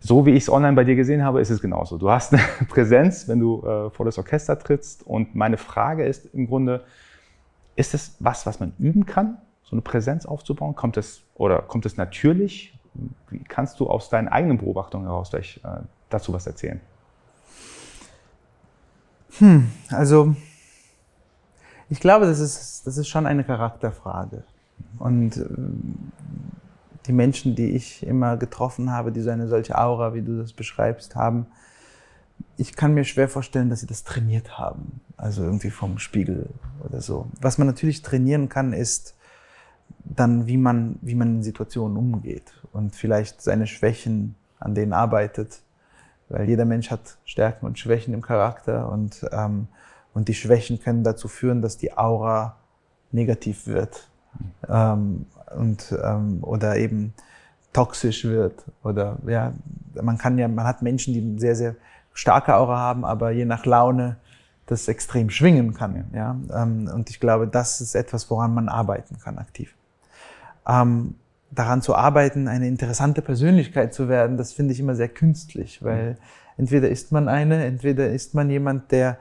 so 0.00 0.26
wie 0.26 0.30
ich 0.30 0.44
es 0.44 0.50
online 0.50 0.74
bei 0.74 0.84
dir 0.84 0.96
gesehen 0.96 1.24
habe, 1.24 1.40
ist 1.40 1.50
es 1.50 1.60
genauso. 1.60 1.98
Du 1.98 2.10
hast 2.10 2.32
eine 2.32 2.42
Präsenz, 2.68 3.28
wenn 3.28 3.40
du 3.40 3.62
äh, 3.66 3.90
vor 3.90 4.06
das 4.06 4.18
Orchester 4.18 4.58
trittst. 4.58 5.06
Und 5.06 5.34
meine 5.34 5.56
Frage 5.56 6.04
ist 6.04 6.26
im 6.34 6.46
Grunde, 6.46 6.84
ist 7.74 7.94
es 7.94 8.16
was, 8.20 8.46
was 8.46 8.60
man 8.60 8.72
üben 8.78 9.06
kann, 9.06 9.38
so 9.62 9.72
eine 9.72 9.82
Präsenz 9.82 10.26
aufzubauen? 10.26 10.74
Kommt 10.74 10.96
es 10.96 11.22
oder 11.34 11.62
kommt 11.62 11.86
es 11.86 11.96
natürlich? 11.96 12.78
Wie 13.30 13.42
kannst 13.44 13.80
du 13.80 13.88
aus 13.88 14.08
deinen 14.08 14.28
eigenen 14.28 14.58
Beobachtungen 14.58 15.06
heraus 15.06 15.28
vielleicht 15.30 15.58
äh, 15.64 15.80
dazu 16.08 16.32
was 16.32 16.46
erzählen? 16.46 16.80
Hm, 19.38 19.70
also 19.90 20.34
ich 21.88 22.00
glaube, 22.00 22.26
das 22.26 22.40
ist, 22.40 22.86
das 22.86 22.96
ist 22.96 23.08
schon 23.08 23.26
eine 23.26 23.44
Charakterfrage. 23.44 24.44
Und 24.98 25.36
äh, 25.36 25.46
die 27.06 27.12
Menschen, 27.12 27.54
die 27.54 27.70
ich 27.70 28.06
immer 28.06 28.36
getroffen 28.36 28.90
habe, 28.90 29.12
die 29.12 29.20
so 29.20 29.30
eine 29.30 29.48
solche 29.48 29.78
Aura, 29.78 30.14
wie 30.14 30.22
du 30.22 30.38
das 30.38 30.52
beschreibst, 30.52 31.14
haben, 31.14 31.46
ich 32.56 32.74
kann 32.74 32.94
mir 32.94 33.04
schwer 33.04 33.28
vorstellen, 33.28 33.70
dass 33.70 33.80
sie 33.80 33.86
das 33.86 34.04
trainiert 34.04 34.58
haben. 34.58 35.00
Also 35.16 35.42
irgendwie 35.42 35.70
vom 35.70 35.98
Spiegel 35.98 36.48
oder 36.84 37.00
so. 37.00 37.26
Was 37.40 37.58
man 37.58 37.66
natürlich 37.66 38.02
trainieren 38.02 38.48
kann, 38.48 38.72
ist 38.72 39.14
dann, 40.04 40.46
wie 40.46 40.56
man, 40.56 40.98
wie 41.02 41.14
man 41.14 41.36
in 41.36 41.42
Situationen 41.42 41.96
umgeht 41.96 42.52
und 42.72 42.94
vielleicht 42.94 43.42
seine 43.42 43.66
Schwächen, 43.66 44.34
an 44.58 44.74
denen 44.74 44.92
arbeitet. 44.92 45.60
Weil 46.28 46.48
jeder 46.48 46.64
Mensch 46.64 46.90
hat 46.90 47.18
Stärken 47.24 47.66
und 47.66 47.78
Schwächen 47.78 48.12
im 48.14 48.22
Charakter 48.22 48.90
und, 48.90 49.24
ähm, 49.32 49.68
und 50.12 50.28
die 50.28 50.34
Schwächen 50.34 50.80
können 50.80 51.04
dazu 51.04 51.28
führen, 51.28 51.62
dass 51.62 51.76
die 51.76 51.96
Aura 51.96 52.56
negativ 53.12 53.66
wird. 53.66 54.08
Ähm, 54.68 55.26
und 55.54 55.94
ähm, 56.02 56.38
oder 56.42 56.76
eben 56.76 57.14
toxisch 57.72 58.24
wird 58.24 58.64
oder 58.82 59.18
ja, 59.26 59.52
man 60.00 60.18
kann 60.18 60.38
ja, 60.38 60.48
man 60.48 60.66
hat 60.66 60.82
Menschen, 60.82 61.14
die 61.14 61.20
eine 61.20 61.38
sehr 61.38 61.54
sehr 61.54 61.74
starke 62.12 62.56
Aura 62.56 62.78
haben, 62.78 63.04
aber 63.04 63.30
je 63.30 63.44
nach 63.44 63.66
Laune 63.66 64.16
das 64.66 64.88
extrem 64.88 65.30
schwingen 65.30 65.74
kann, 65.74 66.06
ja. 66.12 66.36
Ähm, 66.52 66.90
und 66.92 67.10
ich 67.10 67.20
glaube, 67.20 67.46
das 67.46 67.80
ist 67.80 67.94
etwas, 67.94 68.30
woran 68.30 68.52
man 68.52 68.68
arbeiten 68.68 69.18
kann 69.18 69.38
aktiv. 69.38 69.74
Ähm, 70.66 71.14
daran 71.52 71.82
zu 71.82 71.94
arbeiten, 71.94 72.48
eine 72.48 72.66
interessante 72.66 73.22
Persönlichkeit 73.22 73.94
zu 73.94 74.08
werden, 74.08 74.36
das 74.36 74.52
finde 74.52 74.72
ich 74.72 74.80
immer 74.80 74.96
sehr 74.96 75.08
künstlich, 75.08 75.82
weil 75.84 76.16
entweder 76.56 76.88
ist 76.88 77.12
man 77.12 77.28
eine, 77.28 77.64
entweder 77.64 78.08
ist 78.08 78.34
man 78.34 78.50
jemand, 78.50 78.90
der 78.90 79.18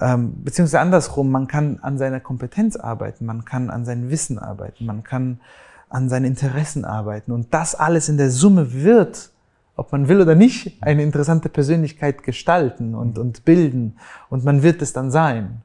ähm, 0.00 0.44
beziehungsweise 0.44 0.80
andersrum, 0.80 1.30
man 1.30 1.48
kann 1.48 1.78
an 1.82 1.98
seiner 1.98 2.20
Kompetenz 2.20 2.76
arbeiten, 2.76 3.26
man 3.26 3.44
kann 3.44 3.70
an 3.70 3.84
seinem 3.84 4.10
Wissen 4.10 4.38
arbeiten, 4.38 4.86
man 4.86 5.02
kann 5.02 5.40
an 5.88 6.08
seinen 6.08 6.26
Interessen 6.26 6.84
arbeiten. 6.84 7.32
Und 7.32 7.52
das 7.52 7.74
alles 7.74 8.08
in 8.08 8.16
der 8.16 8.30
Summe 8.30 8.72
wird, 8.72 9.30
ob 9.76 9.92
man 9.92 10.08
will 10.08 10.20
oder 10.20 10.34
nicht, 10.34 10.82
eine 10.82 11.02
interessante 11.02 11.48
Persönlichkeit 11.48 12.22
gestalten 12.22 12.94
und, 12.94 13.18
und 13.18 13.44
bilden. 13.44 13.96
Und 14.28 14.44
man 14.44 14.62
wird 14.62 14.82
es 14.82 14.92
dann 14.92 15.10
sein. 15.10 15.62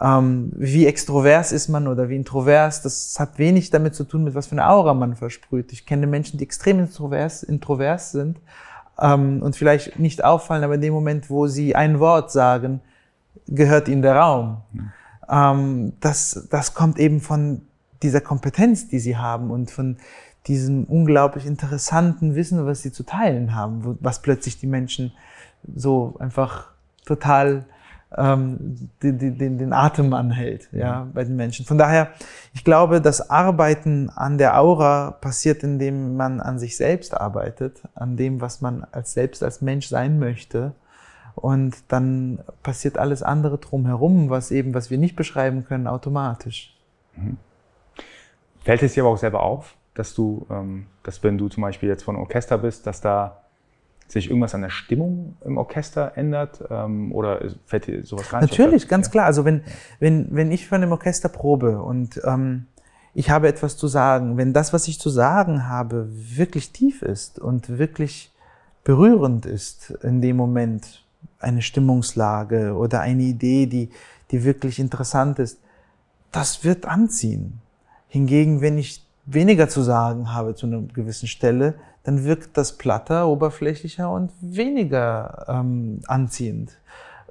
Ähm, 0.00 0.52
wie 0.56 0.86
extrovers 0.86 1.52
ist 1.52 1.68
man 1.68 1.86
oder 1.86 2.08
wie 2.08 2.16
introvers, 2.16 2.82
das 2.82 3.20
hat 3.20 3.38
wenig 3.38 3.70
damit 3.70 3.94
zu 3.94 4.04
tun, 4.04 4.24
mit 4.24 4.34
was 4.34 4.46
für 4.46 4.52
eine 4.52 4.68
Aura 4.68 4.94
man 4.94 5.14
versprüht. 5.14 5.72
Ich 5.72 5.84
kenne 5.84 6.06
Menschen, 6.06 6.38
die 6.38 6.44
extrem 6.44 6.80
introvers, 6.80 7.42
introvers 7.42 8.10
sind 8.12 8.40
ähm, 8.98 9.42
und 9.42 9.56
vielleicht 9.56 9.98
nicht 9.98 10.24
auffallen, 10.24 10.64
aber 10.64 10.76
in 10.76 10.80
dem 10.80 10.94
Moment, 10.94 11.28
wo 11.28 11.46
sie 11.46 11.76
ein 11.76 12.00
Wort 12.00 12.32
sagen, 12.32 12.80
gehört 13.50 13.88
ihnen 13.88 14.02
der 14.02 14.16
Raum. 14.16 14.58
Mhm. 14.72 14.92
Ähm, 15.28 15.92
das, 16.00 16.48
das 16.50 16.74
kommt 16.74 16.98
eben 16.98 17.20
von 17.20 17.62
dieser 18.02 18.20
Kompetenz, 18.20 18.88
die 18.88 18.98
sie 18.98 19.16
haben 19.16 19.50
und 19.50 19.70
von 19.70 19.98
diesem 20.46 20.84
unglaublich 20.84 21.46
interessanten 21.46 22.34
Wissen, 22.34 22.64
was 22.64 22.82
sie 22.82 22.92
zu 22.92 23.02
teilen 23.02 23.54
haben, 23.54 23.98
was 24.00 24.22
plötzlich 24.22 24.58
die 24.58 24.66
Menschen 24.66 25.12
so 25.74 26.16
einfach 26.18 26.70
total 27.04 27.66
ähm, 28.16 28.90
den, 29.02 29.18
den, 29.38 29.58
den 29.58 29.72
Atem 29.72 30.12
anhält 30.14 30.68
ja, 30.72 31.06
bei 31.12 31.24
den 31.24 31.36
Menschen. 31.36 31.64
Von 31.64 31.78
daher, 31.78 32.08
ich 32.52 32.64
glaube, 32.64 33.00
das 33.00 33.30
Arbeiten 33.30 34.10
an 34.10 34.38
der 34.38 34.58
Aura 34.58 35.12
passiert, 35.12 35.62
indem 35.62 36.16
man 36.16 36.40
an 36.40 36.58
sich 36.58 36.76
selbst 36.76 37.14
arbeitet, 37.14 37.82
an 37.94 38.16
dem, 38.16 38.40
was 38.40 38.60
man 38.60 38.84
als 38.90 39.12
selbst 39.12 39.42
als 39.42 39.60
Mensch 39.60 39.88
sein 39.88 40.18
möchte. 40.18 40.72
Und 41.40 41.74
dann 41.88 42.40
passiert 42.62 42.98
alles 42.98 43.22
andere 43.22 43.58
drumherum, 43.58 44.28
was 44.28 44.50
eben, 44.50 44.74
was 44.74 44.90
wir 44.90 44.98
nicht 44.98 45.16
beschreiben 45.16 45.64
können, 45.64 45.86
automatisch. 45.86 46.76
Mhm. 47.16 47.38
Fällt 48.62 48.82
es 48.82 48.92
dir 48.92 49.04
aber 49.04 49.12
auch 49.12 49.18
selber 49.18 49.42
auf, 49.42 49.74
dass 49.94 50.14
du, 50.14 50.46
ähm, 50.50 50.86
dass 51.02 51.22
wenn 51.22 51.38
du 51.38 51.48
zum 51.48 51.62
Beispiel 51.62 51.88
jetzt 51.88 52.02
von 52.02 52.16
Orchester 52.16 52.58
bist, 52.58 52.86
dass 52.86 53.00
da 53.00 53.40
sich 54.06 54.28
irgendwas 54.28 54.54
an 54.54 54.62
der 54.62 54.70
Stimmung 54.70 55.36
im 55.44 55.56
Orchester 55.56 56.12
ändert? 56.16 56.62
Ähm, 56.68 57.12
oder 57.12 57.40
fällt 57.64 57.86
dir 57.86 58.04
sowas 58.04 58.28
gar 58.28 58.42
nicht 58.42 58.50
Natürlich, 58.50 58.88
ganz 58.88 59.06
ja. 59.06 59.12
klar. 59.12 59.26
Also 59.26 59.44
wenn, 59.44 59.62
wenn, 59.98 60.28
wenn 60.30 60.52
ich 60.52 60.68
von 60.68 60.82
einem 60.82 60.92
Orchester 60.92 61.28
probe 61.28 61.80
und 61.80 62.20
ähm, 62.24 62.66
ich 63.14 63.30
habe 63.30 63.48
etwas 63.48 63.76
zu 63.76 63.88
sagen, 63.88 64.36
wenn 64.36 64.52
das, 64.52 64.72
was 64.72 64.88
ich 64.88 65.00
zu 65.00 65.10
sagen 65.10 65.68
habe, 65.68 66.06
wirklich 66.10 66.72
tief 66.72 67.02
ist 67.02 67.38
und 67.38 67.78
wirklich 67.78 68.32
berührend 68.84 69.46
ist 69.46 69.90
in 70.02 70.20
dem 70.20 70.36
Moment, 70.36 70.99
eine 71.40 71.62
Stimmungslage 71.62 72.74
oder 72.74 73.00
eine 73.00 73.22
Idee, 73.22 73.66
die, 73.66 73.90
die 74.30 74.44
wirklich 74.44 74.78
interessant 74.78 75.38
ist, 75.38 75.58
das 76.32 76.64
wird 76.64 76.86
anziehen. 76.86 77.60
Hingegen, 78.08 78.60
wenn 78.60 78.78
ich 78.78 79.04
weniger 79.26 79.68
zu 79.68 79.82
sagen 79.82 80.32
habe 80.32 80.54
zu 80.54 80.66
einer 80.66 80.82
gewissen 80.82 81.28
Stelle, 81.28 81.74
dann 82.02 82.24
wirkt 82.24 82.56
das 82.56 82.76
platter, 82.76 83.28
oberflächlicher 83.28 84.10
und 84.10 84.30
weniger 84.40 85.46
ähm, 85.48 86.00
anziehend. 86.06 86.78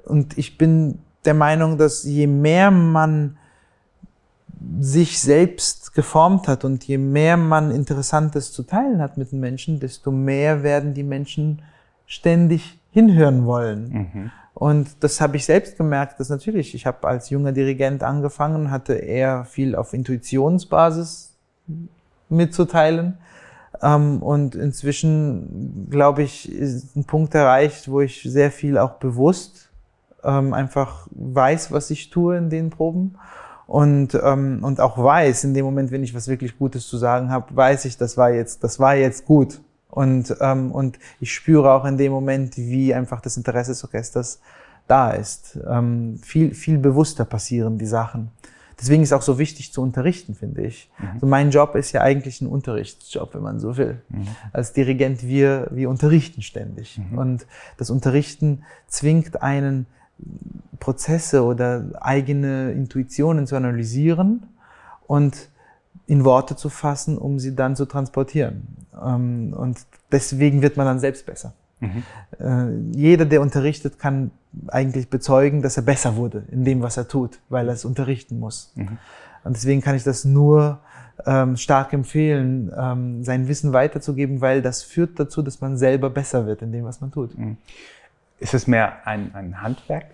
Und 0.04 0.38
ich 0.38 0.58
bin 0.58 0.98
der 1.24 1.34
Meinung, 1.34 1.76
dass 1.76 2.04
je 2.04 2.26
mehr 2.26 2.70
man 2.70 3.36
sich 4.80 5.20
selbst 5.20 5.94
geformt 5.94 6.48
hat 6.48 6.64
und 6.64 6.84
je 6.84 6.98
mehr 6.98 7.36
man 7.36 7.70
Interessantes 7.70 8.52
zu 8.52 8.62
teilen 8.62 9.00
hat 9.00 9.16
mit 9.16 9.32
den 9.32 9.40
Menschen, 9.40 9.80
desto 9.80 10.10
mehr 10.10 10.62
werden 10.62 10.94
die 10.94 11.02
Menschen 11.02 11.62
ständig 12.06 12.79
hinhören 12.90 13.46
wollen. 13.46 13.88
Mhm. 13.88 14.30
Und 14.54 15.02
das 15.02 15.20
habe 15.20 15.36
ich 15.36 15.44
selbst 15.44 15.76
gemerkt, 15.76 16.20
dass 16.20 16.28
natürlich, 16.28 16.74
ich 16.74 16.86
habe 16.86 17.06
als 17.08 17.30
junger 17.30 17.52
Dirigent 17.52 18.02
angefangen, 18.02 18.70
hatte 18.70 18.94
eher 18.94 19.44
viel 19.44 19.74
auf 19.74 19.94
Intuitionsbasis 19.94 21.34
mitzuteilen. 22.28 23.18
Ähm, 23.82 24.22
und 24.22 24.54
inzwischen, 24.54 25.88
glaube 25.90 26.22
ich, 26.22 26.50
ist 26.52 26.96
ein 26.96 27.04
Punkt 27.04 27.34
erreicht, 27.34 27.90
wo 27.90 28.00
ich 28.00 28.22
sehr 28.22 28.50
viel 28.50 28.76
auch 28.76 28.94
bewusst 28.94 29.70
ähm, 30.24 30.52
einfach 30.52 31.06
weiß, 31.12 31.72
was 31.72 31.90
ich 31.90 32.10
tue 32.10 32.36
in 32.36 32.50
den 32.50 32.70
Proben. 32.70 33.16
Und, 33.66 34.18
ähm, 34.20 34.58
und 34.62 34.80
auch 34.80 34.98
weiß, 34.98 35.44
in 35.44 35.54
dem 35.54 35.64
Moment, 35.64 35.92
wenn 35.92 36.02
ich 36.02 36.14
was 36.14 36.26
wirklich 36.26 36.58
Gutes 36.58 36.88
zu 36.88 36.98
sagen 36.98 37.30
habe, 37.30 37.54
weiß 37.54 37.84
ich, 37.84 37.96
das 37.96 38.16
war 38.16 38.30
jetzt, 38.30 38.64
das 38.64 38.80
war 38.80 38.96
jetzt 38.96 39.24
gut. 39.26 39.60
Und, 39.90 40.34
ähm, 40.40 40.72
und 40.72 40.98
ich 41.20 41.32
spüre 41.32 41.72
auch 41.72 41.84
in 41.84 41.98
dem 41.98 42.12
Moment, 42.12 42.56
wie 42.56 42.94
einfach 42.94 43.20
das 43.20 43.36
Interesse 43.36 43.72
des 43.72 43.84
Orchesters 43.84 44.40
da 44.86 45.10
ist. 45.10 45.58
Ähm, 45.68 46.18
viel, 46.22 46.54
viel 46.54 46.78
bewusster 46.78 47.24
passieren 47.24 47.78
die 47.78 47.86
Sachen. 47.86 48.30
Deswegen 48.78 49.02
ist 49.02 49.10
es 49.10 49.12
auch 49.12 49.22
so 49.22 49.38
wichtig 49.38 49.72
zu 49.72 49.82
unterrichten, 49.82 50.34
finde 50.34 50.62
ich. 50.62 50.90
Mhm. 50.98 51.08
Also 51.14 51.26
mein 51.26 51.50
Job 51.50 51.74
ist 51.74 51.92
ja 51.92 52.00
eigentlich 52.00 52.40
ein 52.40 52.46
Unterrichtsjob, 52.46 53.34
wenn 53.34 53.42
man 53.42 53.60
so 53.60 53.76
will. 53.76 54.00
Mhm. 54.08 54.26
Als 54.52 54.72
Dirigent, 54.72 55.22
wir, 55.22 55.68
wir 55.70 55.90
unterrichten 55.90 56.40
ständig. 56.40 56.98
Mhm. 56.98 57.18
Und 57.18 57.46
das 57.76 57.90
Unterrichten 57.90 58.62
zwingt 58.88 59.42
einen, 59.42 59.86
Prozesse 60.80 61.44
oder 61.44 61.84
eigene 62.00 62.72
Intuitionen 62.72 63.46
zu 63.46 63.54
analysieren 63.54 64.46
und 65.06 65.49
in 66.10 66.24
Worte 66.24 66.56
zu 66.56 66.70
fassen, 66.70 67.16
um 67.16 67.38
sie 67.38 67.54
dann 67.54 67.76
zu 67.76 67.86
transportieren. 67.86 68.66
Ähm, 69.00 69.54
und 69.56 69.78
deswegen 70.10 70.60
wird 70.60 70.76
man 70.76 70.84
dann 70.84 70.98
selbst 70.98 71.24
besser. 71.24 71.52
Mhm. 71.78 72.02
Äh, 72.40 72.98
jeder, 72.98 73.26
der 73.26 73.40
unterrichtet, 73.40 74.00
kann 74.00 74.32
eigentlich 74.66 75.08
bezeugen, 75.08 75.62
dass 75.62 75.76
er 75.76 75.84
besser 75.84 76.16
wurde 76.16 76.42
in 76.50 76.64
dem, 76.64 76.82
was 76.82 76.96
er 76.96 77.06
tut, 77.06 77.38
weil 77.48 77.68
er 77.68 77.74
es 77.74 77.84
unterrichten 77.84 78.40
muss. 78.40 78.72
Mhm. 78.74 78.98
Und 79.44 79.54
deswegen 79.54 79.82
kann 79.82 79.94
ich 79.94 80.02
das 80.02 80.24
nur 80.24 80.80
ähm, 81.26 81.56
stark 81.56 81.92
empfehlen, 81.92 82.72
ähm, 82.76 83.22
sein 83.22 83.46
Wissen 83.46 83.72
weiterzugeben, 83.72 84.40
weil 84.40 84.62
das 84.62 84.82
führt 84.82 85.20
dazu, 85.20 85.42
dass 85.42 85.60
man 85.60 85.76
selber 85.76 86.10
besser 86.10 86.44
wird 86.44 86.60
in 86.62 86.72
dem, 86.72 86.84
was 86.84 87.00
man 87.00 87.12
tut. 87.12 87.38
Mhm. 87.38 87.56
Ist 88.40 88.52
es 88.52 88.66
mehr 88.66 89.06
ein, 89.06 89.32
ein 89.34 89.62
Handwerk, 89.62 90.06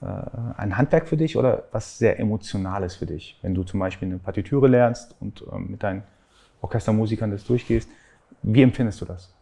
ein 0.00 0.76
Handwerk 0.76 1.08
für 1.08 1.16
dich 1.16 1.36
oder 1.36 1.64
was 1.72 1.98
sehr 1.98 2.20
Emotionales 2.20 2.94
für 2.94 3.06
dich? 3.06 3.38
Wenn 3.42 3.54
du 3.54 3.64
zum 3.64 3.80
Beispiel 3.80 4.06
eine 4.08 4.18
Partitüre 4.18 4.68
lernst 4.68 5.16
und 5.20 5.44
ähm, 5.52 5.72
mit 5.72 5.82
deinen 5.82 6.04
Orchestermusikern 6.60 7.30
das 7.30 7.44
durchgehst, 7.44 7.88
wie 8.42 8.62
empfindest 8.62 9.00
du 9.00 9.04
das? 9.04 9.34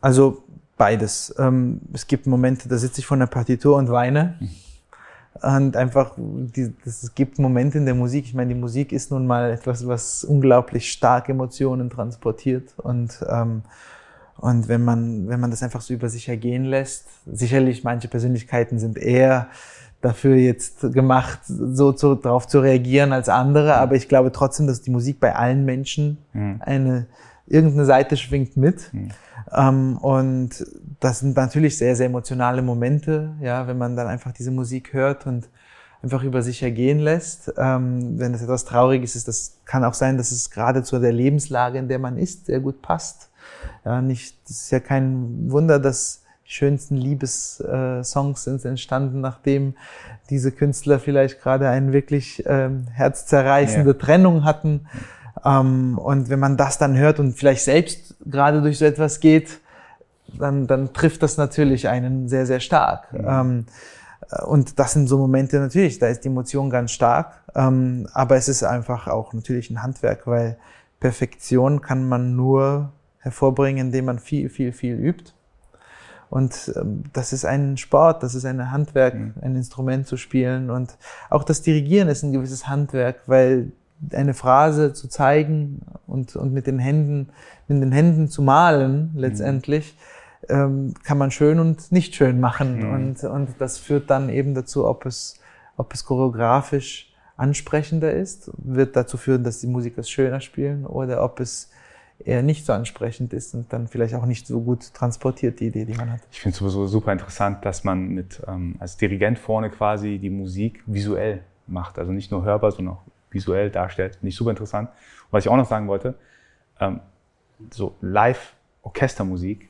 Also 0.00 0.44
beides. 0.76 1.34
Ähm, 1.38 1.80
es 1.92 2.06
gibt 2.06 2.26
Momente, 2.26 2.68
da 2.68 2.78
sitze 2.78 3.00
ich 3.00 3.06
vor 3.06 3.16
einer 3.16 3.26
Partitur 3.26 3.76
und 3.76 3.90
weine. 3.90 4.36
Mhm. 4.40 4.50
Und 5.42 5.76
einfach, 5.76 6.16
es 6.86 7.14
gibt 7.14 7.38
Momente 7.38 7.76
in 7.76 7.84
der 7.84 7.94
Musik, 7.94 8.24
ich 8.24 8.32
meine, 8.32 8.54
die 8.54 8.58
Musik 8.58 8.90
ist 8.90 9.10
nun 9.10 9.26
mal 9.26 9.50
etwas, 9.50 9.86
was 9.86 10.24
unglaublich 10.24 10.90
stark 10.90 11.28
Emotionen 11.28 11.90
transportiert. 11.90 12.72
Und, 12.78 13.22
ähm, 13.28 13.62
und 14.38 14.68
wenn, 14.68 14.84
man, 14.84 15.28
wenn 15.28 15.40
man 15.40 15.50
das 15.50 15.62
einfach 15.62 15.80
so 15.80 15.94
über 15.94 16.08
sich 16.08 16.28
ergehen 16.28 16.64
lässt, 16.64 17.06
sicherlich 17.26 17.84
manche 17.84 18.08
Persönlichkeiten 18.08 18.78
sind 18.78 18.98
eher 18.98 19.48
dafür 20.02 20.36
jetzt 20.36 20.92
gemacht, 20.92 21.40
so 21.46 21.92
zu, 21.92 22.14
darauf 22.14 22.46
zu 22.46 22.60
reagieren 22.60 23.12
als 23.12 23.28
andere. 23.28 23.76
Aber 23.76 23.94
ich 23.94 24.08
glaube 24.08 24.30
trotzdem, 24.32 24.66
dass 24.66 24.82
die 24.82 24.90
Musik 24.90 25.20
bei 25.20 25.34
allen 25.34 25.64
Menschen 25.64 26.18
mhm. 26.32 26.60
eine, 26.60 27.06
irgendeine 27.46 27.86
Seite 27.86 28.16
schwingt 28.16 28.56
mit. 28.56 28.92
Mhm. 28.92 29.08
Ähm, 29.52 29.96
und 29.98 30.66
das 31.00 31.20
sind 31.20 31.36
natürlich 31.36 31.78
sehr, 31.78 31.96
sehr 31.96 32.06
emotionale 32.06 32.62
Momente, 32.62 33.34
ja, 33.40 33.66
wenn 33.66 33.78
man 33.78 33.96
dann 33.96 34.06
einfach 34.06 34.32
diese 34.32 34.50
Musik 34.50 34.92
hört 34.92 35.26
und 35.26 35.48
einfach 36.02 36.22
über 36.22 36.42
sich 36.42 36.62
ergehen 36.62 36.98
lässt. 36.98 37.52
Ähm, 37.56 38.18
wenn 38.18 38.34
es 38.34 38.42
etwas 38.42 38.64
Trauriges 38.64 39.16
ist, 39.16 39.28
das 39.28 39.58
kann 39.64 39.84
auch 39.84 39.94
sein, 39.94 40.18
dass 40.18 40.30
es 40.30 40.50
gerade 40.50 40.82
zu 40.82 40.98
der 40.98 41.12
Lebenslage, 41.12 41.78
in 41.78 41.88
der 41.88 41.98
man 41.98 42.18
ist, 42.18 42.46
sehr 42.46 42.60
gut 42.60 42.82
passt. 42.82 43.30
Ja, 43.84 44.02
nicht, 44.02 44.36
das 44.48 44.62
ist 44.62 44.70
ja 44.70 44.80
kein 44.80 45.50
Wunder, 45.50 45.78
dass 45.78 46.22
die 46.46 46.52
schönsten 46.52 46.96
Liebessongs 46.96 48.44
sind 48.44 48.64
entstanden, 48.64 49.20
nachdem 49.20 49.74
diese 50.30 50.52
Künstler 50.52 50.98
vielleicht 50.98 51.40
gerade 51.40 51.68
eine 51.68 51.92
wirklich 51.92 52.42
ähm, 52.46 52.86
herzzerreißende 52.92 53.92
ja. 53.92 53.98
Trennung 53.98 54.44
hatten. 54.44 54.86
Ähm, 55.44 55.98
und 55.98 56.28
wenn 56.28 56.38
man 56.38 56.56
das 56.56 56.78
dann 56.78 56.96
hört 56.96 57.20
und 57.20 57.34
vielleicht 57.34 57.64
selbst 57.64 58.16
gerade 58.24 58.62
durch 58.62 58.78
so 58.78 58.84
etwas 58.84 59.20
geht, 59.20 59.60
dann, 60.38 60.66
dann 60.66 60.92
trifft 60.92 61.22
das 61.22 61.36
natürlich 61.36 61.88
einen 61.88 62.28
sehr, 62.28 62.46
sehr 62.46 62.60
stark. 62.60 63.12
Mhm. 63.12 63.26
Ähm, 63.28 63.66
und 64.46 64.78
das 64.78 64.92
sind 64.92 65.06
so 65.06 65.18
Momente 65.18 65.58
natürlich, 65.60 65.98
da 65.98 66.08
ist 66.08 66.24
die 66.24 66.28
Emotion 66.28 66.70
ganz 66.70 66.92
stark. 66.92 67.42
Ähm, 67.54 68.08
aber 68.12 68.36
es 68.36 68.48
ist 68.48 68.62
einfach 68.62 69.06
auch 69.06 69.32
natürlich 69.32 69.70
ein 69.70 69.82
Handwerk, 69.82 70.26
weil 70.26 70.56
Perfektion 71.00 71.80
kann 71.80 72.08
man 72.08 72.34
nur 72.34 72.92
hervorbringen, 73.26 73.88
indem 73.88 74.04
man 74.04 74.18
viel, 74.20 74.48
viel, 74.48 74.72
viel 74.72 74.94
übt. 74.94 75.32
Und 76.30 76.72
ähm, 76.76 77.04
das 77.12 77.32
ist 77.32 77.44
ein 77.44 77.76
Sport, 77.76 78.22
das 78.22 78.34
ist 78.34 78.44
ein 78.44 78.70
Handwerk, 78.70 79.14
mhm. 79.14 79.34
ein 79.40 79.56
Instrument 79.56 80.06
zu 80.06 80.16
spielen. 80.16 80.70
Und 80.70 80.96
auch 81.28 81.44
das 81.44 81.62
Dirigieren 81.62 82.08
ist 82.08 82.22
ein 82.22 82.32
gewisses 82.32 82.68
Handwerk, 82.68 83.20
weil 83.26 83.72
eine 84.12 84.34
Phrase 84.34 84.92
zu 84.92 85.08
zeigen 85.08 85.82
und, 86.06 86.36
und 86.36 86.52
mit 86.52 86.66
den 86.66 86.78
Händen, 86.78 87.30
mit 87.66 87.82
den 87.82 87.92
Händen 87.92 88.28
zu 88.28 88.42
malen, 88.42 89.10
letztendlich, 89.14 89.96
mhm. 90.48 90.54
ähm, 90.54 90.94
kann 91.02 91.18
man 91.18 91.30
schön 91.30 91.58
und 91.58 91.90
nicht 91.90 92.14
schön 92.14 92.38
machen. 92.40 92.78
Mhm. 92.78 92.94
Und, 92.94 93.24
und 93.24 93.48
das 93.58 93.78
führt 93.78 94.08
dann 94.10 94.28
eben 94.28 94.54
dazu, 94.54 94.86
ob 94.86 95.04
es, 95.04 95.40
ob 95.76 95.92
es 95.94 96.04
choreografisch 96.04 97.12
ansprechender 97.36 98.12
ist, 98.12 98.50
wird 98.56 98.96
dazu 98.96 99.16
führen, 99.16 99.44
dass 99.44 99.60
die 99.60 99.66
Musiker 99.66 100.00
es 100.00 100.10
schöner 100.10 100.40
spielen 100.40 100.86
oder 100.86 101.22
ob 101.22 101.40
es 101.40 101.70
eher 102.18 102.42
nicht 102.42 102.64
so 102.64 102.72
ansprechend 102.72 103.32
ist 103.32 103.54
und 103.54 103.72
dann 103.72 103.88
vielleicht 103.88 104.14
auch 104.14 104.26
nicht 104.26 104.46
so 104.46 104.60
gut 104.60 104.94
transportiert, 104.94 105.60
die 105.60 105.66
Idee, 105.66 105.84
die 105.84 105.94
man 105.94 106.12
hat. 106.12 106.20
Ich 106.30 106.40
finde 106.40 106.54
es 106.54 106.58
sowieso 106.58 106.86
super 106.86 107.12
interessant, 107.12 107.64
dass 107.64 107.84
man 107.84 108.08
mit 108.08 108.42
ähm, 108.46 108.76
als 108.78 108.96
Dirigent 108.96 109.38
vorne 109.38 109.70
quasi 109.70 110.18
die 110.18 110.30
Musik 110.30 110.82
visuell 110.86 111.42
macht. 111.66 111.98
Also 111.98 112.12
nicht 112.12 112.30
nur 112.30 112.44
hörbar, 112.44 112.72
sondern 112.72 112.94
auch 112.94 113.02
visuell 113.30 113.70
darstellt. 113.70 114.16
Finde 114.16 114.28
ich 114.28 114.36
super 114.36 114.50
interessant. 114.50 114.88
Und 114.88 115.32
was 115.32 115.44
ich 115.44 115.50
auch 115.50 115.56
noch 115.56 115.68
sagen 115.68 115.88
wollte, 115.88 116.14
ähm, 116.80 117.00
so 117.70 117.94
Live-Orchestermusik, 118.00 119.68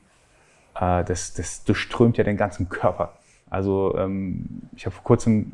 äh, 0.75 1.03
das, 1.03 1.33
das 1.33 1.63
durchströmt 1.63 2.17
ja 2.17 2.23
den 2.23 2.37
ganzen 2.37 2.69
Körper. 2.69 3.17
Also 3.49 3.95
ähm, 3.97 4.61
ich 4.75 4.85
habe 4.85 4.95
vor 4.95 5.03
kurzem 5.03 5.53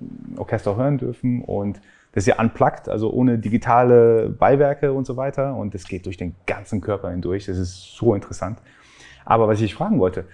ein 0.00 0.38
Orchester 0.38 0.76
hören 0.76 0.98
dürfen 0.98 1.42
und 1.42 1.80
das 2.12 2.24
ist 2.24 2.26
ja 2.26 2.40
unplugged, 2.40 2.88
also 2.88 3.12
ohne 3.12 3.38
digitale 3.38 4.30
Beiwerke 4.30 4.92
und 4.92 5.06
so 5.06 5.16
weiter. 5.16 5.54
Und 5.54 5.74
das 5.74 5.84
geht 5.84 6.06
durch 6.06 6.16
den 6.16 6.34
ganzen 6.46 6.80
Körper 6.80 7.10
hindurch. 7.10 7.46
Das 7.46 7.56
ist 7.56 7.94
so 7.96 8.14
interessant. 8.14 8.58
Aber 9.24 9.46
was 9.46 9.60
ich 9.60 9.74
fragen 9.74 10.00
wollte, 10.00 10.24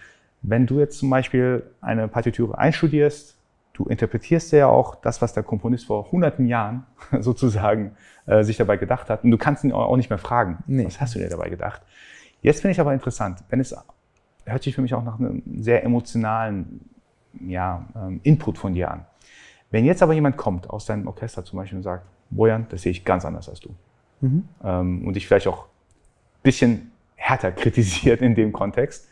wenn 0.43 0.67
du 0.67 0.79
jetzt 0.79 0.99
zum 0.99 1.11
Beispiel 1.11 1.65
eine 1.81 2.09
Partitur 2.09 2.59
einstudierst, 2.59 3.37
du 3.75 3.85
interpretierst 3.85 4.53
ja 4.53 4.69
auch 4.69 4.95
das, 4.95 5.21
was 5.21 5.35
der 5.35 5.43
Komponist 5.43 5.87
vor 5.87 6.11
hunderten 6.11 6.47
Jahren 6.47 6.87
sozusagen 7.21 7.95
äh, 8.25 8.43
sich 8.43 8.57
dabei 8.57 8.79
gedacht 8.79 9.11
hat. 9.11 9.23
Und 9.25 9.31
du 9.31 9.39
kannst 9.39 9.65
ihn 9.65 9.73
auch 9.73 9.97
nicht 9.97 10.09
mehr 10.09 10.19
fragen, 10.19 10.63
nee. 10.67 10.87
was 10.87 11.01
hast 11.01 11.15
du 11.15 11.19
dir 11.19 11.29
dabei 11.29 11.51
gedacht? 11.51 11.83
Jetzt 12.41 12.61
finde 12.63 12.73
ich 12.73 12.81
aber 12.81 12.95
interessant, 12.95 13.45
wenn 13.51 13.61
es 13.61 13.75
hört 14.47 14.63
sich 14.63 14.75
für 14.75 14.83
mich 14.83 14.95
auch 14.95 15.03
nach 15.03 15.19
einem 15.19 15.43
sehr 15.61 15.85
emotionalen 15.85 16.89
ja, 17.41 17.85
ähm, 17.95 18.21
Input 18.23 18.59
von 18.59 18.75
dir 18.75 18.91
an. 18.91 19.05
Wenn 19.71 19.85
jetzt 19.85 20.03
aber 20.03 20.13
jemand 20.13 20.37
kommt 20.37 20.71
aus 20.71 20.87
deinem 20.87 21.07
Orchester 21.07 21.45
zum 21.45 21.59
Beispiel 21.59 21.79
und 21.79 21.83
sagt, 21.83 22.07
Bojan, 22.31 22.67
das 22.69 22.83
sehe 22.83 22.93
ich 22.93 23.05
ganz 23.05 23.25
anders 23.25 23.49
als 23.49 23.61
du. 23.61 23.75
Mhm. 24.21 24.49
Ähm, 24.63 25.07
und 25.07 25.15
dich 25.15 25.27
vielleicht 25.27 25.47
auch 25.49 25.65
ein 25.65 26.43
bisschen 26.43 26.93
härter 27.17 27.53
kritisiert 27.53 28.23
in 28.23 28.35
dem 28.35 28.53
Kontext. 28.53 29.09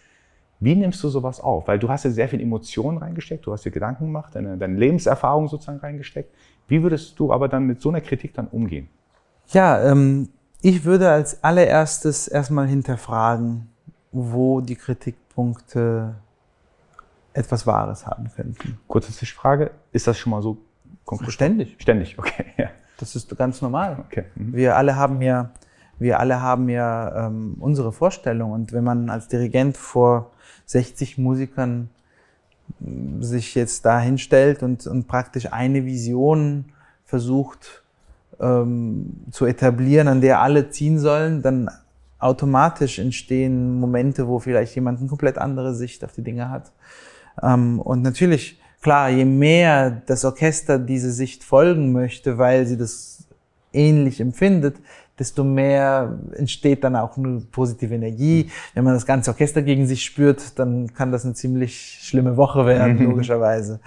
Wie 0.60 0.74
nimmst 0.74 1.02
du 1.02 1.08
sowas 1.08 1.40
auf? 1.40 1.68
Weil 1.68 1.78
du 1.78 1.88
hast 1.88 2.04
ja 2.04 2.10
sehr 2.10 2.28
viel 2.28 2.40
Emotionen 2.40 2.98
reingesteckt, 2.98 3.44
du 3.44 3.52
hast 3.52 3.64
dir 3.64 3.70
Gedanken 3.70 4.06
gemacht, 4.06 4.34
deine, 4.34 4.56
deine 4.56 4.76
Lebenserfahrung 4.76 5.48
sozusagen 5.48 5.80
reingesteckt. 5.80 6.32
Wie 6.68 6.82
würdest 6.82 7.18
du 7.18 7.32
aber 7.32 7.48
dann 7.48 7.64
mit 7.64 7.80
so 7.80 7.90
einer 7.90 8.00
Kritik 8.00 8.34
dann 8.34 8.46
umgehen? 8.48 8.88
Ja, 9.48 9.90
ähm, 9.90 10.30
ich 10.62 10.84
würde 10.84 11.10
als 11.10 11.44
allererstes 11.44 12.28
erstmal 12.28 12.66
hinterfragen, 12.66 13.68
wo 14.12 14.60
die 14.60 14.76
Kritikpunkte 14.76 16.14
etwas 17.34 17.66
Wahres 17.66 18.06
haben 18.06 18.30
könnten. 18.34 18.78
Kurze 18.86 19.12
Zwischenfrage, 19.12 19.72
ist 19.92 20.06
das 20.06 20.16
schon 20.16 20.30
mal 20.30 20.40
so 20.40 20.58
konkret? 21.04 21.32
Ständig. 21.32 21.76
Ständig, 21.78 22.18
okay. 22.18 22.46
Ja. 22.56 22.70
Das 22.98 23.16
ist 23.16 23.36
ganz 23.36 23.60
normal. 23.60 24.04
Okay. 24.06 24.24
Mhm. 24.36 24.54
Wir 24.54 24.76
alle 24.76 24.94
haben 24.94 25.20
ja, 25.20 25.50
wir 25.98 26.20
alle 26.20 26.40
haben 26.40 26.68
ja 26.68 27.26
ähm, 27.26 27.56
unsere 27.58 27.92
Vorstellung 27.92 28.52
und 28.52 28.72
wenn 28.72 28.84
man 28.84 29.10
als 29.10 29.26
Dirigent 29.26 29.76
vor 29.76 30.30
60 30.66 31.18
Musikern 31.18 31.90
mm, 32.78 33.20
sich 33.20 33.56
jetzt 33.56 33.84
da 33.84 33.98
hinstellt 33.98 34.62
und, 34.62 34.86
und 34.86 35.08
praktisch 35.08 35.52
eine 35.52 35.84
Vision 35.84 36.66
versucht 37.04 37.82
ähm, 38.40 39.24
zu 39.32 39.44
etablieren, 39.44 40.06
an 40.06 40.20
der 40.20 40.40
alle 40.40 40.70
ziehen 40.70 41.00
sollen, 41.00 41.42
dann 41.42 41.68
automatisch 42.20 43.00
entstehen 43.00 43.78
Momente, 43.80 44.28
wo 44.28 44.38
vielleicht 44.38 44.74
jemand 44.76 45.00
eine 45.00 45.08
komplett 45.08 45.36
andere 45.36 45.74
Sicht 45.74 46.04
auf 46.04 46.12
die 46.12 46.22
Dinge 46.22 46.48
hat. 46.48 46.70
Ähm, 47.42 47.80
und 47.80 48.02
natürlich, 48.02 48.60
klar, 48.82 49.10
je 49.10 49.24
mehr 49.24 50.02
das 50.06 50.24
Orchester 50.24 50.78
diese 50.78 51.12
Sicht 51.12 51.44
folgen 51.44 51.92
möchte, 51.92 52.38
weil 52.38 52.66
sie 52.66 52.76
das 52.76 53.26
ähnlich 53.72 54.20
empfindet, 54.20 54.76
desto 55.18 55.44
mehr 55.44 56.18
entsteht 56.32 56.82
dann 56.82 56.96
auch 56.96 57.16
eine 57.16 57.40
positive 57.52 57.94
Energie. 57.94 58.50
Wenn 58.74 58.84
man 58.84 58.94
das 58.94 59.06
ganze 59.06 59.30
Orchester 59.30 59.62
gegen 59.62 59.86
sich 59.86 60.04
spürt, 60.04 60.58
dann 60.58 60.92
kann 60.92 61.12
das 61.12 61.24
eine 61.24 61.34
ziemlich 61.34 62.00
schlimme 62.02 62.36
Woche 62.36 62.66
werden, 62.66 62.98
mhm. 62.98 63.10
logischerweise. 63.10 63.80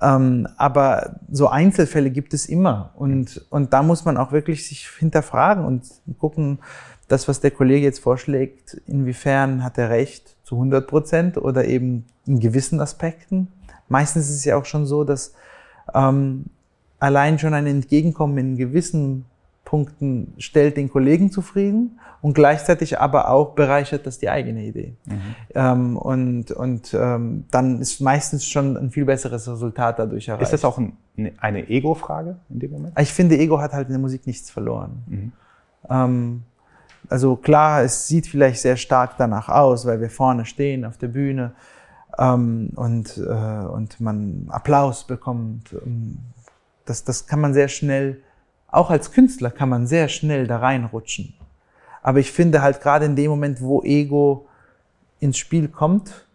Ähm, 0.00 0.48
aber 0.56 1.16
so 1.30 1.48
Einzelfälle 1.48 2.10
gibt 2.10 2.32
es 2.32 2.46
immer. 2.46 2.92
Und, 2.96 3.44
und 3.50 3.72
da 3.72 3.82
muss 3.82 4.04
man 4.04 4.16
auch 4.16 4.32
wirklich 4.32 4.66
sich 4.66 4.88
hinterfragen 4.98 5.64
und 5.64 5.84
gucken, 6.18 6.60
das, 7.08 7.28
was 7.28 7.40
der 7.40 7.50
Kollege 7.50 7.84
jetzt 7.84 7.98
vorschlägt, 7.98 8.80
inwiefern 8.86 9.64
hat 9.64 9.76
er 9.78 9.90
recht 9.90 10.36
zu 10.50 10.56
100 10.56 10.88
Prozent 10.88 11.36
oder 11.38 11.64
eben 11.66 12.06
in 12.26 12.40
gewissen 12.40 12.80
Aspekten. 12.80 13.46
Meistens 13.88 14.28
ist 14.28 14.34
es 14.34 14.44
ja 14.44 14.56
auch 14.56 14.64
schon 14.64 14.84
so, 14.84 15.04
dass 15.04 15.32
ähm, 15.94 16.46
allein 16.98 17.38
schon 17.38 17.54
ein 17.54 17.68
Entgegenkommen 17.68 18.36
in 18.36 18.56
gewissen 18.56 19.26
Punkten 19.64 20.34
stellt 20.38 20.76
den 20.76 20.90
Kollegen 20.90 21.30
zufrieden 21.30 22.00
und 22.20 22.34
gleichzeitig 22.34 22.98
aber 22.98 23.30
auch 23.30 23.54
bereichert 23.54 24.06
das 24.06 24.18
die 24.18 24.28
eigene 24.28 24.64
Idee. 24.64 24.96
Mhm. 25.06 25.20
Ähm, 25.54 25.96
und 25.96 26.50
und 26.50 26.94
ähm, 26.94 27.44
dann 27.52 27.80
ist 27.80 28.00
meistens 28.00 28.44
schon 28.44 28.76
ein 28.76 28.90
viel 28.90 29.04
besseres 29.04 29.48
Resultat 29.48 30.00
dadurch 30.00 30.26
erreicht. 30.26 30.42
Ist 30.42 30.52
das 30.52 30.64
auch 30.64 30.78
ein, 30.78 30.96
eine 31.38 31.68
Ego-Frage 31.68 32.38
in 32.48 32.58
dem 32.58 32.72
Moment? 32.72 32.98
Ich 32.98 33.12
finde, 33.12 33.38
Ego 33.38 33.60
hat 33.60 33.72
halt 33.72 33.86
in 33.86 33.92
der 33.92 34.00
Musik 34.00 34.26
nichts 34.26 34.50
verloren. 34.50 35.04
Mhm. 35.06 35.32
Ähm, 35.88 36.42
also 37.08 37.36
klar, 37.36 37.82
es 37.82 38.06
sieht 38.06 38.26
vielleicht 38.26 38.60
sehr 38.60 38.76
stark 38.76 39.16
danach 39.16 39.48
aus, 39.48 39.86
weil 39.86 40.00
wir 40.00 40.10
vorne 40.10 40.44
stehen 40.44 40.84
auf 40.84 40.98
der 40.98 41.08
Bühne 41.08 41.52
ähm, 42.18 42.70
und, 42.76 43.16
äh, 43.16 43.20
und 43.20 44.00
man 44.00 44.46
Applaus 44.48 45.06
bekommt. 45.06 45.74
Das, 46.84 47.04
das 47.04 47.26
kann 47.26 47.40
man 47.40 47.54
sehr 47.54 47.68
schnell, 47.68 48.22
auch 48.68 48.90
als 48.90 49.12
Künstler 49.12 49.50
kann 49.50 49.68
man 49.68 49.86
sehr 49.86 50.08
schnell 50.08 50.46
da 50.46 50.58
reinrutschen. 50.58 51.34
Aber 52.02 52.18
ich 52.18 52.32
finde 52.32 52.62
halt 52.62 52.80
gerade 52.80 53.04
in 53.04 53.16
dem 53.16 53.30
Moment, 53.30 53.60
wo 53.60 53.82
Ego 53.82 54.46
ins 55.18 55.38
Spiel 55.38 55.68
kommt 55.68 56.26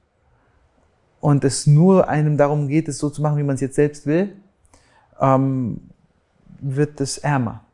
und 1.20 1.44
es 1.44 1.66
nur 1.66 2.08
einem 2.08 2.38
darum 2.38 2.68
geht, 2.68 2.88
es 2.88 3.00
so 3.00 3.10
zu 3.10 3.22
machen, 3.22 3.38
wie 3.38 3.44
man 3.44 3.56
es 3.56 3.62
jetzt 3.62 3.76
selbst 3.76 4.06
will, 4.06 4.36
ähm, 5.20 5.90
wird 6.60 7.02
es 7.02 7.18
ärmer. 7.18 7.65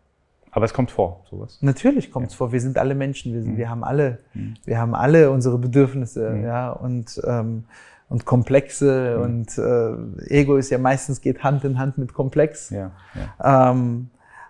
Aber 0.51 0.65
es 0.65 0.73
kommt 0.73 0.91
vor, 0.91 1.23
sowas. 1.29 1.57
Natürlich 1.61 2.11
kommt 2.11 2.27
es 2.27 2.33
ja. 2.33 2.37
vor. 2.37 2.51
Wir 2.51 2.59
sind 2.59 2.77
alle 2.77 2.93
Menschen. 2.93 3.33
Wir, 3.33 3.41
sind, 3.41 3.53
mhm. 3.53 3.57
wir 3.57 3.69
haben 3.69 3.83
alle, 3.83 4.19
mhm. 4.33 4.55
wir 4.65 4.77
haben 4.77 4.93
alle 4.93 5.31
unsere 5.31 5.57
Bedürfnisse, 5.57 6.29
mhm. 6.31 6.43
ja, 6.43 6.71
und, 6.71 7.21
ähm, 7.25 7.63
und 8.09 8.25
Komplexe 8.25 9.15
mhm. 9.17 9.23
und 9.23 9.57
äh, 9.57 10.39
Ego 10.41 10.57
ist 10.57 10.69
ja 10.69 10.77
meistens 10.77 11.21
geht 11.21 11.43
Hand 11.43 11.63
in 11.63 11.79
Hand 11.79 11.97
mit 11.97 12.13
Komplex. 12.13 12.69
Ja, 12.69 12.91
ja. 13.39 13.71
Ähm, 13.71 14.09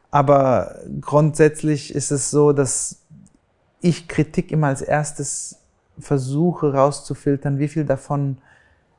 aber 0.09 0.75
grundsätzlich 0.99 1.93
ist 1.93 2.11
es 2.11 2.31
so, 2.31 2.51
dass 2.51 3.01
ich 3.79 4.07
Kritik 4.07 4.51
immer 4.51 4.67
als 4.67 4.81
erstes 4.81 5.59
versuche 5.99 6.73
rauszufiltern, 6.73 7.59
wie 7.59 7.67
viel 7.67 7.85
davon 7.85 8.37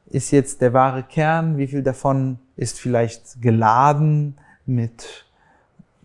ist 0.06 0.30
jetzt 0.30 0.60
der 0.60 0.72
wahre 0.72 1.02
Kern, 1.02 1.58
wie 1.58 1.66
viel 1.66 1.82
davon 1.82 2.38
ist 2.56 2.78
vielleicht 2.78 3.40
geladen 3.42 4.36
mit 4.66 5.26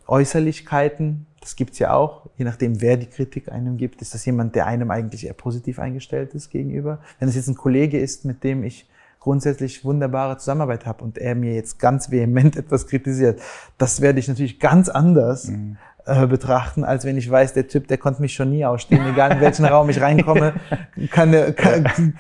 Äußerlichkeiten, 0.07 1.27
das 1.41 1.55
gibt's 1.55 1.79
ja 1.79 1.93
auch, 1.93 2.29
je 2.37 2.45
nachdem, 2.45 2.81
wer 2.81 2.97
die 2.97 3.05
Kritik 3.05 3.51
einem 3.51 3.77
gibt. 3.77 4.01
Ist 4.01 4.13
das 4.13 4.25
jemand, 4.25 4.55
der 4.55 4.67
einem 4.67 4.91
eigentlich 4.91 5.25
eher 5.25 5.33
positiv 5.33 5.79
eingestellt 5.79 6.33
ist 6.33 6.49
gegenüber? 6.49 6.99
Wenn 7.19 7.29
es 7.29 7.35
jetzt 7.35 7.47
ein 7.47 7.55
Kollege 7.55 7.99
ist, 7.99 8.25
mit 8.25 8.43
dem 8.43 8.63
ich 8.63 8.89
grundsätzlich 9.19 9.83
wunderbare 9.83 10.37
Zusammenarbeit 10.37 10.85
habe 10.85 11.03
und 11.03 11.17
er 11.17 11.35
mir 11.35 11.53
jetzt 11.53 11.79
ganz 11.79 12.11
vehement 12.11 12.55
etwas 12.57 12.87
kritisiert, 12.87 13.41
das 13.77 14.01
werde 14.01 14.19
ich 14.19 14.27
natürlich 14.27 14.59
ganz 14.59 14.89
anders 14.89 15.47
mhm. 15.47 15.77
äh, 16.05 16.27
betrachten, 16.27 16.83
als 16.83 17.05
wenn 17.05 17.17
ich 17.17 17.29
weiß, 17.29 17.53
der 17.53 17.67
Typ, 17.67 17.87
der 17.87 17.97
konnte 17.97 18.21
mich 18.21 18.33
schon 18.33 18.49
nie 18.49 18.65
ausstehen, 18.65 19.05
egal 19.07 19.33
in 19.33 19.41
welchen 19.41 19.65
Raum 19.65 19.89
ich 19.89 20.01
reinkomme, 20.01 20.53
kann, 21.11 21.55
kann 21.55 22.13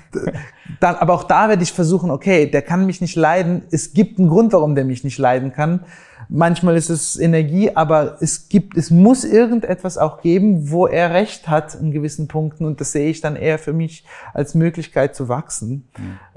dann, 0.79 0.95
aber 0.95 1.13
auch 1.13 1.23
da 1.23 1.49
werde 1.49 1.63
ich 1.63 1.73
versuchen, 1.73 2.11
okay, 2.11 2.49
der 2.49 2.61
kann 2.61 2.85
mich 2.85 3.01
nicht 3.01 3.15
leiden, 3.15 3.63
es 3.71 3.93
gibt 3.93 4.19
einen 4.19 4.29
Grund, 4.29 4.53
warum 4.53 4.75
der 4.75 4.85
mich 4.85 5.03
nicht 5.03 5.17
leiden 5.17 5.53
kann 5.53 5.85
Manchmal 6.29 6.75
ist 6.75 6.89
es 6.89 7.17
Energie, 7.17 7.71
aber 7.73 8.17
es 8.19 8.49
gibt, 8.49 8.75
es 8.75 8.91
muss 8.91 9.23
irgendetwas 9.23 9.97
auch 9.97 10.21
geben, 10.21 10.69
wo 10.71 10.85
er 10.85 11.13
recht 11.13 11.47
hat 11.47 11.75
in 11.75 11.91
gewissen 11.91 12.27
Punkten 12.27 12.65
und 12.65 12.81
das 12.81 12.91
sehe 12.91 13.09
ich 13.09 13.21
dann 13.21 13.35
eher 13.35 13.59
für 13.59 13.73
mich 13.73 14.05
als 14.33 14.53
Möglichkeit 14.53 15.15
zu 15.15 15.29
wachsen 15.29 15.87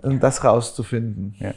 und 0.02 0.22
das 0.22 0.44
rauszufinden. 0.44 1.34
Ja. 1.38 1.54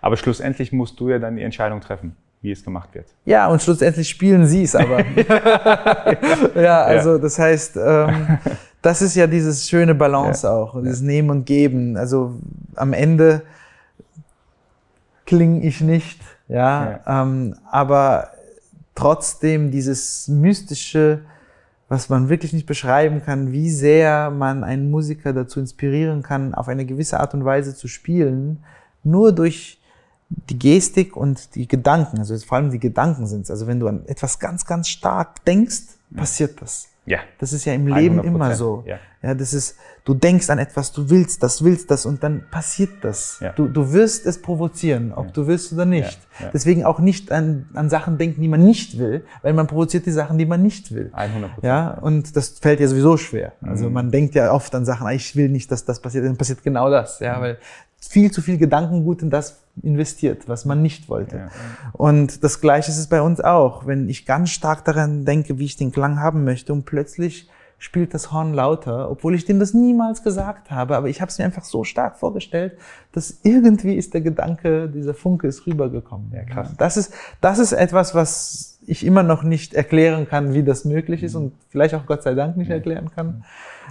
Aber 0.00 0.16
schlussendlich 0.16 0.72
musst 0.72 1.00
du 1.00 1.08
ja 1.08 1.18
dann 1.18 1.36
die 1.36 1.42
Entscheidung 1.42 1.80
treffen, 1.80 2.14
wie 2.42 2.52
es 2.52 2.62
gemacht 2.62 2.90
wird. 2.94 3.06
Ja, 3.24 3.48
und 3.48 3.60
schlussendlich 3.60 4.08
spielen 4.08 4.46
sie 4.46 4.62
es 4.62 4.76
aber. 4.76 5.00
ja, 6.60 6.82
also 6.82 7.18
das 7.18 7.38
heißt, 7.38 7.76
ähm, 7.76 8.38
das 8.82 9.02
ist 9.02 9.16
ja 9.16 9.26
dieses 9.26 9.68
schöne 9.68 9.94
Balance 9.94 10.46
ja. 10.46 10.52
auch, 10.52 10.80
dieses 10.80 11.00
ja. 11.00 11.06
Nehmen 11.06 11.30
und 11.30 11.46
Geben. 11.46 11.96
Also 11.96 12.34
am 12.76 12.92
Ende 12.92 13.42
klinge 15.24 15.62
ich 15.62 15.80
nicht 15.80 16.20
ja, 16.48 17.00
ja. 17.06 17.22
Ähm, 17.22 17.56
aber 17.70 18.30
trotzdem 18.94 19.70
dieses 19.70 20.28
mystische, 20.28 21.20
was 21.88 22.08
man 22.08 22.28
wirklich 22.28 22.52
nicht 22.52 22.66
beschreiben 22.66 23.22
kann, 23.24 23.52
wie 23.52 23.70
sehr 23.70 24.30
man 24.30 24.64
einen 24.64 24.90
Musiker 24.90 25.32
dazu 25.32 25.60
inspirieren 25.60 26.22
kann, 26.22 26.54
auf 26.54 26.68
eine 26.68 26.84
gewisse 26.86 27.20
Art 27.20 27.34
und 27.34 27.44
Weise 27.44 27.74
zu 27.74 27.88
spielen, 27.88 28.64
nur 29.02 29.32
durch 29.32 29.80
die 30.28 30.58
Gestik 30.58 31.16
und 31.16 31.54
die 31.54 31.68
Gedanken, 31.68 32.18
also 32.18 32.36
vor 32.38 32.56
allem 32.58 32.70
die 32.70 32.80
Gedanken 32.80 33.26
sind 33.26 33.42
es. 33.42 33.50
Also 33.50 33.66
wenn 33.66 33.80
du 33.80 33.88
an 33.88 34.04
etwas 34.06 34.38
ganz, 34.38 34.64
ganz 34.64 34.88
stark 34.88 35.44
denkst, 35.44 35.82
passiert 36.14 36.60
das. 36.60 36.88
Ja. 37.06 37.18
Das 37.38 37.52
ist 37.52 37.64
ja 37.64 37.74
im 37.74 37.86
Leben 37.86 38.22
immer 38.22 38.54
so. 38.54 38.82
Ja. 38.86 38.98
ja, 39.22 39.34
das 39.34 39.52
ist, 39.52 39.76
du 40.04 40.14
denkst 40.14 40.48
an 40.48 40.58
etwas, 40.58 40.92
du 40.92 41.10
willst 41.10 41.42
das, 41.42 41.62
willst 41.62 41.90
das 41.90 42.06
und 42.06 42.22
dann 42.22 42.44
passiert 42.50 42.90
das. 43.02 43.38
Ja. 43.40 43.52
Du, 43.52 43.68
du 43.68 43.92
wirst 43.92 44.24
es 44.26 44.40
provozieren, 44.40 45.12
ob 45.12 45.26
ja. 45.26 45.32
du 45.32 45.46
willst 45.46 45.72
oder 45.72 45.84
nicht. 45.84 46.18
Ja. 46.40 46.50
Deswegen 46.52 46.84
auch 46.84 47.00
nicht 47.00 47.30
an, 47.30 47.68
an 47.74 47.90
Sachen 47.90 48.16
denken, 48.16 48.40
die 48.40 48.48
man 48.48 48.64
nicht 48.64 48.98
will, 48.98 49.24
weil 49.42 49.52
man 49.52 49.66
provoziert 49.66 50.06
die 50.06 50.12
Sachen, 50.12 50.38
die 50.38 50.46
man 50.46 50.62
nicht 50.62 50.94
will. 50.94 51.10
100 51.12 51.50
Ja, 51.62 51.90
und 51.90 52.36
das 52.36 52.58
fällt 52.58 52.80
ja 52.80 52.88
sowieso 52.88 53.16
schwer. 53.18 53.52
Also 53.60 53.88
mhm. 53.88 53.92
man 53.92 54.10
denkt 54.10 54.34
ja 54.34 54.50
oft 54.52 54.74
an 54.74 54.86
Sachen, 54.86 55.06
ah, 55.06 55.12
ich 55.12 55.36
will 55.36 55.50
nicht, 55.50 55.70
dass 55.70 55.84
das 55.84 56.00
passiert, 56.00 56.24
dann 56.24 56.36
passiert 56.36 56.62
genau 56.62 56.90
das. 56.90 57.20
Ja, 57.20 57.36
mhm. 57.36 57.42
weil 57.42 57.58
viel 58.00 58.30
zu 58.30 58.40
viel 58.40 58.58
Gedankengut 58.58 59.22
in 59.22 59.30
das 59.30 59.63
investiert, 59.82 60.48
was 60.48 60.64
man 60.64 60.82
nicht 60.82 61.08
wollte. 61.08 61.36
Ja. 61.36 61.48
Und 61.92 62.44
das 62.44 62.60
Gleiche 62.60 62.90
ist 62.90 62.98
es 62.98 63.08
bei 63.08 63.20
uns 63.20 63.40
auch. 63.40 63.86
Wenn 63.86 64.08
ich 64.08 64.26
ganz 64.26 64.50
stark 64.50 64.84
daran 64.84 65.24
denke, 65.24 65.58
wie 65.58 65.64
ich 65.64 65.76
den 65.76 65.92
Klang 65.92 66.20
haben 66.20 66.44
möchte 66.44 66.72
und 66.72 66.84
plötzlich 66.84 67.48
spielt 67.78 68.14
das 68.14 68.32
Horn 68.32 68.54
lauter, 68.54 69.10
obwohl 69.10 69.34
ich 69.34 69.44
dem 69.44 69.58
das 69.58 69.74
niemals 69.74 70.22
gesagt 70.22 70.70
habe, 70.70 70.96
aber 70.96 71.08
ich 71.08 71.20
habe 71.20 71.28
es 71.28 71.38
mir 71.38 71.44
einfach 71.44 71.64
so 71.64 71.84
stark 71.84 72.16
vorgestellt, 72.16 72.78
dass 73.12 73.40
irgendwie 73.42 73.94
ist 73.94 74.14
der 74.14 74.22
Gedanke, 74.22 74.88
dieser 74.88 75.12
Funke 75.12 75.48
ist 75.48 75.66
rübergekommen. 75.66 76.32
Ja, 76.32 76.44
krass. 76.44 76.70
Das 76.78 76.96
ist, 76.96 77.12
das 77.40 77.58
ist 77.58 77.72
etwas, 77.72 78.14
was 78.14 78.73
ich 78.86 79.04
immer 79.04 79.22
noch 79.22 79.42
nicht 79.42 79.74
erklären 79.74 80.28
kann, 80.28 80.54
wie 80.54 80.62
das 80.62 80.84
möglich 80.84 81.22
ist 81.22 81.34
und 81.34 81.52
vielleicht 81.70 81.94
auch 81.94 82.06
Gott 82.06 82.22
sei 82.22 82.34
Dank 82.34 82.56
nicht 82.56 82.70
erklären 82.70 83.10
kann. 83.14 83.44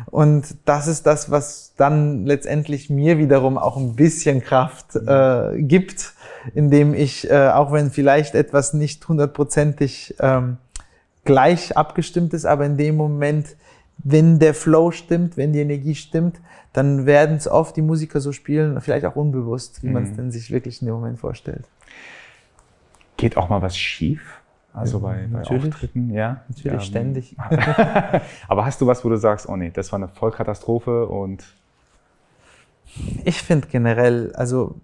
Und 0.08 0.56
das 0.66 0.88
ist 0.88 1.06
das, 1.06 1.32
was 1.32 1.74
dann 1.78 2.26
letztendlich 2.26 2.90
mir 2.90 3.18
wiederum 3.18 3.58
auch 3.58 3.78
ein 3.78 3.96
bisschen 3.96 4.42
Kraft 4.42 4.96
äh, 4.96 5.62
gibt, 5.62 6.14
indem 6.56 6.94
ich, 6.94 7.30
äh, 7.30 7.50
auch 7.50 7.72
wenn 7.72 7.92
vielleicht 7.92 8.36
etwas 8.36 8.74
nicht 8.74 9.08
hundertprozentig 9.08 10.16
ähm, 10.20 10.58
gleich 11.26 11.78
abgestimmt 11.78 12.34
ist, 12.34 12.46
aber 12.46 12.66
in 12.66 12.78
dem 12.78 12.96
Moment, 12.96 13.56
wenn 13.98 14.40
der 14.40 14.54
Flow 14.54 14.92
stimmt, 14.92 15.38
wenn 15.38 15.54
die 15.54 15.60
Energie 15.60 15.96
stimmt, 15.96 16.40
dann 16.74 17.06
werden 17.06 17.38
es 17.38 17.48
oft 17.48 17.76
die 17.76 17.82
Musiker 17.82 18.20
so 18.20 18.32
spielen, 18.32 18.82
vielleicht 18.82 19.06
auch 19.06 19.16
unbewusst, 19.16 19.84
wie 19.84 19.88
mhm. 19.88 19.94
man 19.94 20.04
es 20.04 20.16
denn 20.16 20.32
sich 20.32 20.52
wirklich 20.52 20.82
in 20.82 20.88
dem 20.88 20.96
Moment 20.96 21.20
vorstellt. 21.20 21.66
Geht 23.16 23.38
auch 23.38 23.48
mal 23.48 23.62
was 23.62 23.78
schief? 23.78 24.42
Also 24.74 25.00
bei, 25.00 25.28
bei 25.32 25.42
Auftritten, 25.42 26.10
ja. 26.10 26.42
Natürlich, 26.48 26.74
ja, 26.74 26.80
ständig. 26.80 27.36
Aber 28.48 28.66
hast 28.66 28.82
du 28.82 28.88
was, 28.88 29.06
wo 29.06 29.10
du 29.10 29.18
sagst, 29.18 29.48
oh 29.48 29.56
nee, 29.56 29.70
das 29.72 29.92
war 29.92 29.98
eine 29.98 30.08
Vollkatastrophe 30.08 31.08
und. 31.08 31.44
Ich 33.24 33.42
finde 33.42 33.68
generell, 33.68 34.34
also 34.36 34.76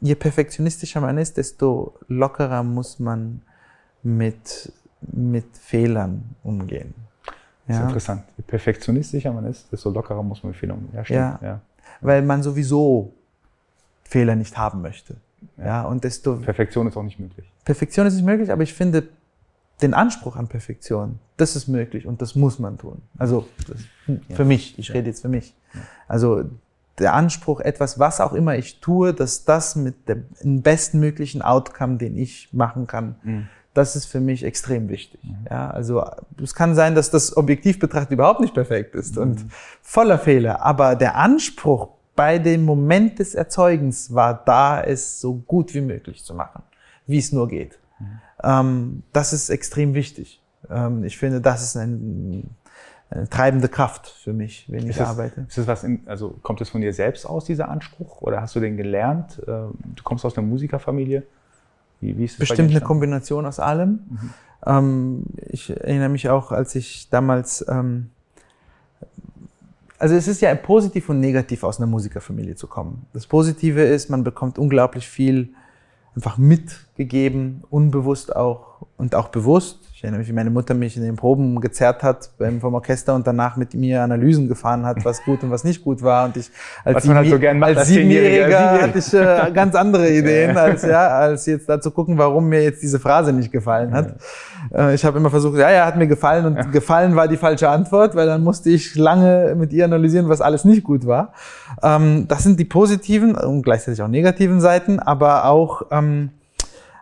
je 0.00 0.14
perfektionistischer 0.14 1.00
man 1.00 1.18
ist, 1.18 1.36
desto 1.36 1.94
lockerer 2.08 2.62
muss 2.62 2.98
man 2.98 3.42
mit, 4.02 4.72
mit 5.00 5.56
Fehlern 5.56 6.36
umgehen. 6.42 6.94
Das 7.66 7.78
ist 7.78 7.82
interessant. 7.82 8.22
Je 8.36 8.44
perfektionistischer 8.46 9.32
man 9.32 9.44
ist, 9.46 9.70
desto 9.72 9.90
lockerer 9.90 10.22
muss 10.22 10.42
man 10.42 10.50
mit 10.50 10.58
Fehlern 10.58 10.78
umgehen. 10.78 10.94
Ja, 10.94 11.04
stimmt. 11.04 11.18
Ja, 11.18 11.38
ja. 11.42 11.60
Weil 12.00 12.22
man 12.22 12.42
sowieso 12.42 13.12
Fehler 14.04 14.36
nicht 14.36 14.56
haben 14.56 14.82
möchte. 14.82 15.16
Ja, 15.58 15.82
und 15.82 16.04
desto. 16.04 16.36
Perfektion 16.36 16.86
ist 16.86 16.96
auch 16.96 17.02
nicht 17.02 17.18
möglich. 17.18 17.50
Perfektion 17.64 18.06
ist 18.06 18.14
nicht 18.14 18.24
möglich, 18.24 18.52
aber 18.52 18.62
ich 18.62 18.74
finde 18.74 19.08
den 19.82 19.94
Anspruch 19.94 20.36
an 20.36 20.48
Perfektion, 20.48 21.18
das 21.36 21.56
ist 21.56 21.68
möglich 21.68 22.06
und 22.06 22.22
das 22.22 22.34
muss 22.34 22.58
man 22.58 22.78
tun. 22.78 23.02
Also 23.18 23.46
das, 23.66 23.76
für 24.06 24.42
ja. 24.42 24.44
mich, 24.44 24.78
ich 24.78 24.92
rede 24.94 25.08
jetzt 25.08 25.22
für 25.22 25.28
mich. 25.28 25.54
Also 26.08 26.44
der 26.98 27.12
Anspruch, 27.12 27.60
etwas, 27.60 27.98
was 27.98 28.20
auch 28.20 28.32
immer 28.32 28.56
ich 28.56 28.80
tue, 28.80 29.12
dass 29.12 29.44
das 29.44 29.76
mit 29.76 30.08
dem 30.08 30.62
bestmöglichen 30.62 31.42
Outcome, 31.42 31.98
den 31.98 32.16
ich 32.16 32.48
machen 32.52 32.86
kann, 32.86 33.16
mhm. 33.22 33.48
das 33.74 33.96
ist 33.96 34.06
für 34.06 34.20
mich 34.20 34.44
extrem 34.44 34.88
wichtig. 34.88 35.20
Mhm. 35.22 35.46
Ja, 35.50 35.70
also 35.70 36.02
es 36.42 36.54
kann 36.54 36.74
sein, 36.74 36.94
dass 36.94 37.10
das 37.10 37.36
objektiv 37.36 37.78
betrachtet 37.78 38.12
überhaupt 38.12 38.40
nicht 38.40 38.54
perfekt 38.54 38.94
ist 38.94 39.16
mhm. 39.16 39.22
und 39.22 39.46
voller 39.82 40.18
Fehler, 40.18 40.62
aber 40.62 40.96
der 40.96 41.16
Anspruch 41.16 41.95
bei 42.16 42.38
dem 42.38 42.64
Moment 42.64 43.18
des 43.18 43.34
Erzeugens 43.34 44.14
war 44.14 44.42
da, 44.44 44.82
es 44.82 45.20
so 45.20 45.34
gut 45.34 45.74
wie 45.74 45.82
möglich 45.82 46.24
zu 46.24 46.34
machen, 46.34 46.62
wie 47.06 47.18
es 47.18 47.30
nur 47.32 47.46
geht. 47.46 47.78
Mhm. 47.98 48.20
Ähm, 48.42 49.02
das 49.12 49.32
ist 49.32 49.50
extrem 49.50 49.94
wichtig. 49.94 50.42
Ähm, 50.70 51.04
ich 51.04 51.18
finde, 51.18 51.40
das 51.40 51.62
ist 51.62 51.76
ein, 51.76 52.50
eine 53.10 53.28
treibende 53.28 53.68
Kraft 53.68 54.08
für 54.08 54.32
mich, 54.32 54.66
wenn 54.68 54.88
ich 54.88 54.96
das, 54.96 55.08
arbeite. 55.08 55.42
Ist 55.48 55.58
das 55.58 55.66
was 55.66 55.84
in, 55.84 56.00
also 56.06 56.30
kommt 56.42 56.60
das 56.60 56.70
von 56.70 56.80
dir 56.80 56.92
selbst 56.92 57.26
aus, 57.26 57.44
dieser 57.44 57.68
Anspruch? 57.68 58.22
Oder 58.22 58.40
hast 58.40 58.56
du 58.56 58.60
den 58.60 58.76
gelernt? 58.76 59.38
Äh, 59.42 59.46
du 59.46 60.02
kommst 60.02 60.24
aus 60.24 60.36
einer 60.36 60.46
Musikerfamilie. 60.46 61.22
Wie, 62.00 62.16
wie 62.18 62.24
ist 62.24 62.34
das 62.34 62.40
Bestimmt 62.40 62.70
eine 62.70 62.80
Kombination 62.80 63.46
aus 63.46 63.60
allem. 63.60 64.00
Mhm. 64.08 64.34
Ähm, 64.66 65.22
ich 65.48 65.70
erinnere 65.70 66.08
mich 66.08 66.28
auch, 66.28 66.52
als 66.52 66.74
ich 66.74 67.08
damals 67.10 67.64
ähm, 67.68 68.10
also 69.98 70.14
es 70.14 70.28
ist 70.28 70.40
ja 70.40 70.54
positiv 70.54 71.08
und 71.08 71.20
negativ 71.20 71.64
aus 71.64 71.78
einer 71.78 71.86
Musikerfamilie 71.86 72.54
zu 72.54 72.66
kommen. 72.66 73.06
Das 73.12 73.26
Positive 73.26 73.82
ist, 73.82 74.10
man 74.10 74.24
bekommt 74.24 74.58
unglaublich 74.58 75.08
viel 75.08 75.54
einfach 76.14 76.38
mitgegeben, 76.38 77.62
unbewusst 77.70 78.34
auch 78.34 78.86
und 78.96 79.14
auch 79.14 79.28
bewusst. 79.28 79.85
Ich 79.96 80.04
erinnere 80.04 80.18
mich, 80.18 80.28
wie 80.28 80.34
meine 80.34 80.50
Mutter 80.50 80.74
mich 80.74 80.94
in 80.98 81.02
den 81.02 81.16
Proben 81.16 81.58
gezerrt 81.58 82.02
hat 82.02 82.28
beim, 82.36 82.60
vom 82.60 82.74
Orchester 82.74 83.14
und 83.14 83.26
danach 83.26 83.56
mit 83.56 83.72
mir 83.72 84.02
Analysen 84.02 84.46
gefahren 84.46 84.84
hat, 84.84 85.02
was 85.06 85.24
gut 85.24 85.42
und 85.42 85.50
was 85.50 85.64
nicht 85.64 85.82
gut 85.82 86.02
war. 86.02 86.26
Und 86.26 86.36
ich 86.36 86.50
als, 86.84 86.96
was 86.96 87.04
man 87.06 87.16
halt 87.16 87.30
so 87.30 87.38
macht, 87.54 87.78
als 87.78 87.88
Siebenjähriger 87.88 88.82
hatte 88.82 88.98
ich 88.98 89.14
äh, 89.14 89.50
ganz 89.54 89.74
andere 89.74 90.10
Ideen, 90.14 90.54
als, 90.54 90.82
ja, 90.82 91.08
als 91.08 91.46
jetzt 91.46 91.66
da 91.66 91.80
zu 91.80 91.90
gucken, 91.92 92.18
warum 92.18 92.46
mir 92.50 92.62
jetzt 92.62 92.82
diese 92.82 93.00
Phrase 93.00 93.32
nicht 93.32 93.50
gefallen 93.50 93.94
hat. 93.94 94.16
Äh, 94.70 94.94
ich 94.94 95.02
habe 95.02 95.16
immer 95.16 95.30
versucht, 95.30 95.56
ja, 95.56 95.70
ja, 95.70 95.86
hat 95.86 95.96
mir 95.96 96.06
gefallen 96.06 96.44
und 96.44 96.56
ja. 96.56 96.62
gefallen 96.64 97.16
war 97.16 97.26
die 97.26 97.38
falsche 97.38 97.70
Antwort, 97.70 98.14
weil 98.14 98.26
dann 98.26 98.44
musste 98.44 98.68
ich 98.68 98.96
lange 98.96 99.54
mit 99.56 99.72
ihr 99.72 99.86
analysieren, 99.86 100.28
was 100.28 100.42
alles 100.42 100.66
nicht 100.66 100.84
gut 100.84 101.06
war. 101.06 101.32
Ähm, 101.82 102.28
das 102.28 102.42
sind 102.42 102.60
die 102.60 102.66
positiven 102.66 103.34
und 103.34 103.62
gleichzeitig 103.62 104.02
auch 104.02 104.08
negativen 104.08 104.60
Seiten, 104.60 104.98
aber 104.98 105.46
auch 105.46 105.86
ähm, 105.90 106.32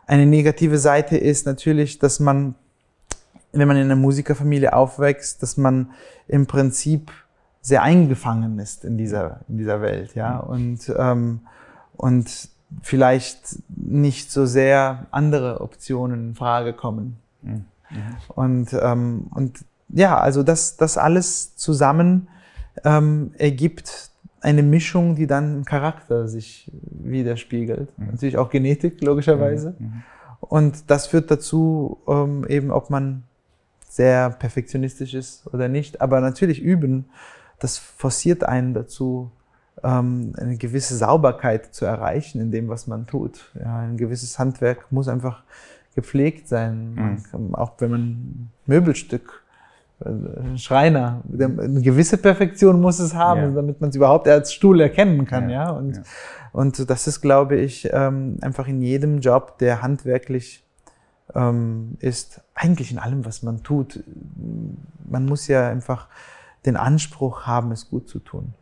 eine 0.07 0.27
negative 0.27 0.79
Seite 0.79 1.17
ist 1.17 1.45
natürlich, 1.45 1.99
dass 1.99 2.21
man 2.21 2.55
wenn 3.55 3.69
man 3.69 3.77
in 3.77 3.85
einer 3.85 3.97
Musikerfamilie 3.97 4.73
aufwächst, 4.73 5.43
dass 5.43 5.57
man 5.57 5.91
im 6.29 6.47
Prinzip 6.47 7.11
sehr 7.61 7.83
eingefangen 7.83 8.59
ist 8.59 8.85
in 8.85 8.99
dieser, 8.99 9.41
in 9.49 9.59
dieser 9.59 9.81
Welt, 9.81 10.15
ja, 10.15 10.43
mhm. 10.43 10.51
und, 10.51 10.95
ähm, 10.99 11.41
und 11.97 12.49
vielleicht 12.83 13.59
nicht 13.69 14.31
so 14.31 14.47
sehr 14.47 15.07
andere 15.11 15.61
Optionen 15.61 16.29
in 16.29 16.35
Frage 16.35 16.73
kommen. 16.73 17.17
Mhm. 17.43 17.65
Und, 18.29 18.77
ähm, 18.81 19.27
und 19.35 19.65
ja, 19.89 20.19
also 20.19 20.43
das, 20.43 20.77
das 20.77 20.99
alles 20.99 21.57
zusammen 21.57 22.29
ähm, 22.85 23.33
ergibt 23.39 24.11
eine 24.41 24.63
Mischung, 24.63 25.17
die 25.17 25.27
dann 25.27 25.59
im 25.59 25.65
Charakter 25.65 26.29
sich 26.29 26.71
widerspiegelt. 26.73 27.99
Mhm. 27.99 28.07
Natürlich 28.13 28.37
auch 28.37 28.51
Genetik, 28.51 29.01
logischerweise. 29.01 29.75
Mhm. 29.79 29.87
mhm. 29.87 30.03
Und 30.41 30.91
das 30.91 31.07
führt 31.07 31.31
dazu, 31.31 31.97
ähm, 32.07 32.45
eben, 32.47 32.71
ob 32.71 32.91
man 32.91 33.23
sehr 33.95 34.31
perfektionistisch 34.31 35.15
ist 35.15 35.47
oder 35.55 35.69
nicht. 35.69 36.01
Aber 36.01 36.21
natürlich 36.21 36.61
üben, 36.61 37.05
das 37.61 37.79
forciert 37.79 38.43
einen 38.43 38.75
dazu, 38.75 39.31
ähm, 39.85 40.33
eine 40.37 40.57
gewisse 40.57 40.97
Sauberkeit 40.97 41.73
zu 41.73 41.85
erreichen 41.85 42.41
in 42.41 42.51
dem, 42.51 42.69
was 42.69 42.89
man 42.89 43.07
tut. 43.07 43.53
Ja, 43.55 43.79
ein 43.79 43.97
gewisses 43.97 44.37
Handwerk 44.41 44.91
muss 44.91 45.07
einfach 45.07 45.45
gepflegt 45.95 46.49
sein. 46.49 46.95
Mhm. 46.95 47.23
Kann, 47.31 47.55
auch 47.55 47.75
wenn 47.79 47.91
man 47.93 48.01
ein 48.01 48.51
Möbelstück, 48.67 49.45
äh, 50.05 50.09
ein 50.09 50.59
Schreiner, 50.59 51.23
eine 51.33 51.81
gewisse 51.81 52.19
Perfektion 52.19 52.81
muss 52.81 52.99
es 52.99 53.15
haben, 53.15 53.41
ja. 53.41 53.51
damit 53.51 53.81
man 53.81 53.91
es 53.91 53.97
überhaupt 53.97 54.27
als 54.27 54.53
Stuhl 54.53 54.81
erkennen 54.81 55.25
kann. 55.25 55.49
Ja, 55.51 55.67
ja? 55.67 55.71
Und, 55.71 56.03
und 56.53 56.91
das 56.91 57.07
ist, 57.07 57.21
glaube 57.21 57.55
ich, 57.55 57.89
ähm, 57.93 58.39
einfach 58.41 58.67
in 58.67 58.83
jedem 58.83 59.21
Job, 59.21 59.59
der 59.59 59.83
handwerklich 59.83 60.64
ähm, 61.35 61.97
ist 62.01 62.43
eigentlich 62.55 62.93
in 62.93 62.99
allem, 62.99 63.25
was 63.25 63.43
man 63.43 63.63
tut. 63.63 64.03
Man 65.05 65.27
muss 65.27 65.47
ja 65.49 65.69
einfach 65.69 66.09
den 66.67 66.77
Anspruch 66.77 67.47
haben, 67.47 67.73
es 67.73 67.89
gut 67.89 68.09
zu 68.09 68.19
tun. 68.19 68.55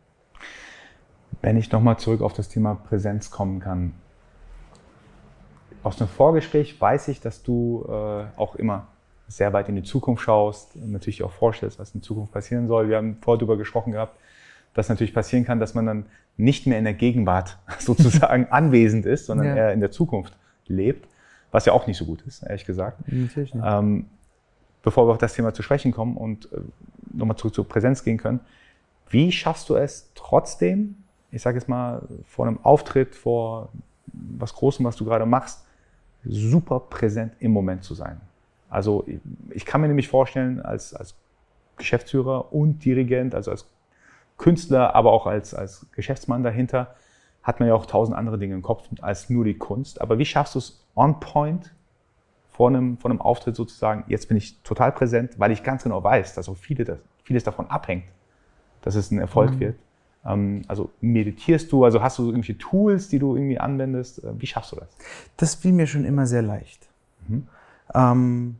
Wenn 1.41 1.57
ich 1.57 1.71
nochmal 1.71 1.97
zurück 1.97 2.21
auf 2.21 2.33
das 2.33 2.49
Thema 2.49 2.75
Präsenz 2.75 3.31
kommen 3.31 3.59
kann. 3.59 3.93
Aus 5.83 5.97
dem 5.97 6.07
Vorgespräch 6.07 6.79
weiß 6.79 7.09
ich, 7.09 7.19
dass 7.19 7.43
du 7.43 7.85
äh, 7.89 8.25
auch 8.37 8.55
immer 8.55 8.87
sehr 9.27 9.51
weit 9.51 9.67
in 9.67 9.75
die 9.75 9.83
Zukunft 9.83 10.23
schaust, 10.23 10.75
natürlich 10.75 11.23
auch 11.23 11.31
vorstellst, 11.31 11.79
was 11.79 11.93
in 11.95 12.01
Zukunft 12.01 12.31
passieren 12.31 12.67
soll. 12.67 12.87
Wir 12.87 12.97
haben 12.97 13.17
vorher 13.21 13.39
darüber 13.39 13.57
gesprochen 13.57 13.91
gehabt, 13.91 14.17
dass 14.73 14.89
natürlich 14.89 15.13
passieren 15.13 15.43
kann, 15.43 15.59
dass 15.59 15.73
man 15.73 15.85
dann 15.85 16.05
nicht 16.37 16.67
mehr 16.67 16.77
in 16.77 16.85
der 16.85 16.93
Gegenwart 16.93 17.57
sozusagen 17.79 18.47
anwesend 18.49 19.05
ist, 19.05 19.25
sondern 19.25 19.47
ja. 19.47 19.55
eher 19.55 19.73
in 19.73 19.81
der 19.81 19.91
Zukunft 19.91 20.37
lebt 20.67 21.07
was 21.53 21.65
ja 21.65 21.71
auch 21.71 21.87
nicht 21.87 21.97
so 21.97 22.05
gut 22.05 22.21
ist, 22.23 22.43
ehrlich 22.43 22.65
gesagt. 22.65 22.99
Natürlich 23.07 23.53
nicht. 23.53 23.63
Ähm, 23.65 24.07
bevor 24.81 25.07
wir 25.07 25.11
auf 25.11 25.19
das 25.19 25.33
Thema 25.33 25.53
zu 25.53 25.61
sprechen 25.61 25.93
kommen 25.93 26.17
und 26.17 26.51
äh, 26.51 26.57
nochmal 27.13 27.37
zurück 27.37 27.53
zur 27.53 27.69
Präsenz 27.69 28.03
gehen 28.03 28.17
können, 28.17 28.41
wie 29.09 29.31
schaffst 29.31 29.69
du 29.69 29.75
es 29.75 30.09
trotzdem, 30.15 30.95
ich 31.31 31.41
sage 31.41 31.57
jetzt 31.57 31.69
mal, 31.69 32.01
vor 32.25 32.47
einem 32.47 32.59
Auftritt, 32.63 33.15
vor 33.15 33.69
was 34.07 34.53
Großem, 34.53 34.83
was 34.83 34.95
du 34.95 35.05
gerade 35.05 35.25
machst, 35.25 35.63
super 36.25 36.79
präsent 36.79 37.33
im 37.39 37.51
Moment 37.51 37.83
zu 37.83 37.93
sein? 37.93 38.19
Also 38.69 39.05
ich 39.51 39.65
kann 39.65 39.81
mir 39.81 39.87
nämlich 39.87 40.07
vorstellen, 40.07 40.59
als, 40.59 40.95
als 40.95 41.15
Geschäftsführer 41.77 42.51
und 42.51 42.83
Dirigent, 42.83 43.35
also 43.35 43.51
als 43.51 43.67
Künstler, 44.37 44.95
aber 44.95 45.11
auch 45.11 45.27
als, 45.27 45.53
als 45.53 45.85
Geschäftsmann 45.91 46.41
dahinter, 46.41 46.95
hat 47.43 47.59
man 47.59 47.69
ja 47.69 47.75
auch 47.75 47.85
tausend 47.85 48.17
andere 48.17 48.39
Dinge 48.39 48.55
im 48.55 48.61
Kopf 48.61 48.87
als 49.01 49.29
nur 49.29 49.43
die 49.45 49.57
Kunst. 49.57 50.01
Aber 50.01 50.17
wie 50.17 50.25
schaffst 50.25 50.55
du 50.55 50.59
es 50.59 50.85
on 50.95 51.19
point 51.19 51.73
vor 52.49 52.69
einem, 52.69 52.97
vor 52.97 53.11
einem 53.11 53.19
Auftritt 53.19 53.55
sozusagen, 53.55 54.05
jetzt 54.07 54.27
bin 54.27 54.37
ich 54.37 54.61
total 54.61 54.91
präsent, 54.91 55.39
weil 55.39 55.51
ich 55.51 55.63
ganz 55.63 55.83
genau 55.83 56.03
weiß, 56.03 56.35
dass 56.35 56.47
auch 56.47 56.57
viele 56.57 56.85
das, 56.85 56.99
vieles 57.23 57.43
davon 57.43 57.67
abhängt, 57.67 58.05
dass 58.81 58.95
es 58.95 59.11
ein 59.11 59.19
Erfolg 59.19 59.55
mhm. 59.55 59.59
wird. 59.59 59.79
Ähm, 60.25 60.61
also 60.67 60.91
meditierst 61.01 61.71
du, 61.71 61.83
also 61.83 62.01
hast 62.01 62.19
du 62.19 62.25
irgendwelche 62.25 62.57
Tools, 62.57 63.09
die 63.09 63.19
du 63.19 63.35
irgendwie 63.35 63.59
anwendest? 63.59 64.23
Äh, 64.23 64.39
wie 64.39 64.47
schaffst 64.47 64.71
du 64.71 64.75
das? 64.77 64.89
Das 65.35 65.55
fiel 65.55 65.73
mir 65.73 65.87
schon 65.87 66.05
immer 66.05 66.27
sehr 66.27 66.41
leicht. 66.41 66.87
Mhm. 67.27 67.47
Ähm, 67.93 68.55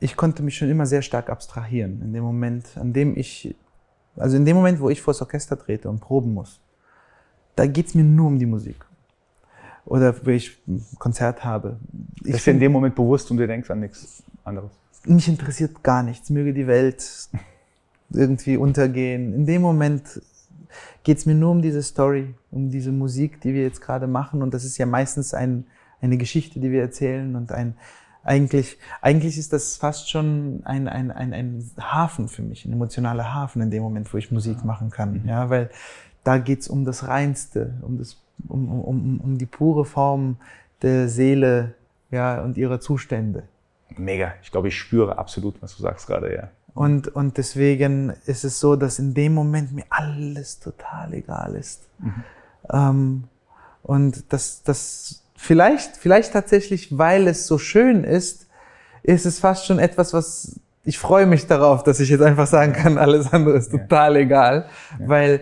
ich 0.00 0.16
konnte 0.16 0.42
mich 0.42 0.56
schon 0.56 0.68
immer 0.68 0.86
sehr 0.86 1.02
stark 1.02 1.30
abstrahieren 1.30 2.02
in 2.02 2.12
dem 2.12 2.24
Moment, 2.24 2.76
an 2.76 2.92
dem 2.92 3.16
ich, 3.16 3.54
also 4.16 4.36
in 4.36 4.44
dem 4.44 4.56
Moment, 4.56 4.80
wo 4.80 4.90
ich 4.90 5.00
vor 5.00 5.14
das 5.14 5.22
Orchester 5.22 5.56
trete 5.56 5.88
und 5.88 6.00
proben 6.00 6.34
muss. 6.34 6.60
Da 7.56 7.66
geht's 7.66 7.94
mir 7.94 8.04
nur 8.04 8.28
um 8.28 8.38
die 8.38 8.46
Musik. 8.46 8.76
Oder 9.84 10.14
wo 10.24 10.30
ich 10.30 10.58
ein 10.66 10.84
Konzert 10.98 11.44
habe. 11.44 11.78
Ich 12.24 12.32
Bist 12.32 12.46
du 12.46 12.52
in 12.52 12.60
dem 12.60 12.72
Moment 12.72 12.94
bewusst 12.94 13.30
und 13.30 13.36
du 13.36 13.46
denkst 13.46 13.70
an 13.70 13.80
nichts 13.80 14.22
anderes? 14.44 14.70
Mich 15.04 15.28
interessiert 15.28 15.82
gar 15.82 16.02
nichts. 16.02 16.30
Möge 16.30 16.54
die 16.54 16.66
Welt 16.66 17.28
irgendwie 18.10 18.56
untergehen. 18.56 19.34
In 19.34 19.46
dem 19.46 19.62
Moment 19.62 20.22
geht's 21.02 21.26
mir 21.26 21.34
nur 21.34 21.50
um 21.50 21.62
diese 21.62 21.82
Story, 21.82 22.34
um 22.50 22.70
diese 22.70 22.92
Musik, 22.92 23.40
die 23.40 23.54
wir 23.54 23.62
jetzt 23.62 23.80
gerade 23.80 24.06
machen. 24.06 24.42
Und 24.42 24.54
das 24.54 24.64
ist 24.64 24.78
ja 24.78 24.86
meistens 24.86 25.34
ein, 25.34 25.66
eine 26.00 26.16
Geschichte, 26.16 26.60
die 26.60 26.70
wir 26.70 26.80
erzählen 26.80 27.34
und 27.36 27.52
ein, 27.52 27.74
eigentlich, 28.24 28.78
eigentlich 29.00 29.36
ist 29.36 29.52
das 29.52 29.76
fast 29.76 30.08
schon 30.08 30.62
ein, 30.64 30.86
ein, 30.86 31.10
ein, 31.10 31.32
ein 31.32 31.70
Hafen 31.80 32.28
für 32.28 32.42
mich, 32.42 32.64
ein 32.64 32.72
emotionaler 32.72 33.34
Hafen 33.34 33.62
in 33.62 33.70
dem 33.70 33.82
Moment, 33.82 34.12
wo 34.12 34.18
ich 34.18 34.30
Musik 34.30 34.64
machen 34.64 34.90
kann. 34.90 35.22
Mhm. 35.22 35.28
Ja, 35.28 35.50
weil 35.50 35.70
da 36.24 36.38
geht's 36.38 36.68
um 36.68 36.84
das 36.84 37.06
Reinste, 37.08 37.74
um, 37.82 37.98
das, 37.98 38.16
um, 38.48 38.68
um, 38.80 39.20
um 39.20 39.38
die 39.38 39.46
pure 39.46 39.84
Form 39.84 40.36
der 40.82 41.08
Seele 41.08 41.74
ja, 42.10 42.42
und 42.42 42.56
ihrer 42.56 42.80
Zustände. 42.80 43.44
Mega. 43.96 44.34
Ich 44.42 44.50
glaube, 44.50 44.68
ich 44.68 44.78
spüre 44.78 45.18
absolut, 45.18 45.60
was 45.60 45.76
du 45.76 45.82
sagst 45.82 46.06
gerade, 46.06 46.34
ja. 46.34 46.48
Und, 46.74 47.08
und 47.08 47.36
deswegen 47.36 48.14
ist 48.24 48.44
es 48.44 48.58
so, 48.58 48.76
dass 48.76 48.98
in 48.98 49.12
dem 49.12 49.34
Moment 49.34 49.72
mir 49.72 49.84
alles 49.90 50.58
total 50.58 51.12
egal 51.12 51.54
ist. 51.54 51.82
Mhm. 51.98 52.24
Ähm, 52.72 53.24
und 53.82 54.32
das, 54.32 54.62
das 54.62 55.22
vielleicht, 55.36 55.96
vielleicht 55.96 56.32
tatsächlich, 56.32 56.96
weil 56.96 57.26
es 57.26 57.46
so 57.46 57.58
schön 57.58 58.04
ist, 58.04 58.46
ist 59.02 59.26
es 59.26 59.40
fast 59.40 59.66
schon 59.66 59.78
etwas, 59.78 60.14
was 60.14 60.60
ich 60.84 60.98
freue 60.98 61.26
mich 61.26 61.46
darauf, 61.46 61.84
dass 61.84 62.00
ich 62.00 62.08
jetzt 62.08 62.22
einfach 62.22 62.46
sagen 62.46 62.72
kann, 62.72 62.98
alles 62.98 63.32
andere 63.32 63.56
ist 63.56 63.70
total 63.70 64.16
egal, 64.16 64.66
ja. 64.98 65.08
weil 65.08 65.40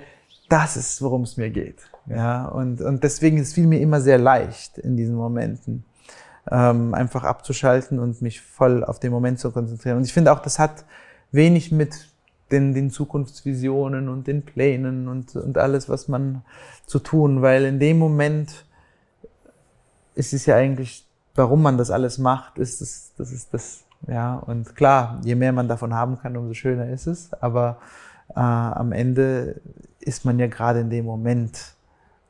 das 0.50 0.76
ist, 0.76 1.00
worum 1.00 1.22
es 1.22 1.36
mir 1.36 1.50
geht. 1.50 1.78
Ja, 2.06 2.46
und, 2.46 2.80
und 2.80 3.04
deswegen 3.04 3.38
ist 3.38 3.56
es 3.56 3.64
mir 3.64 3.80
immer 3.80 4.00
sehr 4.00 4.18
leicht 4.18 4.78
in 4.78 4.96
diesen 4.96 5.14
Momenten, 5.14 5.84
ähm, 6.50 6.92
einfach 6.92 7.24
abzuschalten 7.24 7.98
und 7.98 8.20
mich 8.20 8.40
voll 8.40 8.84
auf 8.84 8.98
den 8.98 9.12
Moment 9.12 9.38
zu 9.38 9.52
konzentrieren. 9.52 9.98
Und 9.98 10.04
ich 10.04 10.12
finde 10.12 10.32
auch, 10.32 10.40
das 10.40 10.58
hat 10.58 10.84
wenig 11.30 11.70
mit 11.70 12.08
den, 12.50 12.74
den 12.74 12.90
Zukunftsvisionen 12.90 14.08
und 14.08 14.26
den 14.26 14.44
Plänen 14.44 15.06
und, 15.08 15.36
und 15.36 15.56
alles, 15.56 15.88
was 15.88 16.08
man 16.08 16.42
zu 16.84 16.98
tun, 16.98 17.42
weil 17.42 17.64
in 17.64 17.78
dem 17.78 17.98
Moment 17.98 18.64
ist 20.16 20.32
es 20.32 20.46
ja 20.46 20.56
eigentlich, 20.56 21.06
warum 21.34 21.62
man 21.62 21.78
das 21.78 21.90
alles 21.90 22.18
macht, 22.18 22.58
ist 22.58 22.80
das, 22.80 23.12
das 23.16 23.30
ist 23.30 23.54
das, 23.54 23.84
ja, 24.08 24.36
und 24.36 24.74
klar, 24.74 25.20
je 25.22 25.36
mehr 25.36 25.52
man 25.52 25.68
davon 25.68 25.94
haben 25.94 26.18
kann, 26.18 26.36
umso 26.36 26.54
schöner 26.54 26.88
ist 26.88 27.06
es, 27.06 27.32
aber 27.34 27.78
äh, 28.34 28.40
am 28.40 28.92
Ende 28.92 29.60
ist 30.00 30.24
man 30.24 30.38
ja 30.38 30.46
gerade 30.46 30.80
in 30.80 30.90
dem 30.90 31.04
Moment 31.04 31.74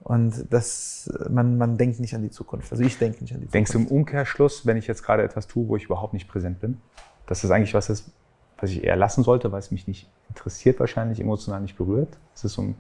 und 0.02 0.46
das, 0.50 1.10
man, 1.28 1.58
man 1.58 1.76
denkt 1.76 2.00
nicht 2.00 2.14
an 2.14 2.22
die 2.22 2.30
Zukunft. 2.30 2.72
Also 2.72 2.82
ich 2.82 2.98
denke 2.98 3.22
nicht 3.22 3.32
an 3.32 3.40
die 3.40 3.46
Zukunft. 3.46 3.54
Denkst 3.54 3.72
du 3.72 3.78
im 3.78 3.86
Umkehrschluss, 3.86 4.66
wenn 4.66 4.76
ich 4.76 4.86
jetzt 4.86 5.02
gerade 5.02 5.22
etwas 5.22 5.46
tue, 5.46 5.68
wo 5.68 5.76
ich 5.76 5.84
überhaupt 5.84 6.14
nicht 6.14 6.28
präsent 6.28 6.60
bin, 6.60 6.78
dass 7.26 7.42
das 7.42 7.50
eigentlich 7.50 7.74
was 7.74 7.90
ist, 7.90 8.10
was 8.58 8.70
ich 8.70 8.82
eher 8.82 8.96
lassen 8.96 9.22
sollte, 9.22 9.52
weil 9.52 9.60
es 9.60 9.70
mich 9.70 9.86
nicht 9.86 10.10
interessiert, 10.28 10.80
wahrscheinlich 10.80 11.20
emotional 11.20 11.60
nicht 11.60 11.76
berührt. 11.76 12.18
Das 12.34 12.44
ist 12.44 12.54
so 12.54 12.62
ein 12.62 12.74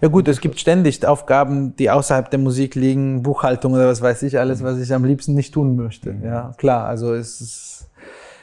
ja 0.00 0.08
gut, 0.08 0.28
es 0.28 0.40
gibt 0.40 0.58
ständig 0.60 1.04
Aufgaben, 1.06 1.74
die 1.76 1.90
außerhalb 1.90 2.30
der 2.30 2.38
Musik 2.38 2.74
liegen, 2.74 3.22
Buchhaltung 3.22 3.72
oder 3.72 3.88
was 3.88 4.02
weiß 4.02 4.22
ich, 4.22 4.38
alles, 4.38 4.62
was 4.62 4.78
ich 4.78 4.92
am 4.92 5.04
liebsten 5.04 5.34
nicht 5.34 5.52
tun 5.52 5.76
möchte. 5.76 6.12
Mhm. 6.12 6.24
Ja, 6.24 6.52
klar, 6.56 6.86
also 6.86 7.14
es 7.14 7.40
ist, 7.40 7.90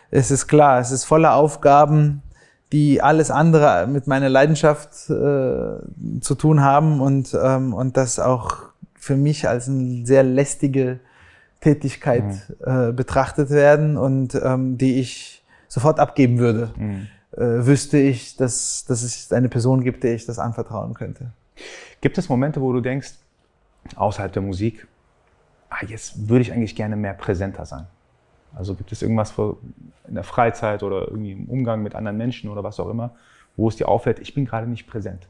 es 0.10 0.32
ist 0.32 0.47
klar, 0.47 0.80
es 0.80 0.91
ist 0.91 1.06
voller 1.06 1.36
Aufgaben, 1.36 2.22
die 2.72 3.01
alles 3.01 3.32
andere 3.32 3.88
mit 3.88 4.07
meiner 4.07 4.30
Leidenschaft 4.30 5.09
äh, 5.09 6.22
zu 6.22 6.36
tun 6.38 6.61
haben 6.61 7.01
und, 7.01 7.38
ähm, 7.41 7.74
und 7.74 7.97
das 7.97 8.19
auch 8.19 8.57
für 8.95 9.17
mich 9.17 9.47
als 9.47 9.67
eine 9.67 10.05
sehr 10.05 10.24
lästige 10.24 10.99
Tätigkeit 11.59 12.24
mhm. 12.24 12.89
äh, 12.89 12.91
betrachtet 12.91 13.49
werden 13.49 13.97
und 13.97 14.36
ähm, 14.36 14.78
die 14.78 14.99
ich 14.99 15.43
sofort 15.67 15.99
abgeben 15.99 16.39
würde, 16.39 16.72
mhm. 16.78 17.07
äh, 17.34 17.65
wüsste 17.65 17.97
ich, 17.97 18.36
dass, 18.38 18.86
dass 18.86 19.03
es 19.03 19.32
eine 19.32 19.49
Person 19.49 19.84
gibt, 19.84 20.03
der 20.03 20.13
ich 20.13 20.26
das 20.26 20.39
anvertrauen 20.39 20.93
könnte. 20.93 21.32
Gibt 21.99 22.17
es 22.17 22.30
Momente, 22.30 22.61
wo 22.61 22.74
du 22.74 22.82
denkst, 22.82 23.13
außerhalb 23.95 24.32
der 24.32 24.41
Musik, 24.41 24.88
ah, 25.69 25.86
jetzt 25.86 26.30
würde 26.30 26.41
ich 26.41 26.51
eigentlich 26.51 26.76
gerne 26.76 26.95
mehr 26.95 27.13
präsenter 27.13 27.65
sein? 27.65 27.88
Also 28.56 28.76
gibt 28.76 28.91
es 28.91 29.02
irgendwas 29.02 29.34
in 30.08 30.16
der 30.16 30.24
Freizeit 30.24 30.84
oder 30.84 31.08
irgendwie 31.08 31.32
im 31.32 31.45
Umgang 31.45 31.84
mit 31.84 31.95
anderen 31.95 32.18
Menschen 32.18 32.49
oder 32.49 32.64
was 32.64 32.80
auch 32.80 32.89
immer, 32.89 33.12
wo 33.56 33.70
es 33.70 33.76
dir 33.76 33.88
auffällt, 33.88 34.20
ich 34.20 34.34
bin 34.34 34.45
gerade 34.45 34.68
nicht 34.68 34.88
präsent? 34.88 35.28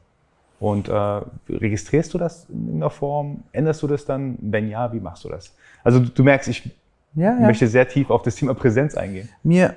Und 0.60 0.90
äh, 0.90 1.22
registrierst 1.50 2.14
du 2.14 2.18
das 2.18 2.46
in 2.50 2.66
irgendeiner 2.66 2.90
Form? 2.92 3.44
Änderst 3.52 3.82
du 3.82 3.88
das 3.88 4.06
dann? 4.06 4.38
Wenn 4.42 4.70
ja, 4.70 4.94
wie 4.94 5.00
machst 5.00 5.24
du 5.24 5.30
das? 5.30 5.56
Also 5.84 6.00
du, 6.00 6.10
du 6.10 6.24
merkst, 6.24 6.48
ich 6.50 6.70
ja, 7.16 7.34
ja. 7.34 7.48
möchte 7.48 7.68
sehr 7.68 7.88
tief 7.88 8.10
auf 8.10 8.22
das 8.22 8.36
Thema 8.36 8.54
Präsenz 8.54 8.96
eingehen. 8.96 9.28
Mir 9.44 9.76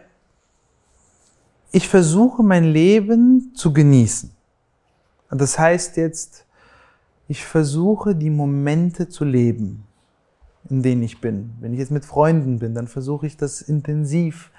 ich 1.74 1.88
versuche 1.88 2.44
mein 2.44 2.62
Leben 2.62 3.50
zu 3.52 3.72
genießen. 3.72 4.30
Das 5.28 5.58
heißt 5.58 5.96
jetzt, 5.96 6.46
ich 7.26 7.44
versuche 7.44 8.14
die 8.14 8.30
Momente 8.30 9.08
zu 9.08 9.24
leben, 9.24 9.83
in 10.70 10.82
denen 10.82 11.02
ich 11.02 11.20
bin. 11.20 11.52
Wenn 11.60 11.72
ich 11.72 11.78
jetzt 11.78 11.90
mit 11.90 12.04
Freunden 12.04 12.58
bin, 12.58 12.74
dann 12.74 12.88
versuche 12.88 13.26
ich 13.26 13.36
das 13.36 13.60
intensiv, 13.60 14.50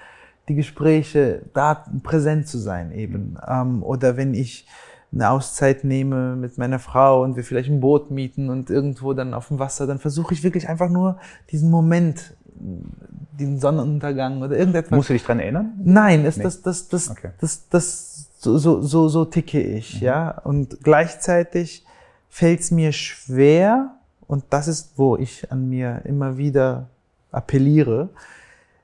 die 0.48 0.54
Gespräche, 0.54 1.42
da 1.54 1.84
präsent 2.02 2.46
zu 2.46 2.58
sein 2.58 2.92
eben. 2.92 3.36
Ähm, 3.46 3.82
oder 3.82 4.16
wenn 4.16 4.34
ich 4.34 4.66
eine 5.12 5.30
Auszeit 5.30 5.84
nehme 5.84 6.36
mit 6.36 6.58
meiner 6.58 6.78
Frau 6.78 7.22
und 7.22 7.36
wir 7.36 7.44
vielleicht 7.44 7.70
ein 7.70 7.80
Boot 7.80 8.10
mieten 8.10 8.50
und 8.50 8.70
irgendwo 8.70 9.12
dann 9.12 9.34
auf 9.34 9.48
dem 9.48 9.58
Wasser, 9.58 9.86
dann 9.86 9.98
versuche 9.98 10.34
ich 10.34 10.42
wirklich 10.42 10.68
einfach 10.68 10.88
nur 10.88 11.18
diesen 11.50 11.70
Moment 11.70 12.36
den 12.58 13.60
Sonnenuntergang 13.60 14.42
oder 14.42 14.56
irgendetwas. 14.56 14.96
Musst 14.96 15.08
du 15.10 15.12
dich 15.12 15.24
dran 15.24 15.40
erinnern? 15.40 15.72
Nein, 15.82 16.24
ist 16.24 16.38
nee. 16.38 16.44
das, 16.44 16.62
das, 16.62 16.88
das, 16.88 17.10
okay. 17.10 17.30
das, 17.40 17.68
das, 17.68 18.30
so, 18.38 18.58
so, 18.58 18.80
so, 18.82 19.08
so 19.08 19.24
ticke 19.24 19.60
ich, 19.60 20.00
mhm. 20.00 20.06
ja. 20.06 20.38
Und 20.38 20.78
gleichzeitig 20.82 21.84
fällt 22.28 22.60
es 22.60 22.70
mir 22.70 22.92
schwer, 22.92 23.95
und 24.26 24.44
das 24.50 24.68
ist, 24.68 24.92
wo 24.96 25.16
ich 25.16 25.50
an 25.52 25.68
mir 25.68 26.02
immer 26.04 26.36
wieder 26.36 26.88
appelliere, 27.30 28.08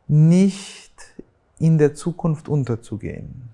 nicht 0.09 0.93
in 1.59 1.79
der 1.79 1.95
Zukunft 1.95 2.49
unterzugehen, 2.49 3.49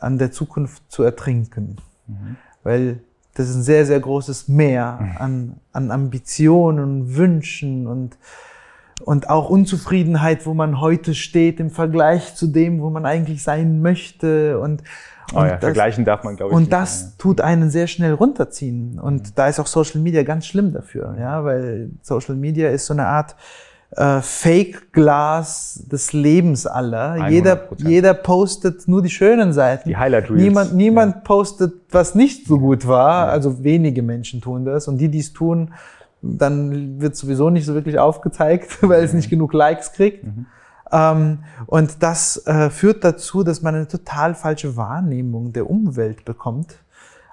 an 0.00 0.18
der 0.18 0.32
Zukunft 0.32 0.82
zu 0.90 1.02
ertrinken. 1.02 1.76
Mhm. 2.06 2.36
Weil 2.62 3.00
das 3.34 3.48
ist 3.48 3.56
ein 3.56 3.62
sehr, 3.62 3.84
sehr 3.84 4.00
großes 4.00 4.48
Meer 4.48 5.16
an, 5.18 5.56
an 5.72 5.90
Ambitionen, 5.90 7.16
Wünschen 7.16 7.86
und 7.86 8.16
und 9.02 9.28
auch 9.28 9.50
Unzufriedenheit, 9.50 10.46
wo 10.46 10.54
man 10.54 10.80
heute 10.80 11.14
steht 11.14 11.58
im 11.58 11.70
Vergleich 11.70 12.36
zu 12.36 12.46
dem, 12.46 12.80
wo 12.80 12.90
man 12.90 13.06
eigentlich 13.06 13.42
sein 13.42 13.82
möchte 13.82 14.60
und 14.60 14.82
Oh 15.32 15.38
ja, 15.38 15.50
das, 15.52 15.60
vergleichen 15.60 16.04
darf 16.04 16.24
man, 16.24 16.36
glaube 16.36 16.52
ich. 16.52 16.56
Und 16.56 16.72
das 16.72 17.02
mehr, 17.02 17.08
ja. 17.10 17.14
tut 17.18 17.40
einen 17.40 17.70
sehr 17.70 17.86
schnell 17.86 18.12
runterziehen. 18.12 18.98
Und 18.98 19.28
mhm. 19.28 19.32
da 19.34 19.48
ist 19.48 19.58
auch 19.60 19.66
Social 19.66 20.00
Media 20.00 20.22
ganz 20.22 20.46
schlimm 20.46 20.72
dafür, 20.72 21.16
ja, 21.18 21.44
weil 21.44 21.90
Social 22.02 22.34
Media 22.34 22.70
ist 22.70 22.86
so 22.86 22.94
eine 22.94 23.06
Art 23.06 23.34
äh, 23.96 24.20
Fake-Glas 24.20 25.84
des 25.90 26.12
Lebens 26.12 26.66
aller. 26.66 27.28
Jeder, 27.28 27.68
jeder 27.78 28.14
postet 28.14 28.88
nur 28.88 29.02
die 29.02 29.10
schönen 29.10 29.52
Seiten. 29.52 29.88
Die 29.88 29.96
Highlight 29.96 30.30
Reels. 30.30 30.42
Niemand, 30.42 30.74
niemand 30.74 31.14
ja. 31.14 31.20
postet, 31.20 31.74
was 31.90 32.14
nicht 32.14 32.46
so 32.46 32.58
gut 32.58 32.86
war. 32.86 33.28
Also 33.28 33.62
wenige 33.62 34.02
Menschen 34.02 34.40
tun 34.40 34.64
das. 34.64 34.88
Und 34.88 34.98
die, 34.98 35.08
die 35.08 35.20
es 35.20 35.32
tun, 35.32 35.74
dann 36.22 37.00
wird 37.00 37.16
sowieso 37.16 37.50
nicht 37.50 37.66
so 37.66 37.74
wirklich 37.74 37.98
aufgezeigt, 37.98 38.78
weil 38.82 39.04
es 39.04 39.12
nicht 39.12 39.30
genug 39.30 39.52
Likes 39.52 39.92
kriegt. 39.92 40.24
Mhm. 40.24 40.46
Ähm, 40.94 41.40
und 41.66 42.02
das 42.04 42.46
äh, 42.46 42.70
führt 42.70 43.02
dazu, 43.02 43.42
dass 43.42 43.62
man 43.62 43.74
eine 43.74 43.88
total 43.88 44.34
falsche 44.34 44.76
Wahrnehmung 44.76 45.52
der 45.52 45.68
Umwelt 45.68 46.24
bekommt. 46.24 46.76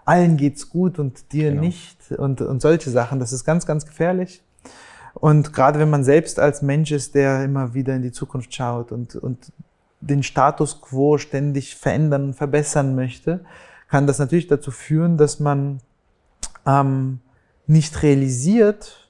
Allen 0.03 0.36
geht's 0.36 0.70
gut 0.70 0.97
und 0.97 1.32
dir 1.32 1.51
genau. 1.51 1.62
nicht 1.62 2.12
und, 2.12 2.41
und 2.41 2.59
solche 2.59 2.89
Sachen. 2.89 3.20
Das 3.20 3.32
ist 3.32 3.45
ganz, 3.45 3.68
ganz 3.68 3.86
gefährlich. 3.86 4.41
Und 5.14 5.53
gerade 5.53 5.78
wenn 5.78 5.91
man 5.91 6.03
selbst 6.03 6.39
als 6.39 6.64
Mensch 6.64 6.91
ist, 6.91 7.14
der 7.14 7.43
immer 7.43 7.76
wieder 7.76 7.95
in 7.95 8.01
die 8.01 8.12
Zukunft 8.12 8.53
schaut 8.55 8.91
und, 8.91 9.16
und 9.16 9.51
den 9.99 10.24
Status 10.24 10.82
quo 10.82 11.20
ständig 11.20 11.76
verändern, 11.76 12.34
verbessern 12.34 12.95
möchte, 12.95 13.41
kann 13.89 14.07
das 14.07 14.18
natürlich 14.18 14.47
dazu 14.47 14.72
führen, 14.72 15.18
dass 15.18 15.39
man 15.39 15.82
ähm, 16.66 17.20
nicht 17.68 18.01
realisiert, 18.01 19.01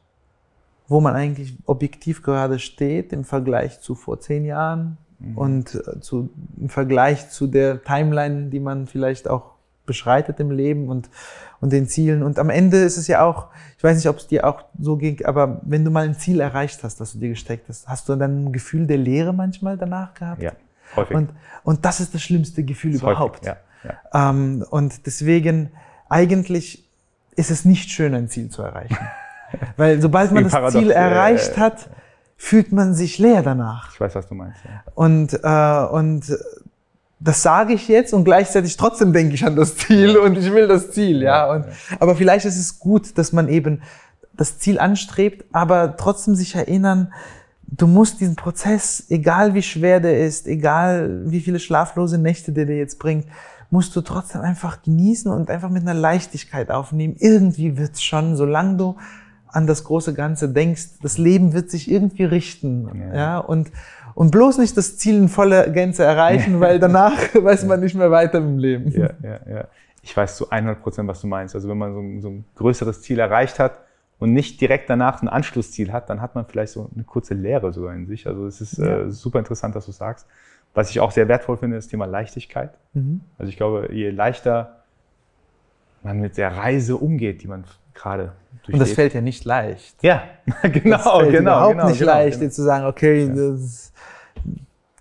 wo 0.91 0.99
man 0.99 1.15
eigentlich 1.15 1.55
objektiv 1.65 2.21
gerade 2.21 2.59
steht 2.59 3.13
im 3.13 3.23
Vergleich 3.23 3.79
zu 3.79 3.95
vor 3.95 4.19
zehn 4.19 4.43
Jahren 4.43 4.97
mhm. 5.19 5.37
und 5.37 5.75
äh, 5.75 6.01
zu, 6.01 6.29
im 6.59 6.67
Vergleich 6.67 7.29
zu 7.29 7.47
der 7.47 7.81
Timeline, 7.81 8.49
die 8.49 8.59
man 8.59 8.87
vielleicht 8.87 9.29
auch 9.29 9.51
beschreitet 9.85 10.41
im 10.41 10.51
Leben 10.51 10.89
und, 10.89 11.09
und 11.61 11.71
den 11.71 11.87
Zielen. 11.87 12.23
Und 12.23 12.37
am 12.39 12.49
Ende 12.49 12.77
ist 12.83 12.97
es 12.97 13.07
ja 13.07 13.23
auch, 13.23 13.47
ich 13.77 13.83
weiß 13.83 13.95
nicht, 13.95 14.09
ob 14.09 14.17
es 14.17 14.27
dir 14.27 14.45
auch 14.45 14.65
so 14.79 14.97
ging, 14.97 15.23
aber 15.23 15.61
wenn 15.63 15.85
du 15.85 15.91
mal 15.91 16.03
ein 16.03 16.15
Ziel 16.15 16.41
erreicht 16.41 16.83
hast, 16.83 16.99
das 16.99 17.13
du 17.13 17.19
dir 17.19 17.29
gesteckt 17.29 17.69
hast, 17.69 17.87
hast 17.87 18.09
du 18.09 18.15
dann 18.17 18.45
ein 18.45 18.51
Gefühl 18.51 18.85
der 18.85 18.97
Leere 18.97 19.33
manchmal 19.33 19.77
danach 19.77 20.13
gehabt? 20.13 20.41
Ja, 20.41 20.51
häufig. 20.97 21.15
Und, 21.15 21.29
und 21.63 21.85
das 21.85 22.01
ist 22.01 22.13
das 22.13 22.21
schlimmste 22.21 22.63
Gefühl 22.65 22.91
das 22.91 23.01
überhaupt. 23.01 23.47
Häufig, 23.47 23.55
ja, 23.83 23.97
ja. 24.13 24.29
Ähm, 24.29 24.65
und 24.69 25.05
deswegen, 25.05 25.71
eigentlich 26.09 26.83
ist 27.37 27.49
es 27.49 27.63
nicht 27.63 27.89
schön, 27.91 28.13
ein 28.13 28.27
Ziel 28.27 28.49
zu 28.49 28.61
erreichen. 28.61 28.97
Weil 29.77 30.01
sobald 30.01 30.31
man 30.31 30.43
das 30.43 30.53
Paradox, 30.53 30.73
Ziel 30.73 30.91
erreicht 30.91 31.57
äh, 31.57 31.59
hat, 31.59 31.89
fühlt 32.37 32.71
man 32.71 32.93
sich 32.93 33.19
leer 33.19 33.43
danach. 33.43 33.93
Ich 33.93 33.99
weiß, 33.99 34.15
was 34.15 34.27
du 34.27 34.35
meinst. 34.35 34.59
Ja. 34.63 34.83
Und, 34.95 35.33
äh, 35.43 35.93
und 35.93 36.37
das 37.19 37.43
sage 37.43 37.73
ich 37.73 37.87
jetzt 37.87 38.13
und 38.13 38.23
gleichzeitig 38.23 38.77
trotzdem 38.77 39.13
denke 39.13 39.35
ich 39.35 39.45
an 39.45 39.55
das 39.55 39.77
Ziel 39.77 40.17
und 40.17 40.37
ich 40.37 40.51
will 40.51 40.67
das 40.67 40.91
Ziel, 40.91 41.21
ja. 41.21 41.51
Und, 41.51 41.65
aber 41.99 42.15
vielleicht 42.15 42.45
ist 42.45 42.57
es 42.57 42.79
gut, 42.79 43.17
dass 43.17 43.31
man 43.31 43.47
eben 43.47 43.81
das 44.33 44.57
Ziel 44.57 44.79
anstrebt, 44.79 45.45
aber 45.51 45.97
trotzdem 45.97 46.33
sich 46.33 46.55
erinnern, 46.55 47.13
du 47.67 47.85
musst 47.85 48.19
diesen 48.21 48.35
Prozess, 48.35 49.05
egal 49.09 49.53
wie 49.53 49.61
schwer 49.61 49.99
der 49.99 50.25
ist, 50.25 50.47
egal 50.47 51.21
wie 51.25 51.41
viele 51.41 51.59
schlaflose 51.59 52.17
Nächte 52.17 52.51
der 52.51 52.65
dir 52.65 52.77
jetzt 52.77 52.97
bringt, 52.97 53.27
musst 53.69 53.95
du 53.95 54.01
trotzdem 54.01 54.41
einfach 54.41 54.81
genießen 54.81 55.31
und 55.31 55.49
einfach 55.49 55.69
mit 55.69 55.83
einer 55.83 55.93
Leichtigkeit 55.93 56.71
aufnehmen. 56.71 57.15
Irgendwie 57.19 57.77
wird's 57.77 58.03
schon, 58.03 58.35
solange 58.35 58.77
du 58.77 58.97
an 59.51 59.67
das 59.67 59.83
große 59.83 60.13
Ganze 60.13 60.49
denkst, 60.49 60.99
das 61.01 61.17
Leben 61.17 61.53
wird 61.53 61.69
sich 61.69 61.89
irgendwie 61.89 62.23
richten, 62.23 62.89
ja, 62.93 63.15
ja 63.15 63.37
und 63.39 63.71
und 64.13 64.31
bloß 64.31 64.57
nicht 64.57 64.75
das 64.77 64.97
Ziel 64.97 65.17
in 65.17 65.29
voller 65.29 65.69
Gänze 65.69 66.03
erreichen, 66.03 66.59
weil 66.59 66.79
danach 66.79 67.13
weiß 67.33 67.65
man 67.65 67.79
nicht 67.79 67.95
mehr 67.95 68.11
weiter 68.11 68.39
im 68.39 68.57
Leben. 68.57 68.91
Ja, 68.91 69.11
ja, 69.23 69.39
ja. 69.49 69.67
Ich 70.03 70.15
weiß 70.15 70.37
zu 70.37 70.49
100 70.49 70.81
Prozent, 70.81 71.07
was 71.07 71.21
du 71.21 71.27
meinst. 71.27 71.55
Also 71.55 71.69
wenn 71.69 71.77
man 71.77 71.93
so 71.93 71.99
ein, 71.99 72.21
so 72.21 72.29
ein 72.29 72.45
größeres 72.55 73.01
Ziel 73.01 73.19
erreicht 73.19 73.59
hat 73.59 73.77
und 74.19 74.33
nicht 74.33 74.59
direkt 74.59 74.89
danach 74.89 75.21
ein 75.21 75.27
Anschlussziel 75.27 75.91
hat, 75.91 76.09
dann 76.09 76.21
hat 76.21 76.35
man 76.35 76.45
vielleicht 76.45 76.73
so 76.73 76.89
eine 76.93 77.03
kurze 77.03 77.35
Leere 77.35 77.71
sogar 77.71 77.93
in 77.93 78.07
sich. 78.07 78.27
Also 78.27 78.47
es 78.47 78.61
ist 78.61 78.77
ja. 78.79 79.01
äh, 79.01 79.11
super 79.11 79.39
interessant, 79.39 79.75
dass 79.75 79.85
du 79.85 79.91
sagst. 79.91 80.27
Was 80.73 80.89
ich 80.89 80.99
auch 80.99 81.11
sehr 81.11 81.27
wertvoll 81.27 81.57
finde, 81.57 81.77
ist 81.77 81.85
das 81.85 81.91
Thema 81.91 82.05
Leichtigkeit. 82.05 82.71
Mhm. 82.93 83.21
Also 83.37 83.49
ich 83.49 83.57
glaube, 83.57 83.89
je 83.91 84.09
leichter 84.09 84.77
man 86.03 86.19
mit 86.19 86.37
der 86.37 86.55
Reise 86.55 86.97
umgeht, 86.97 87.43
die 87.43 87.47
man 87.47 87.63
gerade 87.93 88.33
durchlebt. 88.63 88.73
Und 88.73 88.79
das 88.79 88.91
fällt 88.91 89.13
ja 89.13 89.21
nicht 89.21 89.45
leicht. 89.45 89.95
Ja, 90.01 90.23
genau, 90.63 90.97
das 90.97 91.03
fällt 91.03 91.31
genau. 91.31 91.51
Überhaupt 91.51 91.73
genau, 91.73 91.87
nicht 91.89 91.99
genau, 91.99 92.11
leicht, 92.11 92.39
genau. 92.39 92.51
zu 92.51 92.63
sagen, 92.63 92.85
okay, 92.85 93.27
ja. 93.27 93.33
das 93.33 93.91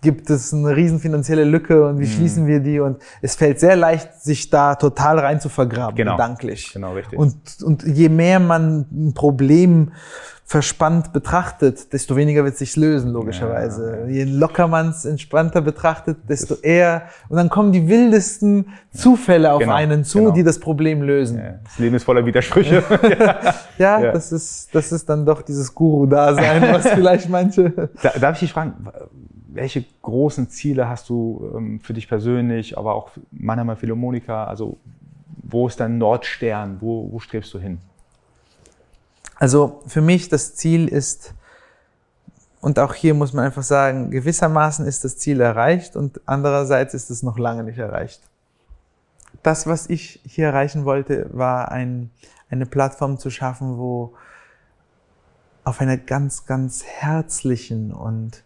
gibt 0.02 0.30
es 0.30 0.54
eine 0.54 0.74
riesen 0.74 0.98
finanzielle 0.98 1.44
Lücke 1.44 1.86
und 1.86 1.98
wie 1.98 2.06
mhm. 2.06 2.10
schließen 2.10 2.46
wir 2.46 2.60
die? 2.60 2.80
Und 2.80 3.02
es 3.20 3.34
fällt 3.34 3.60
sehr 3.60 3.76
leicht, 3.76 4.14
sich 4.14 4.48
da 4.48 4.74
total 4.74 5.18
rein 5.18 5.40
zu 5.40 5.48
vergraben, 5.48 5.94
genau. 5.94 6.12
gedanklich. 6.12 6.72
Genau, 6.72 6.94
richtig. 6.94 7.18
Und, 7.18 7.36
und 7.62 7.82
je 7.82 8.08
mehr 8.08 8.40
man 8.40 8.86
ein 8.90 9.14
Problem 9.14 9.92
verspannt 10.50 11.12
betrachtet, 11.12 11.92
desto 11.92 12.16
weniger 12.16 12.42
wird 12.42 12.56
sich 12.56 12.74
lösen, 12.74 13.12
logischerweise. 13.12 14.00
Ja, 14.00 14.06
ja. 14.06 14.06
Je 14.06 14.24
locker 14.24 14.66
man 14.66 14.88
es 14.88 15.04
entspannter 15.04 15.60
betrachtet, 15.60 16.28
desto 16.28 16.56
eher. 16.56 17.02
Und 17.28 17.36
dann 17.36 17.48
kommen 17.48 17.70
die 17.70 17.86
wildesten 17.86 18.66
Zufälle 18.92 19.52
auf 19.52 19.60
genau, 19.60 19.74
einen 19.74 20.02
zu, 20.02 20.18
genau. 20.18 20.30
die 20.32 20.42
das 20.42 20.58
Problem 20.58 21.02
lösen. 21.02 21.38
Ja, 21.38 21.60
das 21.62 21.78
Leben 21.78 21.94
ist 21.94 22.02
voller 22.02 22.26
Widersprüche. 22.26 22.82
ja, 23.78 24.00
Das, 24.12 24.32
ist, 24.32 24.74
das 24.74 24.90
ist 24.90 25.08
dann 25.08 25.24
doch 25.24 25.42
dieses 25.42 25.72
Guru-Dasein, 25.72 26.62
was 26.62 26.88
vielleicht 26.94 27.28
manche. 27.28 27.88
Darf 28.20 28.34
ich 28.34 28.40
dich 28.40 28.52
fragen, 28.52 28.88
welche 29.52 29.84
großen 30.02 30.48
Ziele 30.48 30.88
hast 30.88 31.08
du 31.10 31.48
ähm, 31.56 31.78
für 31.78 31.92
dich 31.92 32.08
persönlich, 32.08 32.76
aber 32.76 32.96
auch 32.96 33.10
Mannheimer 33.30 33.76
Philharmoniker? 33.76 34.48
Also, 34.48 34.78
wo 35.44 35.68
ist 35.68 35.78
dein 35.78 35.98
Nordstern? 35.98 36.78
Wo, 36.80 37.08
wo 37.12 37.20
strebst 37.20 37.54
du 37.54 37.60
hin? 37.60 37.78
Also 39.40 39.80
für 39.86 40.02
mich 40.02 40.28
das 40.28 40.54
Ziel 40.54 40.86
ist, 40.86 41.34
und 42.60 42.78
auch 42.78 42.92
hier 42.92 43.14
muss 43.14 43.32
man 43.32 43.46
einfach 43.46 43.62
sagen, 43.62 44.10
gewissermaßen 44.10 44.86
ist 44.86 45.02
das 45.02 45.16
Ziel 45.16 45.40
erreicht 45.40 45.96
und 45.96 46.20
andererseits 46.26 46.92
ist 46.92 47.08
es 47.08 47.22
noch 47.22 47.38
lange 47.38 47.64
nicht 47.64 47.78
erreicht. 47.78 48.20
Das, 49.42 49.66
was 49.66 49.88
ich 49.88 50.20
hier 50.26 50.48
erreichen 50.48 50.84
wollte, 50.84 51.30
war 51.32 51.72
ein, 51.72 52.10
eine 52.50 52.66
Plattform 52.66 53.18
zu 53.18 53.30
schaffen, 53.30 53.78
wo 53.78 54.12
auf 55.64 55.80
einer 55.80 55.96
ganz, 55.96 56.44
ganz 56.44 56.84
herzlichen 56.84 57.92
und 57.92 58.44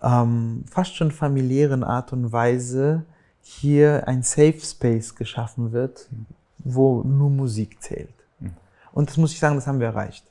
ähm, 0.00 0.64
fast 0.70 0.94
schon 0.94 1.10
familiären 1.10 1.82
Art 1.82 2.12
und 2.12 2.30
Weise 2.30 3.04
hier 3.42 4.06
ein 4.06 4.22
Safe 4.22 4.60
Space 4.60 5.16
geschaffen 5.16 5.72
wird, 5.72 6.08
wo 6.58 7.02
nur 7.02 7.30
Musik 7.30 7.82
zählt. 7.82 8.23
Und 8.94 9.10
das 9.10 9.16
muss 9.16 9.32
ich 9.32 9.40
sagen, 9.40 9.56
das 9.56 9.66
haben 9.66 9.80
wir 9.80 9.88
erreicht. 9.88 10.24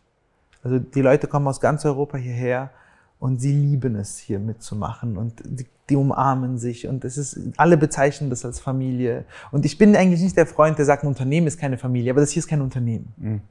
Also 0.64 0.80
die 0.80 1.02
Leute 1.02 1.28
kommen 1.28 1.48
aus 1.48 1.60
ganz 1.60 1.84
Europa 1.86 2.18
hierher 2.18 2.72
und 3.20 3.42
sie 3.42 3.52
lieben 3.52 3.96
es, 3.98 4.18
hier 4.18 4.40
mitzumachen 4.40 5.18
und 5.18 5.42
die, 5.44 5.68
die, 5.90 5.96
umarmen 5.98 6.58
sich 6.58 6.88
und 6.88 7.04
es 7.04 7.18
ist, 7.18 7.38
alle 7.58 7.76
bezeichnen 7.76 8.30
das 8.30 8.46
als 8.46 8.62
Familie. 8.62 9.26
Und 9.52 9.66
ich 9.66 9.78
bin 9.78 9.96
eigentlich 9.98 10.22
nicht 10.22 10.38
der 10.38 10.48
Freund, 10.48 10.78
der 10.78 10.86
sagt, 10.86 11.04
ein 11.04 11.08
Unternehmen 11.08 11.48
ist 11.48 11.60
keine 11.60 11.78
Familie, 11.78 12.12
aber 12.12 12.22
das 12.22 12.32
hier 12.32 12.40
ist 12.40 12.48
kein 12.48 12.62
Unternehmen. 12.62 13.14
Mhm. 13.18 13.42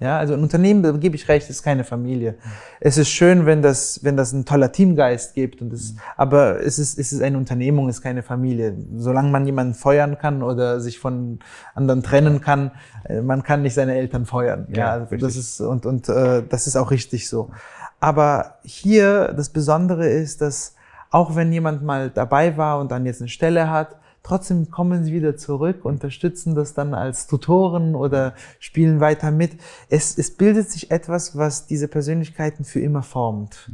Ja, 0.00 0.16
also 0.16 0.34
ein 0.34 0.42
Unternehmen, 0.42 0.84
da 0.84 0.92
gebe 0.92 1.16
ich 1.16 1.26
recht, 1.28 1.50
ist 1.50 1.64
keine 1.64 1.82
Familie. 1.82 2.36
Es 2.78 2.98
ist 2.98 3.08
schön, 3.08 3.46
wenn 3.46 3.62
das, 3.62 4.04
wenn 4.04 4.16
das 4.16 4.32
ein 4.32 4.44
toller 4.44 4.70
Teamgeist 4.70 5.34
gibt 5.34 5.60
und 5.60 5.72
es, 5.72 5.96
aber 6.16 6.60
es 6.60 6.78
ist, 6.78 7.00
es 7.00 7.12
ist 7.12 7.20
eine 7.20 7.36
Unternehmung, 7.36 7.88
es 7.88 7.96
ist 7.96 8.02
keine 8.02 8.22
Familie. 8.22 8.76
Solange 8.96 9.30
man 9.30 9.44
jemanden 9.44 9.74
feuern 9.74 10.16
kann 10.16 10.44
oder 10.44 10.80
sich 10.80 11.00
von 11.00 11.40
anderen 11.74 12.04
trennen 12.04 12.40
kann, 12.40 12.70
äh, 13.08 13.22
man 13.22 13.42
kann 13.42 13.62
nicht 13.62 13.74
seine 13.74 13.96
Eltern 13.96 14.24
feuern. 14.24 14.68
Ja, 14.70 14.98
ja 14.98 15.18
das 15.18 15.34
ist, 15.34 15.60
und, 15.60 15.84
und, 15.84 16.08
äh, 16.08 16.44
das 16.48 16.68
ist 16.68 16.76
auch 16.76 16.92
richtig 16.92 17.28
so. 17.28 17.50
Aber 17.98 18.58
hier, 18.62 19.32
das 19.36 19.48
Besondere 19.48 20.08
ist, 20.08 20.40
dass 20.40 20.76
auch 21.10 21.34
wenn 21.34 21.52
jemand 21.52 21.82
mal 21.82 22.10
dabei 22.10 22.56
war 22.56 22.78
und 22.78 22.92
dann 22.92 23.04
jetzt 23.04 23.20
eine 23.20 23.28
Stelle 23.28 23.68
hat, 23.68 23.96
Trotzdem 24.22 24.70
kommen 24.70 25.04
sie 25.04 25.12
wieder 25.12 25.36
zurück, 25.36 25.84
unterstützen 25.84 26.54
das 26.54 26.74
dann 26.74 26.92
als 26.92 27.26
Tutoren 27.26 27.94
oder 27.94 28.34
spielen 28.58 29.00
weiter 29.00 29.30
mit. 29.30 29.52
Es, 29.88 30.18
es 30.18 30.36
bildet 30.36 30.70
sich 30.70 30.90
etwas, 30.90 31.36
was 31.36 31.66
diese 31.66 31.88
Persönlichkeiten 31.88 32.64
für 32.64 32.80
immer 32.80 33.02
formt. 33.02 33.70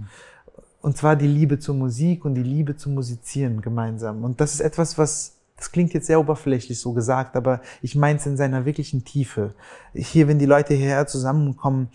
Und 0.81 0.97
zwar 0.97 1.17
die 1.17 1.27
Liebe 1.27 1.59
zur 1.59 1.75
Musik 1.75 2.25
und 2.25 2.35
die 2.35 2.43
Liebe 2.43 2.77
zum 2.77 2.95
Musizieren 2.95 3.63
gemeinsam. 3.63 4.23
Und 4.23 4.41
das 4.41 4.55
ist 4.55 4.61
etwas, 4.61 4.99
was 4.99 5.33
das 5.57 5.71
klingt 5.71 5.95
jetzt 5.95 6.09
sehr 6.09 6.21
oberflächlich 6.21 6.81
so 6.81 6.93
gesagt, 6.93 7.37
aber 7.37 7.61
ich 7.81 7.95
meine 7.95 8.19
es 8.19 8.27
in 8.27 8.37
seiner 8.37 8.65
wirklichen 8.67 9.05
Tiefe. 9.05 9.55
Hier, 9.95 10.27
wenn 10.29 10.39
die 10.39 10.47
Leute 10.47 10.75
hierher 10.75 11.07
zusammenkommen, 11.07 11.89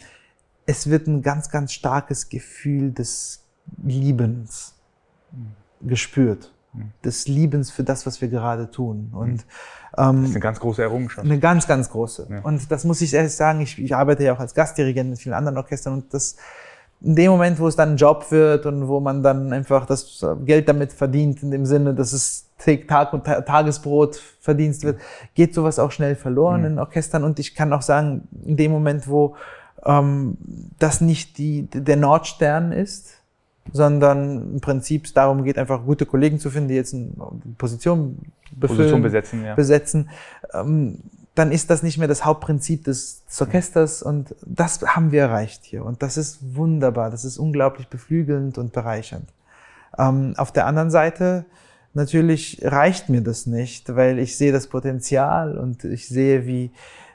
es 0.66 0.90
wird 0.90 1.08
ein 1.08 1.22
ganz, 1.22 1.50
ganz 1.50 1.74
starkes 1.74 2.30
Gefühl 2.30 2.92
des 2.92 3.44
Liebens 3.84 4.76
gespürt 5.82 6.52
des 7.04 7.28
Liebens 7.28 7.72
für 7.72 7.84
das, 7.84 8.06
was 8.06 8.22
wir 8.22 8.28
gerade 8.28 8.70
tun. 8.70 9.12
Und 9.14 9.46
ähm, 9.98 10.22
das 10.22 10.30
ist 10.30 10.36
eine 10.36 10.40
ganz 10.40 10.60
große 10.60 10.82
Errungenschaft. 10.82 11.26
Eine 11.26 11.40
ganz, 11.40 11.68
ganz 11.68 11.90
große. 11.90 12.28
Ja. 12.30 12.40
Und 12.42 12.72
das 12.72 12.84
muss 12.86 13.02
ich 13.02 13.14
ehrlich 13.14 13.36
sagen, 13.36 13.62
ich, 13.62 13.80
ich 13.80 13.96
arbeite 13.96 14.24
ja 14.24 14.34
auch 14.34 14.40
als 14.40 14.54
Gastdirigent 14.54 15.10
mit 15.10 15.20
vielen 15.20 15.34
anderen 15.34 15.58
Orchestern 15.58 15.94
und 15.94 16.14
das 16.14 16.36
in 17.02 17.16
dem 17.16 17.32
Moment, 17.32 17.60
wo 17.60 17.68
es 17.68 17.78
dann 17.78 17.92
ein 17.92 17.98
Job 17.98 18.30
wird 18.30 18.66
und 18.66 18.90
wo 18.90 19.00
man 19.00 19.24
dann 19.24 19.54
einfach 19.54 19.86
das 19.86 20.26
Geld 20.46 20.68
damit 20.68 20.92
verdient, 20.92 21.42
in 21.44 21.50
dem 21.52 21.66
Sinne, 21.66 21.94
dass 21.94 22.12
es 22.12 22.48
Tag 22.88 23.14
und 23.14 23.24
Tagesbrot 23.24 24.22
Verdienst 24.42 24.84
wird, 24.84 25.00
geht 25.34 25.54
sowas 25.54 25.80
auch 25.80 25.92
schnell 25.92 26.16
verloren 26.16 26.62
mhm. 26.62 26.68
in 26.68 26.80
Orchestern. 26.80 27.24
Und 27.24 27.40
ich 27.40 27.56
kann 27.56 27.72
auch 27.72 27.82
sagen, 27.82 28.28
in 28.44 28.58
dem 28.58 28.72
Moment, 28.72 29.08
wo 29.08 29.36
ähm, 29.86 30.38
das 30.78 31.00
nicht 31.00 31.38
die, 31.38 31.68
der 31.70 31.96
Nordstern 31.96 32.74
ist, 32.74 33.19
sondern 33.74 34.54
im 34.54 34.62
Prinzip 34.62 35.06
es 35.06 35.14
darum 35.14 35.44
geht, 35.44 35.58
einfach 35.58 35.84
gute 35.86 36.06
Kollegen 36.06 36.40
zu 36.40 36.50
finden, 36.50 36.70
die 36.70 36.76
jetzt 36.76 36.94
eine 36.94 37.12
Position, 37.58 38.18
befüllen, 38.52 38.78
Position 38.78 39.02
besetzen, 39.02 39.46
ja. 39.46 39.56
besetzen 39.56 40.10
ähm, 40.54 41.00
dann 41.40 41.54
ist 41.54 41.70
das 41.70 41.84
nicht 41.84 41.98
mehr 41.98 42.10
das 42.10 42.26
Hauptprinzip 42.26 42.84
des, 42.84 43.24
des 43.26 43.42
Orchesters 43.42 44.04
und 44.04 44.36
das 44.46 44.82
haben 44.82 45.14
wir 45.14 45.22
erreicht 45.22 45.64
hier 45.64 45.86
und 45.86 46.04
das 46.04 46.18
ist 46.18 46.56
wunderbar, 46.56 47.12
das 47.12 47.24
ist 47.24 47.38
unglaublich 47.38 47.88
beflügelnd 47.88 48.58
und 48.58 48.74
bereichernd. 48.74 49.30
Ähm, 49.98 50.34
auf 50.36 50.52
der 50.52 50.66
anderen 50.66 50.92
Seite 50.92 51.46
natürlich 51.94 52.60
reicht 52.64 53.08
mir 53.08 53.22
das 53.22 53.46
nicht, 53.46 53.96
weil 53.96 54.20
ich 54.20 54.38
sehe 54.38 54.52
das 54.52 54.68
Potenzial 54.68 55.58
und 55.58 55.86
ich 55.86 56.10
sehe, 56.10 56.46
wie, 56.46 56.72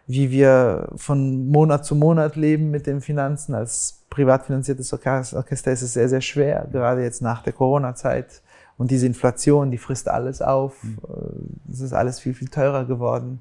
wie 0.07 0.31
wir 0.31 0.89
von 0.97 1.49
Monat 1.49 1.85
zu 1.85 1.95
Monat 1.95 2.37
leben 2.37 2.71
mit 2.71 2.87
den 2.87 3.01
Finanzen 3.01 3.55
als 3.55 4.03
privat 4.11 4.47
finanziertes 4.47 4.93
Orchester 4.93 5.73
ist 5.73 5.83
es 5.83 5.95
sehr, 5.95 6.09
sehr 6.09 6.21
schwer, 6.21 6.69
gerade 6.71 7.03
jetzt 7.03 7.23
nach 7.23 7.43
der 7.43 7.53
Corona-Zeit 7.53 8.43
Und 8.77 8.91
diese 8.91 9.07
Inflation, 9.07 9.71
die 9.71 9.79
frisst 9.79 10.09
alles 10.09 10.43
auf. 10.43 10.83
Mhm. 10.83 10.99
Äh, 11.09 11.73
es 11.73 11.81
ist 11.81 11.93
alles 11.93 12.21
viel, 12.21 12.35
viel 12.35 12.49
teurer 12.49 12.85
geworden 12.85 13.41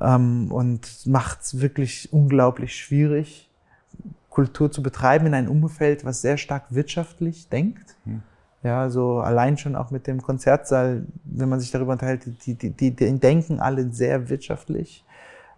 ähm, 0.00 0.50
und 0.50 1.06
macht 1.06 1.42
es 1.42 1.60
wirklich 1.60 2.12
unglaublich 2.12 2.76
schwierig, 2.76 3.50
Kultur 4.30 4.70
zu 4.70 4.82
betreiben 4.82 5.26
in 5.26 5.34
einem 5.34 5.50
Umfeld, 5.50 6.04
was 6.04 6.20
sehr 6.20 6.36
stark 6.38 6.64
wirtschaftlich 6.70 7.48
denkt. 7.48 7.94
Mhm. 8.04 8.22
Ja, 8.62 8.88
so 8.88 9.18
allein 9.18 9.58
schon 9.58 9.76
auch 9.76 9.90
mit 9.90 10.06
dem 10.06 10.22
Konzertsaal, 10.22 11.04
wenn 11.24 11.50
man 11.50 11.60
sich 11.60 11.70
darüber 11.70 11.92
unterhält, 11.92 12.22
die, 12.46 12.54
die, 12.54 12.70
die 12.70 13.18
denken 13.18 13.60
alle 13.60 13.92
sehr 13.92 14.30
wirtschaftlich. 14.30 15.04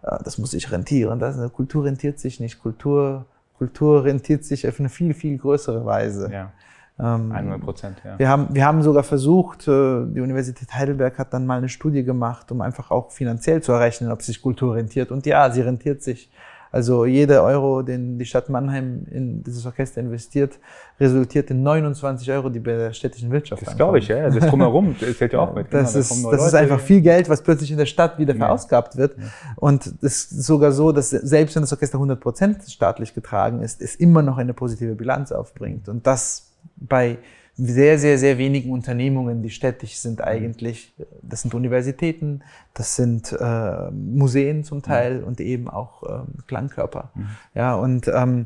Äh, 0.03 0.17
das 0.23 0.37
muss 0.37 0.51
sich 0.51 0.71
rentieren. 0.71 1.19
Das, 1.19 1.37
Kultur 1.53 1.85
rentiert 1.85 2.19
sich 2.19 2.39
nicht. 2.39 2.59
Kultur, 2.61 3.25
Kultur 3.57 4.03
rentiert 4.03 4.45
sich 4.45 4.67
auf 4.67 4.79
eine 4.79 4.89
viel, 4.89 5.13
viel 5.13 5.37
größere 5.37 5.85
Weise. 5.85 6.29
Ja. 6.31 6.51
100 6.99 7.55
ähm, 7.55 7.61
Prozent, 7.61 8.01
ja. 8.03 8.17
Wir 8.17 8.27
haben, 8.27 8.47
wir 8.51 8.65
haben 8.65 8.81
sogar 8.81 9.03
versucht, 9.03 9.67
äh, 9.67 10.05
die 10.07 10.19
Universität 10.19 10.73
Heidelberg 10.73 11.19
hat 11.19 11.31
dann 11.31 11.45
mal 11.45 11.59
eine 11.59 11.69
Studie 11.69 12.03
gemacht, 12.03 12.51
um 12.51 12.61
einfach 12.61 12.89
auch 12.89 13.11
finanziell 13.11 13.61
zu 13.61 13.71
errechnen, 13.71 14.11
ob 14.11 14.23
sich 14.23 14.41
Kultur 14.41 14.75
rentiert. 14.75 15.11
Und 15.11 15.25
ja, 15.27 15.51
sie 15.51 15.61
rentiert 15.61 16.01
sich. 16.01 16.31
Also 16.71 17.05
jeder 17.05 17.43
Euro, 17.43 17.81
den 17.81 18.19
die 18.19 18.25
Stadt 18.25 18.49
Mannheim 18.49 19.05
in 19.09 19.43
dieses 19.43 19.65
Orchester 19.65 20.01
investiert, 20.01 20.59
resultiert 20.99 21.49
in 21.49 21.63
29 21.63 22.29
Euro, 22.31 22.49
die 22.49 22.59
bei 22.59 22.73
der 22.73 22.93
städtischen 22.93 23.31
Wirtschaft 23.31 23.65
Das 23.65 23.75
glaube 23.75 23.99
ich, 23.99 24.07
ja. 24.07 24.29
Das 24.29 24.45
drumherum 24.47 24.95
zählt 24.97 25.33
ja 25.33 25.39
auch 25.39 25.53
mit. 25.55 25.73
Das, 25.73 25.93
genau, 25.93 25.99
ist, 25.99 26.25
das 26.31 26.47
ist 26.47 26.53
einfach 26.53 26.79
viel 26.79 27.01
Geld, 27.01 27.29
was 27.29 27.41
plötzlich 27.41 27.71
in 27.71 27.77
der 27.77 27.85
Stadt 27.85 28.17
wieder 28.17 28.35
verausgabt 28.35 28.97
wird. 28.97 29.17
Ja. 29.17 29.23
Und 29.55 29.87
es 30.01 30.31
ist 30.31 30.43
sogar 30.43 30.71
so, 30.71 30.91
dass 30.91 31.09
selbst 31.09 31.55
wenn 31.55 31.63
das 31.63 31.73
Orchester 31.73 31.97
100 31.97 32.19
Prozent 32.19 32.63
staatlich 32.67 33.13
getragen 33.13 33.61
ist, 33.61 33.81
es 33.81 33.95
immer 33.95 34.21
noch 34.21 34.37
eine 34.37 34.53
positive 34.53 34.95
Bilanz 34.95 35.31
aufbringt. 35.31 35.89
Und 35.89 36.05
das 36.07 36.51
bei 36.75 37.17
sehr, 37.57 37.97
sehr, 37.97 38.19
sehr 38.19 38.37
wenigen 38.37 38.71
Unternehmungen, 38.71 39.41
die 39.41 39.49
städtisch 39.49 39.97
sind 39.97 40.23
eigentlich. 40.23 40.93
Das 41.23 41.41
sind 41.41 41.55
Universitäten, 41.55 42.43
das 42.73 42.95
sind 42.95 43.31
äh, 43.31 43.91
Museen 43.91 44.63
zum 44.63 44.83
Teil 44.83 45.19
mhm. 45.19 45.23
und 45.23 45.41
eben 45.41 45.67
auch 45.67 46.03
ähm, 46.03 46.45
Klangkörper. 46.45 47.11
Mhm. 47.15 47.27
Ja, 47.55 47.73
und 47.75 48.07
ähm, 48.07 48.45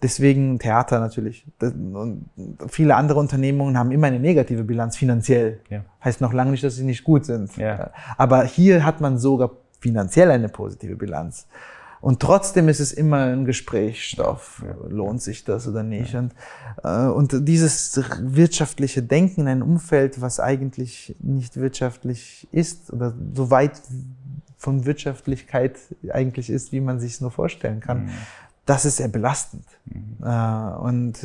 deswegen 0.00 0.60
Theater 0.60 1.00
natürlich. 1.00 1.44
Und 1.60 2.30
viele 2.68 2.94
andere 2.94 3.18
Unternehmungen 3.18 3.76
haben 3.76 3.90
immer 3.90 4.06
eine 4.06 4.20
negative 4.20 4.62
Bilanz 4.62 4.96
finanziell. 4.96 5.60
Ja. 5.68 5.84
Heißt 6.04 6.20
noch 6.20 6.32
lange 6.32 6.52
nicht, 6.52 6.62
dass 6.62 6.76
sie 6.76 6.84
nicht 6.84 7.02
gut 7.02 7.24
sind. 7.24 7.56
Ja. 7.56 7.90
Aber 8.16 8.44
hier 8.44 8.84
hat 8.84 9.00
man 9.00 9.18
sogar 9.18 9.50
finanziell 9.80 10.30
eine 10.30 10.48
positive 10.48 10.94
Bilanz. 10.94 11.48
Und 12.02 12.18
trotzdem 12.18 12.68
ist 12.68 12.80
es 12.80 12.92
immer 12.92 13.26
ein 13.26 13.44
Gesprächsstoff. 13.44 14.64
Lohnt 14.88 15.22
sich 15.22 15.44
das 15.44 15.68
oder 15.68 15.84
nicht? 15.84 16.14
Ja. 16.14 16.18
Und, 16.18 16.34
äh, 16.82 17.06
und 17.06 17.48
dieses 17.48 18.02
wirtschaftliche 18.20 19.04
Denken 19.04 19.42
in 19.42 19.48
einem 19.48 19.62
Umfeld, 19.62 20.20
was 20.20 20.40
eigentlich 20.40 21.14
nicht 21.20 21.56
wirtschaftlich 21.56 22.48
ist 22.50 22.92
oder 22.92 23.14
so 23.34 23.52
weit 23.52 23.80
von 24.58 24.84
Wirtschaftlichkeit 24.84 25.78
eigentlich 26.12 26.50
ist, 26.50 26.72
wie 26.72 26.80
man 26.80 26.98
sich 26.98 27.12
es 27.12 27.20
nur 27.20 27.30
vorstellen 27.30 27.78
kann, 27.78 28.06
mhm. 28.06 28.10
das 28.66 28.84
ist 28.84 28.96
sehr 28.96 29.08
belastend. 29.08 29.64
Mhm. 29.84 30.26
Äh, 30.26 30.74
und 30.80 31.20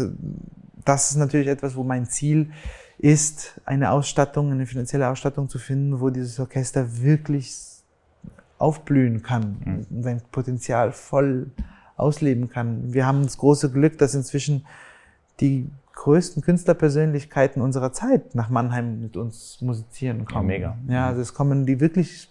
das 0.85 1.09
ist 1.09 1.17
natürlich 1.17 1.47
etwas, 1.47 1.75
wo 1.75 1.83
mein 1.83 2.05
Ziel 2.05 2.51
ist, 2.99 3.59
eine 3.65 3.89
Ausstattung, 3.89 4.51
eine 4.51 4.67
finanzielle 4.67 5.09
Ausstattung 5.09 5.49
zu 5.49 5.57
finden, 5.57 5.99
wo 5.99 6.11
dieses 6.11 6.39
Orchester 6.39 7.01
wirklich 7.01 7.76
aufblühen 8.57 9.21
kann, 9.21 9.85
mhm. 9.89 10.03
sein 10.03 10.21
Potenzial 10.31 10.91
voll 10.91 11.51
ausleben 11.95 12.49
kann. 12.49 12.93
Wir 12.93 13.05
haben 13.05 13.23
das 13.23 13.37
große 13.37 13.71
Glück, 13.71 13.97
dass 13.97 14.13
inzwischen 14.13 14.65
die 15.39 15.69
größten 15.93 16.43
Künstlerpersönlichkeiten 16.43 17.61
unserer 17.61 17.91
Zeit 17.91 18.35
nach 18.35 18.49
Mannheim 18.49 19.01
mit 19.01 19.17
uns 19.17 19.59
musizieren 19.61 20.25
kommen. 20.25 20.49
Ja, 20.49 20.55
mega. 20.57 20.77
Ja, 20.87 21.07
also 21.07 21.21
es 21.21 21.33
kommen 21.33 21.65
die 21.65 21.79
wirklich, 21.79 22.29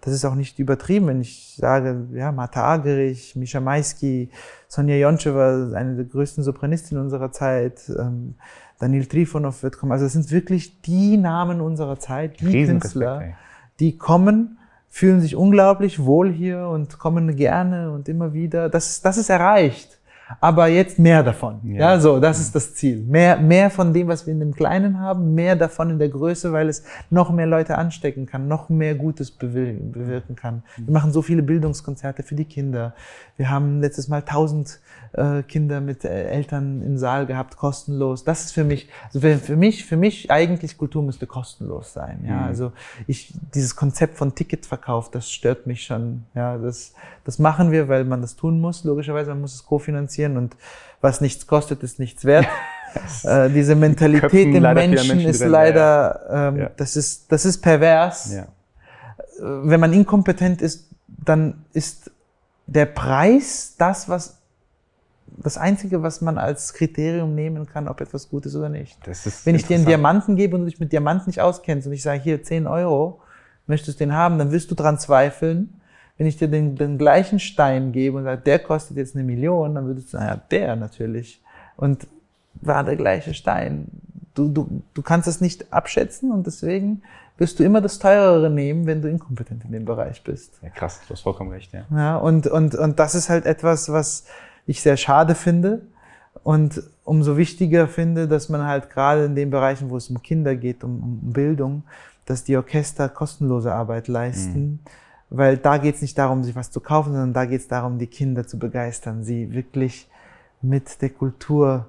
das 0.00 0.14
ist 0.14 0.24
auch 0.24 0.36
nicht 0.36 0.58
übertrieben, 0.60 1.08
wenn 1.08 1.20
ich 1.20 1.56
sage, 1.58 2.06
ja, 2.12 2.30
Marta 2.30 2.62
Agerich, 2.64 3.34
Misha 3.34 3.60
Maisky, 3.60 4.30
Sonja 4.68 4.96
Joncheva, 4.96 5.72
eine 5.74 5.96
der 5.96 6.04
größten 6.04 6.44
Sopranistinnen 6.44 7.02
unserer 7.02 7.32
Zeit, 7.32 7.90
ähm, 7.98 8.34
Daniel 8.78 9.06
Trifonov 9.06 9.62
wird 9.62 9.78
kommen. 9.78 9.92
Also 9.92 10.06
es 10.06 10.12
sind 10.12 10.30
wirklich 10.30 10.80
die 10.82 11.16
Namen 11.16 11.60
unserer 11.60 11.98
Zeit, 11.98 12.40
die 12.40 12.66
Künstler, 12.66 13.34
die 13.78 13.96
kommen 13.96 14.58
fühlen 14.94 15.22
sich 15.22 15.36
unglaublich 15.36 16.04
wohl 16.04 16.30
hier 16.30 16.68
und 16.68 16.98
kommen 16.98 17.34
gerne 17.34 17.90
und 17.92 18.10
immer 18.10 18.34
wieder. 18.34 18.68
Das, 18.68 19.00
das 19.00 19.16
ist 19.16 19.30
erreicht. 19.30 19.98
Aber 20.40 20.68
jetzt 20.68 20.98
mehr 20.98 21.22
davon. 21.22 21.60
Ja, 21.64 21.92
ja 21.92 22.00
so, 22.00 22.20
das 22.20 22.40
ist 22.40 22.54
das 22.54 22.74
Ziel. 22.74 23.02
Mehr, 23.02 23.38
mehr 23.38 23.70
von 23.70 23.92
dem, 23.92 24.08
was 24.08 24.26
wir 24.26 24.32
in 24.32 24.40
dem 24.40 24.54
Kleinen 24.54 25.00
haben, 25.00 25.34
mehr 25.34 25.56
davon 25.56 25.90
in 25.90 25.98
der 25.98 26.08
Größe, 26.08 26.52
weil 26.52 26.68
es 26.68 26.84
noch 27.10 27.30
mehr 27.30 27.46
Leute 27.46 27.78
anstecken 27.78 28.26
kann, 28.26 28.48
noch 28.48 28.68
mehr 28.68 28.94
Gutes 28.94 29.30
bewirken 29.30 30.36
kann. 30.36 30.62
Wir 30.76 30.92
machen 30.92 31.12
so 31.12 31.22
viele 31.22 31.42
Bildungskonzerte 31.42 32.22
für 32.22 32.34
die 32.34 32.44
Kinder. 32.44 32.94
Wir 33.36 33.50
haben 33.50 33.80
letztes 33.80 34.08
Mal 34.08 34.22
tausend 34.22 34.80
äh, 35.12 35.42
Kinder 35.42 35.80
mit 35.80 36.04
äh, 36.04 36.24
Eltern 36.24 36.82
im 36.82 36.98
Saal 36.98 37.26
gehabt, 37.26 37.56
kostenlos. 37.56 38.24
Das 38.24 38.44
ist 38.44 38.52
für 38.52 38.64
mich, 38.64 38.88
also 39.06 39.20
für, 39.20 39.38
für 39.38 39.56
mich, 39.56 39.84
für 39.84 39.96
mich 39.96 40.30
eigentlich 40.30 40.78
Kultur 40.78 41.02
müsste 41.02 41.26
kostenlos 41.26 41.92
sein. 41.92 42.24
Ja, 42.26 42.36
mhm. 42.36 42.44
also 42.44 42.72
ich, 43.06 43.34
dieses 43.54 43.76
Konzept 43.76 44.16
von 44.16 44.34
Ticketverkauf, 44.34 45.10
das 45.10 45.30
stört 45.30 45.66
mich 45.66 45.84
schon. 45.84 46.24
Ja, 46.34 46.58
das, 46.58 46.94
das 47.24 47.38
machen 47.38 47.70
wir, 47.70 47.88
weil 47.88 48.04
man 48.04 48.20
das 48.20 48.36
tun 48.36 48.60
muss. 48.60 48.84
Logischerweise, 48.84 49.30
man 49.30 49.42
muss 49.42 49.54
es 49.54 49.64
kofinanzieren 49.64 50.36
und 50.36 50.56
was 51.00 51.20
nichts 51.20 51.46
kostet, 51.46 51.82
ist 51.82 51.98
nichts 51.98 52.24
wert. 52.24 52.46
äh, 53.24 53.48
diese 53.50 53.74
Mentalität 53.74 54.54
im 54.54 54.62
Menschen, 54.62 55.08
Menschen, 55.08 55.30
ist 55.30 55.40
drin, 55.40 55.50
leider, 55.50 56.20
ja. 56.28 56.48
ähm, 56.48 56.56
ja. 56.58 56.70
das 56.76 56.96
ist, 56.96 57.30
das 57.30 57.44
ist 57.44 57.60
pervers. 57.60 58.32
Ja. 58.32 58.42
Äh, 58.42 58.46
wenn 59.38 59.80
man 59.80 59.92
inkompetent 59.92 60.62
ist, 60.62 60.90
dann 61.06 61.64
ist 61.72 62.10
der 62.66 62.86
Preis 62.86 63.74
das, 63.78 64.08
was 64.08 64.38
das 65.38 65.56
Einzige, 65.56 66.02
was 66.02 66.20
man 66.20 66.38
als 66.38 66.74
Kriterium 66.74 67.34
nehmen 67.34 67.66
kann, 67.66 67.88
ob 67.88 68.00
etwas 68.00 68.28
gut 68.28 68.46
ist 68.46 68.54
oder 68.54 68.68
nicht. 68.68 68.98
Wenn 69.44 69.54
ich 69.54 69.66
dir 69.66 69.76
einen 69.76 69.86
Diamanten 69.86 70.36
gebe 70.36 70.54
und 70.56 70.62
du 70.62 70.66
dich 70.66 70.78
mit 70.78 70.92
Diamanten 70.92 71.28
nicht 71.28 71.40
auskennst 71.40 71.86
und 71.86 71.92
ich 71.92 72.02
sage, 72.02 72.20
hier 72.20 72.42
10 72.42 72.66
Euro, 72.66 73.20
möchtest 73.66 73.98
du 73.98 74.04
den 74.04 74.14
haben, 74.14 74.38
dann 74.38 74.52
wirst 74.52 74.70
du 74.70 74.74
dran 74.74 74.98
zweifeln. 74.98 75.80
Wenn 76.18 76.26
ich 76.26 76.36
dir 76.36 76.48
den, 76.48 76.76
den 76.76 76.98
gleichen 76.98 77.38
Stein 77.38 77.92
gebe 77.92 78.18
und 78.18 78.24
sage, 78.24 78.42
der 78.42 78.58
kostet 78.58 78.96
jetzt 78.96 79.14
eine 79.14 79.24
Million, 79.24 79.74
dann 79.74 79.86
würdest 79.86 80.08
du 80.08 80.18
sagen, 80.18 80.26
ja, 80.26 80.36
der 80.50 80.76
natürlich. 80.76 81.40
Und 81.76 82.06
war 82.54 82.84
der 82.84 82.96
gleiche 82.96 83.34
Stein. 83.34 83.86
Du, 84.34 84.48
du, 84.48 84.82
du 84.94 85.02
kannst 85.02 85.28
es 85.28 85.40
nicht 85.40 85.72
abschätzen 85.72 86.30
und 86.30 86.46
deswegen 86.46 87.02
wirst 87.38 87.58
du 87.58 87.64
immer 87.64 87.80
das 87.80 87.98
Teurere 87.98 88.50
nehmen, 88.50 88.86
wenn 88.86 89.02
du 89.02 89.08
inkompetent 89.08 89.64
in 89.64 89.72
dem 89.72 89.84
Bereich 89.84 90.22
bist. 90.22 90.58
Ja, 90.62 90.68
krass, 90.68 91.00
du 91.06 91.14
hast 91.14 91.22
vollkommen 91.22 91.50
recht, 91.50 91.72
ja. 91.72 91.84
Ja, 91.90 92.16
und, 92.16 92.46
und, 92.46 92.74
und 92.74 92.98
das 92.98 93.14
ist 93.14 93.28
halt 93.28 93.46
etwas, 93.46 93.90
was, 93.90 94.24
ich 94.66 94.80
sehr 94.80 94.96
schade 94.96 95.34
finde 95.34 95.82
und 96.42 96.82
umso 97.04 97.36
wichtiger 97.36 97.88
finde, 97.88 98.28
dass 98.28 98.48
man 98.48 98.66
halt 98.66 98.90
gerade 98.90 99.24
in 99.24 99.34
den 99.34 99.50
Bereichen, 99.50 99.90
wo 99.90 99.96
es 99.96 100.08
um 100.08 100.22
Kinder 100.22 100.56
geht, 100.56 100.84
um, 100.84 101.02
um 101.02 101.32
Bildung, 101.32 101.84
dass 102.26 102.44
die 102.44 102.56
Orchester 102.56 103.08
kostenlose 103.08 103.72
Arbeit 103.72 104.08
leisten, 104.08 104.60
mhm. 104.60 104.78
Weil 105.34 105.56
da 105.56 105.78
geht 105.78 105.94
es 105.94 106.02
nicht 106.02 106.18
darum, 106.18 106.44
sich 106.44 106.54
was 106.54 106.70
zu 106.70 106.80
kaufen, 106.80 107.12
sondern 107.12 107.32
da 107.32 107.46
geht 107.46 107.60
es 107.60 107.68
darum, 107.68 107.98
die 107.98 108.06
Kinder 108.06 108.46
zu 108.46 108.58
begeistern, 108.58 109.24
sie 109.24 109.52
wirklich 109.52 110.08
mit 110.60 111.00
der 111.00 111.10
Kultur 111.10 111.86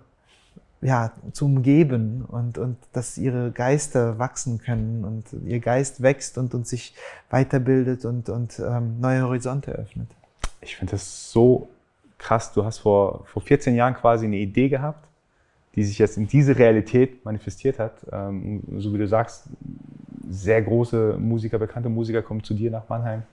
ja, 0.82 1.12
zu 1.32 1.46
umgeben 1.46 2.26
und, 2.28 2.58
und 2.58 2.78
dass 2.92 3.18
ihre 3.18 3.52
Geister 3.52 4.20
wachsen 4.20 4.60
können 4.60 5.06
und 5.06 5.26
ihr 5.46 5.60
Geist 5.60 6.02
wächst 6.02 6.38
und, 6.38 6.54
und 6.54 6.68
sich 6.68 6.94
weiterbildet 7.30 8.06
und, 8.06 8.30
und 8.30 8.60
ähm, 8.60 9.00
neue 9.00 9.24
Horizonte 9.24 9.72
öffnet. 9.72 10.10
Ich 10.62 10.76
finde 10.76 10.92
das 10.92 11.32
so 11.32 11.70
krass, 12.18 12.54
du 12.54 12.66
hast 12.66 12.80
vor, 12.80 13.26
vor 13.26 13.42
14 13.42 13.76
Jahren 13.76 13.94
quasi 13.94 14.26
eine 14.26 14.38
Idee 14.38 14.70
gehabt, 14.70 15.08
die 15.76 15.84
sich 15.84 16.00
jetzt 16.00 16.18
in 16.18 16.28
diese 16.28 16.58
Realität 16.58 17.24
manifestiert 17.24 17.80
hat. 17.80 17.94
Ähm, 18.12 18.62
so 18.78 18.94
wie 18.94 18.98
du 18.98 19.08
sagst, 19.08 19.46
sehr 20.30 20.62
große 20.62 21.18
Musiker, 21.20 21.60
bekannte 21.60 21.90
Musiker 21.90 22.22
kommen 22.22 22.44
zu 22.44 22.54
dir 22.54 22.72
nach 22.72 22.88
Mannheim, 22.90 23.24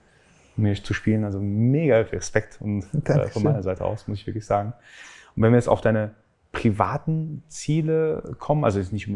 um 0.57 0.65
hier 0.65 0.75
zu 0.75 0.93
spielen. 0.93 1.23
Also 1.23 1.39
mega 1.39 1.97
Respekt 1.97 2.59
und, 2.61 2.85
äh, 3.05 3.27
von 3.29 3.43
meiner 3.43 3.63
Seite 3.63 3.85
aus, 3.85 4.07
muss 4.07 4.19
ich 4.19 4.27
wirklich 4.27 4.45
sagen. 4.45 4.73
Und 5.35 5.43
wenn 5.43 5.51
wir 5.51 5.57
jetzt 5.57 5.69
auf 5.69 5.81
deine 5.81 6.11
privaten 6.51 7.43
Ziele 7.47 8.35
kommen, 8.39 8.65
also 8.65 8.79
jetzt 8.79 8.91
nicht 8.91 9.09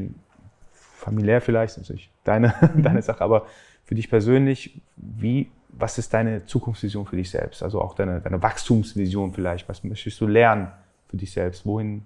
familiär 0.72 1.42
vielleicht, 1.42 1.78
natürlich 1.78 2.10
deine, 2.24 2.54
mhm. 2.76 2.84
deine 2.84 3.02
Sache, 3.02 3.24
aber 3.24 3.46
für 3.84 3.96
dich 3.96 4.10
persönlich, 4.10 4.82
wie 4.96 5.50
was 5.78 5.98
ist 5.98 6.14
deine 6.14 6.46
Zukunftsvision 6.46 7.06
für 7.06 7.18
dich 7.18 7.30
selbst? 7.30 7.62
Also 7.62 7.82
auch 7.82 7.96
deine, 7.96 8.22
deine 8.22 8.42
Wachstumsvision 8.42 9.34
vielleicht. 9.34 9.68
Was 9.68 9.84
möchtest 9.84 10.20
du 10.22 10.28
lernen 10.28 10.72
für 11.10 11.18
dich 11.18 11.34
selbst? 11.34 11.66
Wohin 11.66 12.06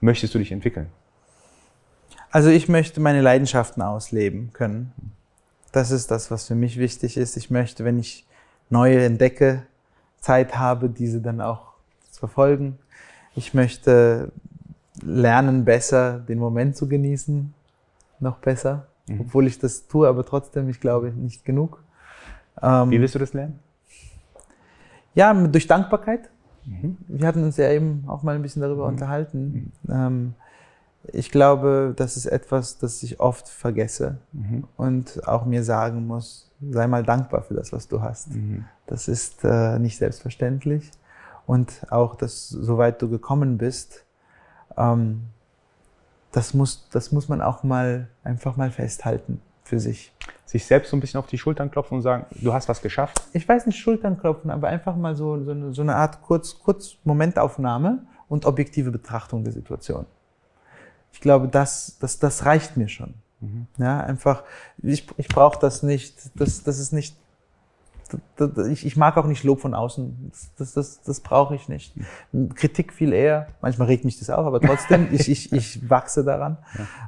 möchtest 0.00 0.34
du 0.34 0.38
dich 0.38 0.52
entwickeln? 0.52 0.86
Also 2.30 2.50
ich 2.50 2.68
möchte 2.68 3.00
meine 3.00 3.20
Leidenschaften 3.20 3.82
ausleben 3.82 4.52
können. 4.52 4.92
Das 5.72 5.90
ist 5.90 6.10
das, 6.10 6.30
was 6.30 6.46
für 6.46 6.54
mich 6.54 6.78
wichtig 6.78 7.16
ist. 7.16 7.36
Ich 7.36 7.50
möchte, 7.50 7.84
wenn 7.84 7.98
ich 7.98 8.24
neue 8.70 9.04
entdecke, 9.04 9.62
Zeit 10.20 10.56
habe, 10.56 10.88
diese 10.88 11.20
dann 11.20 11.40
auch 11.40 11.74
zu 12.10 12.20
verfolgen. 12.20 12.78
Ich 13.34 13.54
möchte 13.54 14.32
lernen, 15.02 15.64
besser 15.64 16.18
den 16.18 16.38
Moment 16.38 16.76
zu 16.76 16.88
genießen 16.88 17.54
noch 18.20 18.38
besser, 18.38 18.88
mhm. 19.06 19.20
obwohl 19.20 19.46
ich 19.46 19.58
das 19.58 19.86
tue, 19.86 20.08
aber 20.08 20.24
trotzdem, 20.26 20.68
ich 20.68 20.80
glaube, 20.80 21.12
nicht 21.12 21.44
genug. 21.44 21.82
Ähm, 22.60 22.90
Wie 22.90 23.00
willst 23.00 23.14
du 23.14 23.20
das 23.20 23.32
lernen? 23.32 23.60
Ja, 25.14 25.32
durch 25.32 25.66
Dankbarkeit. 25.66 26.28
Mhm. 26.64 26.96
Wir 27.06 27.26
hatten 27.26 27.44
uns 27.44 27.56
ja 27.56 27.70
eben 27.70 28.04
auch 28.08 28.22
mal 28.22 28.34
ein 28.34 28.42
bisschen 28.42 28.62
darüber 28.62 28.84
mhm. 28.84 28.94
unterhalten. 28.94 29.72
Mhm. 29.84 29.92
Ähm, 29.92 30.34
ich 31.04 31.30
glaube, 31.30 31.94
das 31.96 32.16
ist 32.16 32.26
etwas, 32.26 32.78
das 32.78 33.02
ich 33.02 33.20
oft 33.20 33.48
vergesse 33.48 34.18
mhm. 34.32 34.64
und 34.76 35.26
auch 35.26 35.44
mir 35.46 35.64
sagen 35.64 36.06
muss, 36.06 36.50
sei 36.60 36.86
mal 36.86 37.02
dankbar 37.02 37.42
für 37.42 37.54
das, 37.54 37.72
was 37.72 37.88
du 37.88 38.02
hast. 38.02 38.34
Mhm. 38.34 38.64
Das 38.86 39.08
ist 39.08 39.44
äh, 39.44 39.78
nicht 39.78 39.96
selbstverständlich. 39.96 40.90
Und 41.46 41.86
auch, 41.90 42.14
dass 42.14 42.48
soweit 42.48 43.00
du 43.00 43.08
gekommen 43.08 43.56
bist, 43.58 44.04
ähm, 44.76 45.22
das, 46.32 46.52
muss, 46.52 46.88
das 46.90 47.10
muss 47.10 47.28
man 47.28 47.40
auch 47.40 47.62
mal 47.62 48.08
einfach 48.22 48.56
mal 48.56 48.70
festhalten 48.70 49.40
für 49.64 49.80
sich. 49.80 50.12
Sich 50.44 50.66
selbst 50.66 50.90
so 50.90 50.96
ein 50.96 51.00
bisschen 51.00 51.18
auf 51.18 51.26
die 51.26 51.38
Schultern 51.38 51.70
klopfen 51.70 51.96
und 51.96 52.02
sagen, 52.02 52.26
du 52.30 52.52
hast 52.52 52.68
was 52.68 52.82
geschafft? 52.82 53.22
Ich 53.32 53.48
weiß 53.48 53.66
nicht 53.66 53.78
Schultern 53.78 54.18
klopfen, 54.18 54.50
aber 54.50 54.68
einfach 54.68 54.96
mal 54.96 55.14
so, 55.14 55.42
so, 55.42 55.50
eine, 55.52 55.72
so 55.72 55.82
eine 55.82 55.94
Art 55.94 56.22
kurz, 56.22 56.58
kurz 56.58 56.96
Momentaufnahme 57.04 58.06
und 58.28 58.44
objektive 58.44 58.90
Betrachtung 58.90 59.44
der 59.44 59.52
Situation. 59.52 60.06
Ich 61.18 61.22
glaube, 61.22 61.48
das, 61.48 61.96
das, 61.98 62.20
das 62.20 62.46
reicht 62.46 62.76
mir 62.76 62.86
schon. 62.86 63.14
Mhm. 63.40 63.66
Ja, 63.76 63.98
einfach, 63.98 64.44
ich, 64.80 65.04
ich 65.16 65.26
brauche 65.26 65.58
das 65.58 65.82
nicht, 65.82 66.14
das, 66.36 66.62
das 66.62 66.78
ist 66.78 66.92
nicht, 66.92 67.16
das, 68.36 68.50
das, 68.54 68.68
ich, 68.68 68.86
ich 68.86 68.96
mag 68.96 69.16
auch 69.16 69.26
nicht 69.26 69.42
Lob 69.42 69.60
von 69.60 69.74
außen, 69.74 70.30
das, 70.30 70.54
das, 70.56 70.72
das, 70.74 71.02
das 71.02 71.18
brauche 71.18 71.56
ich 71.56 71.68
nicht. 71.68 71.92
Mhm. 72.30 72.54
Kritik 72.54 72.92
viel 72.92 73.12
eher, 73.12 73.48
manchmal 73.60 73.88
regt 73.88 74.04
mich 74.04 74.20
das 74.20 74.30
auch, 74.30 74.46
aber 74.46 74.60
trotzdem, 74.60 75.08
ich, 75.12 75.28
ich, 75.28 75.52
ich 75.52 75.90
wachse 75.90 76.22
daran. 76.22 76.58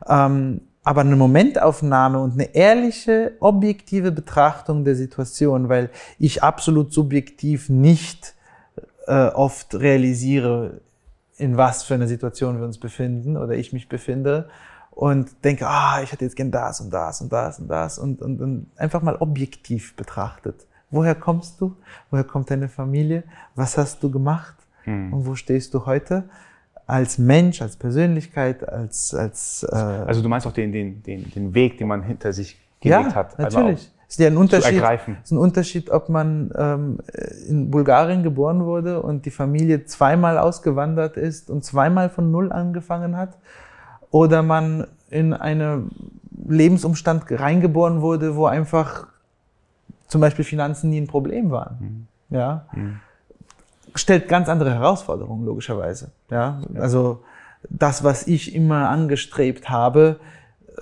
Ja. 0.08 0.26
Ähm, 0.26 0.62
aber 0.82 1.02
eine 1.02 1.14
Momentaufnahme 1.14 2.18
und 2.18 2.32
eine 2.32 2.52
ehrliche, 2.52 3.36
objektive 3.38 4.10
Betrachtung 4.10 4.84
der 4.84 4.96
Situation, 4.96 5.68
weil 5.68 5.90
ich 6.18 6.42
absolut 6.42 6.92
subjektiv 6.92 7.68
nicht 7.68 8.34
äh, 9.06 9.28
oft 9.28 9.76
realisiere, 9.76 10.80
in 11.40 11.56
was 11.56 11.82
für 11.82 11.94
einer 11.94 12.06
Situation 12.06 12.58
wir 12.58 12.64
uns 12.64 12.78
befinden 12.78 13.36
oder 13.36 13.54
ich 13.54 13.72
mich 13.72 13.88
befinde 13.88 14.48
und 14.90 15.44
denke, 15.44 15.66
ah, 15.66 16.00
ich 16.02 16.12
hätte 16.12 16.24
jetzt 16.24 16.36
gern 16.36 16.50
das 16.50 16.80
und 16.80 16.90
das 16.90 17.20
und 17.20 17.32
das 17.32 17.58
und 17.58 17.68
das 17.68 17.98
und, 17.98 18.20
und, 18.22 18.40
und 18.40 18.66
einfach 18.76 19.02
mal 19.02 19.16
objektiv 19.16 19.96
betrachtet. 19.96 20.66
Woher 20.90 21.14
kommst 21.14 21.60
du? 21.60 21.76
Woher 22.10 22.24
kommt 22.24 22.50
deine 22.50 22.68
Familie? 22.68 23.22
Was 23.54 23.78
hast 23.78 24.02
du 24.02 24.10
gemacht? 24.10 24.56
Hm. 24.84 25.12
Und 25.12 25.26
wo 25.26 25.34
stehst 25.34 25.72
du 25.74 25.86
heute? 25.86 26.28
Als 26.86 27.18
Mensch, 27.18 27.62
als 27.62 27.76
Persönlichkeit, 27.76 28.68
als... 28.68 29.14
als 29.14 29.62
äh 29.62 29.76
also 29.76 30.22
du 30.22 30.28
meinst 30.28 30.46
auch 30.46 30.52
den, 30.52 30.72
den, 30.72 31.02
den, 31.02 31.30
den 31.30 31.54
Weg, 31.54 31.78
den 31.78 31.86
man 31.86 32.02
hinter 32.02 32.32
sich 32.32 32.58
gelegt 32.80 33.10
ja, 33.10 33.14
hat. 33.14 33.38
natürlich. 33.38 33.92
Ist 34.10 34.18
ja 34.18 34.26
ein 34.26 34.36
Unterschied. 34.36 34.82
Ist 35.22 35.30
ein 35.30 35.38
Unterschied, 35.38 35.88
ob 35.90 36.08
man 36.08 36.50
ähm, 36.56 36.98
in 37.48 37.70
Bulgarien 37.70 38.24
geboren 38.24 38.64
wurde 38.64 39.00
und 39.00 39.24
die 39.24 39.30
Familie 39.30 39.84
zweimal 39.84 40.36
ausgewandert 40.36 41.16
ist 41.16 41.48
und 41.48 41.64
zweimal 41.64 42.10
von 42.10 42.32
Null 42.32 42.50
angefangen 42.50 43.16
hat, 43.16 43.38
oder 44.10 44.42
man 44.42 44.88
in 45.10 45.32
einen 45.32 45.92
Lebensumstand 46.48 47.24
reingeboren 47.30 48.00
wurde, 48.00 48.34
wo 48.34 48.46
einfach 48.46 49.06
zum 50.08 50.20
Beispiel 50.20 50.44
Finanzen 50.44 50.90
nie 50.90 51.00
ein 51.00 51.06
Problem 51.06 51.52
waren. 51.52 52.08
Mhm. 52.28 52.36
Ja. 52.36 52.66
Mhm. 52.72 53.00
Stellt 53.94 54.28
ganz 54.28 54.48
andere 54.48 54.74
Herausforderungen, 54.74 55.44
logischerweise. 55.44 56.10
Ja. 56.30 56.60
Also 56.74 57.22
das, 57.68 58.02
was 58.02 58.26
ich 58.26 58.56
immer 58.56 58.88
angestrebt 58.88 59.70
habe, 59.70 60.18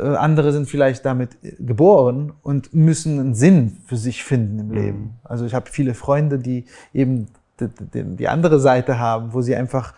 andere 0.04 0.52
sind 0.52 0.68
vielleicht 0.68 1.04
damit 1.04 1.30
geboren 1.58 2.32
und 2.42 2.74
müssen 2.74 3.18
einen 3.18 3.34
Sinn 3.34 3.78
für 3.86 3.96
sich 3.96 4.24
finden 4.24 4.58
im 4.58 4.70
Leben. 4.70 4.98
Mhm. 4.98 5.10
Also 5.24 5.44
ich 5.44 5.54
habe 5.54 5.70
viele 5.70 5.94
Freunde, 5.94 6.38
die 6.38 6.64
eben 6.92 7.28
die, 7.60 8.28
andere 8.28 8.60
Seite 8.60 8.98
haben, 8.98 9.32
wo 9.32 9.42
sie 9.42 9.56
einfach 9.56 9.94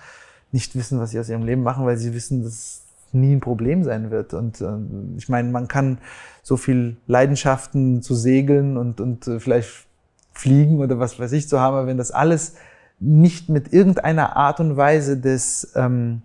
nicht 0.52 0.74
wissen, 0.74 0.98
was 0.98 1.10
sie 1.10 1.20
aus 1.20 1.28
ihrem 1.28 1.44
Leben 1.44 1.62
machen, 1.62 1.84
weil 1.84 1.96
sie 1.96 2.14
wissen, 2.14 2.42
dass 2.42 2.52
es 2.52 2.82
nie 3.12 3.34
ein 3.34 3.40
Problem 3.40 3.84
sein 3.84 4.10
wird. 4.10 4.34
Und 4.34 4.60
äh, 4.60 4.76
ich 5.16 5.28
meine, 5.28 5.50
man 5.50 5.68
kann 5.68 5.98
so 6.42 6.56
viel 6.56 6.96
Leidenschaften 7.06 8.02
zu 8.02 8.14
segeln 8.14 8.76
und, 8.76 9.00
und 9.00 9.26
äh, 9.26 9.40
vielleicht 9.40 9.86
fliegen 10.32 10.78
oder 10.78 10.98
was 10.98 11.18
weiß 11.18 11.32
ich 11.32 11.48
zu 11.48 11.60
haben, 11.60 11.74
aber 11.74 11.86
wenn 11.86 11.98
das 11.98 12.12
alles 12.12 12.54
nicht 12.98 13.48
mit 13.48 13.72
irgendeiner 13.72 14.36
Art 14.36 14.60
und 14.60 14.76
Weise 14.76 15.18
des 15.18 15.72
ähm, 15.74 16.22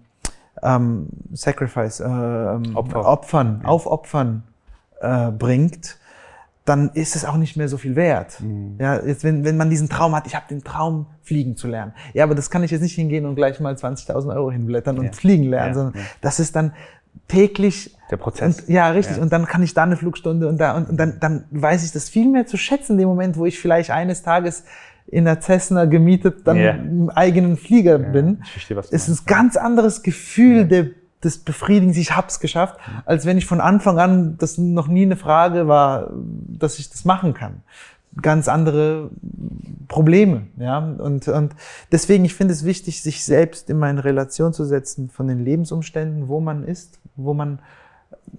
ähm, 0.64 1.08
Sacrifice, 1.34 2.00
äh, 2.00 2.06
ähm, 2.06 2.76
Opfer. 2.76 3.06
Opfern, 3.06 3.60
ja. 3.64 3.70
Aufopfern 3.70 4.44
äh, 5.02 5.32
bringt, 5.32 5.98
dann 6.66 6.90
ist 6.94 7.16
es 7.16 7.26
auch 7.26 7.38
nicht 7.38 7.58
mehr 7.58 7.70
so 7.70 7.78
viel 7.78 7.96
wert. 7.96 8.42
Mhm. 8.42 8.78
Ja, 8.80 9.02
jetzt 9.04 9.24
wenn, 9.24 9.44
wenn 9.46 9.58
man 9.58 9.70
diesen 9.70 9.88
Traum 9.88 10.16
hat, 10.16 10.26
ich 10.26 10.36
habe 10.36 10.46
den 10.50 10.64
Traum, 10.64 11.06
fliegen 11.22 11.56
zu 11.56 11.68
lernen. 11.68 11.94
Ja, 12.14 12.24
aber 12.24 12.36
das 12.36 12.50
kann 12.50 12.64
ich 12.64 12.72
jetzt 12.72 12.82
nicht 12.82 12.96
hingehen 12.96 13.26
und 13.26 13.36
gleich 13.36 13.60
mal 13.60 13.74
20.000 13.74 14.36
Euro 14.36 14.52
hinblättern 14.52 15.00
und 15.00 15.06
ja. 15.06 15.12
fliegen 15.12 15.46
lernen, 15.46 15.70
ja. 15.70 15.74
sondern 15.74 16.06
das 16.22 16.40
ist 16.40 16.56
dann 16.56 16.74
täglich. 17.28 17.96
Der 18.12 18.18
Prozess. 18.18 18.62
Und, 18.62 18.70
ja, 18.70 18.90
richtig. 18.90 19.20
Und 19.20 19.34
dann 19.34 19.46
kann 19.46 19.64
ich 19.64 19.74
da 19.74 19.84
eine 19.84 19.98
Flugstunde 19.98 20.48
und 20.48 20.60
da 20.60 20.76
und, 20.76 20.90
und 20.90 20.98
dann, 20.98 21.20
dann 21.20 21.46
weiß 21.52 21.84
ich 21.84 21.92
das 21.92 22.10
viel 22.10 22.30
mehr 22.30 22.46
zu 22.46 22.58
schätzen, 22.58 22.94
in 22.94 23.00
dem 23.00 23.08
Moment, 23.08 23.38
wo 23.38 23.46
ich 23.46 23.60
vielleicht 23.60 23.90
eines 23.90 24.22
Tages 24.22 24.64
in 25.08 25.26
der 25.26 25.42
Cessna 25.42 25.86
gemietet, 25.86 26.48
dann 26.48 26.58
yeah. 26.58 26.76
im 26.76 27.10
eigenen 27.10 27.58
Flieger 27.58 28.00
ja, 28.00 28.10
bin. 28.10 28.44
Verstehe, 28.44 28.78
ist 28.78 29.08
ein 29.08 29.20
ganz 29.26 29.56
anderes 29.58 30.04
Gefühl 30.04 30.58
ja. 30.58 30.64
der, 30.64 30.88
des 31.24 31.40
Befriedigens, 31.40 31.98
ich 31.98 32.16
hab's 32.16 32.40
geschafft, 32.40 32.78
als 33.06 33.26
wenn 33.26 33.38
ich 33.38 33.46
von 33.46 33.62
Anfang 33.62 34.00
an, 34.00 34.38
das 34.38 34.58
noch 34.58 34.88
nie 34.88 35.04
eine 35.04 35.16
Frage 35.16 35.68
war, 35.68 36.12
dass 36.48 36.80
ich 36.80 36.90
das 36.90 37.06
machen 37.06 37.34
kann. 37.34 37.62
Ganz 38.22 38.48
andere 38.48 39.10
Probleme, 39.88 40.44
ja. 40.58 40.78
Und, 40.78 41.28
und 41.28 41.54
deswegen, 41.92 42.24
ich 42.24 42.34
finde 42.34 42.54
es 42.54 42.64
wichtig, 42.64 43.02
sich 43.02 43.26
selbst 43.26 43.70
immer 43.70 43.90
in 43.90 44.00
Relation 44.00 44.54
zu 44.54 44.64
setzen 44.64 45.10
von 45.10 45.28
den 45.28 45.44
Lebensumständen, 45.44 46.30
wo 46.30 46.40
man 46.40 46.64
ist, 46.64 47.00
wo 47.16 47.34
man 47.34 47.60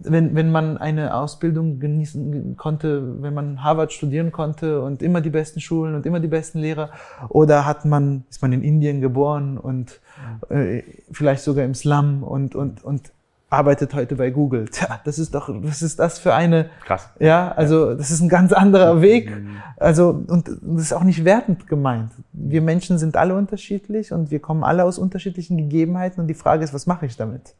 wenn, 0.00 0.34
wenn 0.34 0.50
man 0.50 0.78
eine 0.78 1.14
Ausbildung 1.14 1.80
genießen 1.80 2.56
konnte, 2.56 3.22
wenn 3.22 3.34
man 3.34 3.62
Harvard 3.62 3.92
studieren 3.92 4.32
konnte 4.32 4.82
und 4.82 5.02
immer 5.02 5.20
die 5.20 5.30
besten 5.30 5.60
Schulen 5.60 5.94
und 5.94 6.06
immer 6.06 6.20
die 6.20 6.28
besten 6.28 6.58
Lehrer, 6.58 6.90
oder 7.28 7.66
hat 7.66 7.84
man, 7.84 8.24
ist 8.30 8.42
man 8.42 8.52
in 8.52 8.62
Indien 8.62 9.00
geboren 9.00 9.58
und 9.58 10.00
äh, 10.48 10.82
vielleicht 11.10 11.42
sogar 11.42 11.64
im 11.64 11.74
Slum 11.74 12.22
und, 12.22 12.54
und, 12.54 12.84
und 12.84 13.12
arbeitet 13.48 13.94
heute 13.94 14.16
bei 14.16 14.30
Google. 14.30 14.68
Tja, 14.70 15.00
das 15.04 15.18
ist 15.18 15.34
doch, 15.34 15.48
was 15.48 15.82
ist 15.82 15.98
das 15.98 16.18
für 16.18 16.34
eine, 16.34 16.70
Krass. 16.84 17.08
ja, 17.18 17.52
also 17.52 17.94
das 17.94 18.10
ist 18.10 18.20
ein 18.20 18.28
ganz 18.28 18.52
anderer 18.52 19.00
Weg. 19.00 19.32
Also, 19.76 20.24
und 20.26 20.48
das 20.48 20.82
ist 20.82 20.92
auch 20.92 21.04
nicht 21.04 21.24
wertend 21.24 21.66
gemeint. 21.66 22.10
Wir 22.32 22.62
Menschen 22.62 22.98
sind 22.98 23.16
alle 23.16 23.34
unterschiedlich 23.34 24.12
und 24.12 24.30
wir 24.30 24.40
kommen 24.40 24.64
alle 24.64 24.84
aus 24.84 24.98
unterschiedlichen 24.98 25.56
Gegebenheiten 25.56 26.20
und 26.20 26.26
die 26.26 26.34
Frage 26.34 26.64
ist, 26.64 26.74
was 26.74 26.86
mache 26.86 27.06
ich 27.06 27.16
damit? 27.16 27.54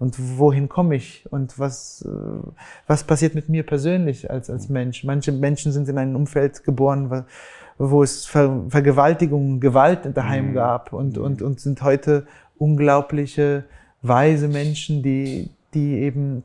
Und 0.00 0.38
wohin 0.38 0.70
komme 0.70 0.96
ich 0.96 1.26
und 1.30 1.58
was, 1.58 2.02
äh, 2.02 2.08
was 2.86 3.04
passiert 3.04 3.34
mit 3.34 3.50
mir 3.50 3.64
persönlich 3.64 4.30
als, 4.30 4.48
als 4.48 4.70
Mensch. 4.70 5.04
Manche 5.04 5.30
Menschen 5.30 5.72
sind 5.72 5.88
in 5.90 5.98
einem 5.98 6.16
Umfeld 6.16 6.64
geboren, 6.64 7.26
wo 7.76 8.02
es 8.02 8.24
Ver 8.24 8.64
Vergewaltigung, 8.70 9.60
Gewalt 9.60 10.16
daheim 10.16 10.48
mhm. 10.48 10.54
gab 10.54 10.94
und, 10.94 11.18
und, 11.18 11.42
und 11.42 11.60
sind 11.60 11.82
heute 11.82 12.26
unglaubliche, 12.56 13.64
weise 14.00 14.48
Menschen, 14.48 15.02
die, 15.02 15.50
die 15.74 15.98
eben 15.98 16.44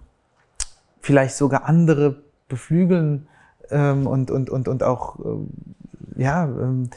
vielleicht 0.99 1.35
sogar 1.35 1.63
andere 1.63 2.17
beflügeln 2.49 3.27
ähm, 3.71 4.05
und, 4.05 4.31
und, 4.31 4.49
und, 4.49 4.67
und 4.67 4.83
auch 4.83 5.17
äh, 5.19 6.21
ja, 6.21 6.43
ähm, 6.43 6.89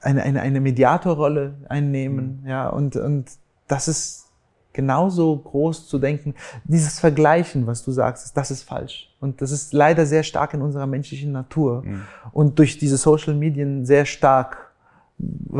eine, 0.00 0.24
eine, 0.24 0.40
eine 0.40 0.60
Mediatorrolle 0.60 1.54
einnehmen. 1.68 2.40
Mhm. 2.42 2.48
Ja, 2.48 2.68
und, 2.68 2.96
und 2.96 3.30
das 3.68 3.86
ist 3.86 4.25
genauso 4.76 5.36
groß 5.36 5.88
zu 5.88 5.98
denken. 5.98 6.34
Dieses 6.64 7.00
Vergleichen, 7.00 7.66
was 7.66 7.82
du 7.82 7.90
sagst, 7.90 8.36
das 8.36 8.50
ist 8.52 8.62
falsch. 8.62 9.12
Und 9.18 9.40
das 9.40 9.50
ist 9.50 9.72
leider 9.72 10.06
sehr 10.06 10.22
stark 10.22 10.54
in 10.54 10.62
unserer 10.62 10.86
menschlichen 10.86 11.32
Natur. 11.32 11.82
Mhm. 11.82 12.02
Und 12.30 12.58
durch 12.60 12.78
diese 12.78 12.98
Social 12.98 13.34
Medien 13.34 13.86
sehr 13.86 14.04
stark 14.04 14.70
äh, 15.18 15.56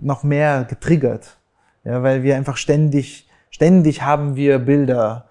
noch 0.00 0.22
mehr 0.24 0.64
getriggert. 0.64 1.38
Ja, 1.84 2.02
weil 2.02 2.22
wir 2.22 2.36
einfach 2.36 2.56
ständig, 2.56 3.28
ständig 3.50 4.02
haben 4.02 4.36
wir 4.36 4.58
Bilder, 4.58 5.28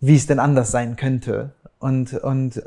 wie 0.00 0.14
es 0.14 0.26
denn 0.26 0.38
anders 0.38 0.70
sein 0.70 0.96
könnte. 0.96 1.54
Und, 1.78 2.12
und 2.12 2.62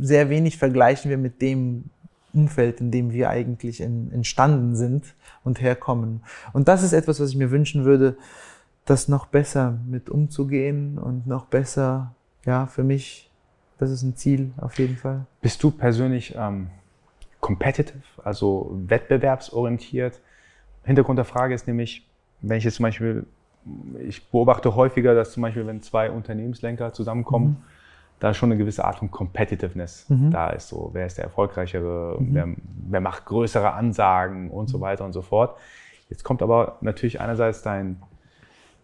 sehr 0.00 0.30
wenig 0.30 0.56
vergleichen 0.56 1.10
wir 1.10 1.18
mit 1.18 1.42
dem 1.42 1.90
Umfeld, 2.32 2.80
in 2.80 2.90
dem 2.90 3.12
wir 3.12 3.28
eigentlich 3.28 3.80
in, 3.80 4.10
entstanden 4.12 4.74
sind 4.74 5.14
und 5.44 5.60
herkommen. 5.60 6.22
Und 6.52 6.68
das 6.68 6.82
ist 6.82 6.92
etwas, 6.92 7.20
was 7.20 7.30
ich 7.30 7.36
mir 7.36 7.50
wünschen 7.50 7.84
würde, 7.84 8.16
das 8.84 9.08
noch 9.08 9.26
besser 9.26 9.78
mit 9.86 10.10
umzugehen 10.10 10.98
und 10.98 11.26
noch 11.26 11.46
besser, 11.46 12.14
ja, 12.44 12.66
für 12.66 12.82
mich, 12.82 13.30
das 13.78 13.90
ist 13.90 14.02
ein 14.02 14.16
Ziel 14.16 14.52
auf 14.56 14.78
jeden 14.78 14.96
Fall. 14.96 15.26
Bist 15.40 15.62
du 15.62 15.70
persönlich 15.70 16.34
ähm, 16.36 16.68
competitive, 17.40 18.02
also 18.24 18.70
wettbewerbsorientiert? 18.86 20.20
Hintergrund 20.84 21.18
der 21.18 21.24
Frage 21.24 21.54
ist 21.54 21.66
nämlich, 21.66 22.06
wenn 22.40 22.58
ich 22.58 22.64
jetzt 22.64 22.76
zum 22.76 22.84
Beispiel 22.84 23.26
ich 24.00 24.28
beobachte 24.30 24.74
häufiger, 24.74 25.14
dass 25.14 25.32
zum 25.32 25.42
Beispiel, 25.42 25.66
wenn 25.66 25.82
zwei 25.82 26.10
Unternehmenslenker 26.10 26.92
zusammenkommen, 26.92 27.46
mhm. 27.46 27.56
da 28.20 28.34
schon 28.34 28.50
eine 28.50 28.58
gewisse 28.58 28.84
Art 28.84 28.96
von 28.96 29.10
Competitiveness 29.10 30.08
mhm. 30.08 30.30
da 30.30 30.50
ist. 30.50 30.68
So, 30.68 30.90
wer 30.92 31.06
ist 31.06 31.18
der 31.18 31.24
Erfolgreichere, 31.24 32.16
mhm. 32.18 32.34
wer, 32.34 32.48
wer, 32.88 33.00
macht 33.00 33.24
größere 33.26 33.72
Ansagen 33.72 34.50
und 34.50 34.68
so 34.68 34.78
mhm. 34.78 34.82
weiter 34.82 35.04
und 35.04 35.12
so 35.12 35.22
fort. 35.22 35.56
Jetzt 36.08 36.24
kommt 36.24 36.42
aber 36.42 36.78
natürlich 36.80 37.20
einerseits 37.20 37.62
dein, 37.62 38.02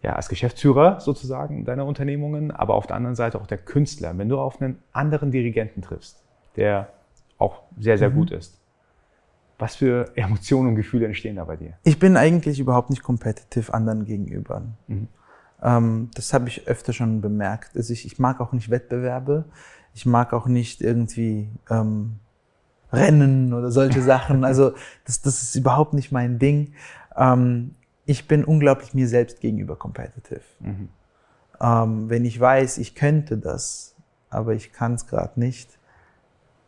ja, 0.03 0.15
als 0.15 0.29
Geschäftsführer 0.29 1.01
sozusagen 1.01 1.65
deiner 1.65 1.85
Unternehmungen, 1.85 2.51
aber 2.51 2.75
auf 2.75 2.87
der 2.87 2.97
anderen 2.97 3.17
Seite 3.17 3.41
auch 3.41 3.47
der 3.47 3.59
Künstler. 3.59 4.17
Wenn 4.17 4.29
du 4.29 4.39
auf 4.39 4.61
einen 4.61 4.79
anderen 4.93 5.31
Dirigenten 5.31 5.83
triffst, 5.83 6.23
der 6.57 6.89
auch 7.39 7.63
sehr, 7.79 7.99
sehr 7.99 8.11
mhm. 8.11 8.15
gut 8.15 8.31
ist, 8.31 8.59
was 9.59 9.75
für 9.75 10.13
Emotionen 10.15 10.69
und 10.69 10.77
Gefühle 10.77 11.07
entstehen 11.07 11.37
da 11.37 11.45
bei 11.45 11.57
dir? 11.57 11.75
Ich 11.83 11.99
bin 11.99 12.17
eigentlich 12.17 12.61
überhaupt 12.61 12.91
nicht 12.91 13.03
competitive 13.03 13.75
anderen 13.75 14.05
gegenüber. 14.05 14.63
Mhm. 14.87 15.09
Ähm, 15.63 16.11
das 16.15 16.33
habe 16.33 16.49
ich 16.49 16.69
öfter 16.69 16.93
schon 16.93 17.21
bemerkt. 17.21 17.77
Also 17.77 17.93
ich, 17.93 18.07
ich, 18.07 18.21
mag 18.21 18.41
auch 18.41 18.53
nicht 18.53 18.71
Wettbewerbe. 18.71 19.47
Ich 19.95 20.07
mag 20.07 20.33
auch 20.33 20.47
nicht 20.47 20.81
irgendwie 20.81 21.49
ähm, 21.69 22.21
Rennen 22.93 23.53
oder 23.53 23.73
solche 23.73 24.03
Sachen. 24.03 24.45
Also 24.45 24.73
das, 25.05 25.23
das 25.23 25.43
ist 25.43 25.57
überhaupt 25.57 25.95
nicht 25.95 26.13
mein 26.13 26.39
Ding. 26.39 26.75
Ähm, 27.17 27.75
ich 28.09 28.27
bin 28.27 28.43
unglaublich 28.43 28.95
mir 28.95 29.07
selbst 29.07 29.41
gegenüber 29.41 29.77
competitive. 29.77 30.41
Mhm. 30.61 30.89
Ähm, 31.61 32.09
wenn 32.09 32.25
ich 32.25 32.41
weiß, 32.41 32.79
ich 32.79 32.95
könnte 32.95 33.37
das, 33.37 33.95
aber 34.31 34.55
ich 34.55 34.73
kann 34.73 34.95
es 34.95 35.07
gerade 35.07 35.39
nicht, 35.39 35.79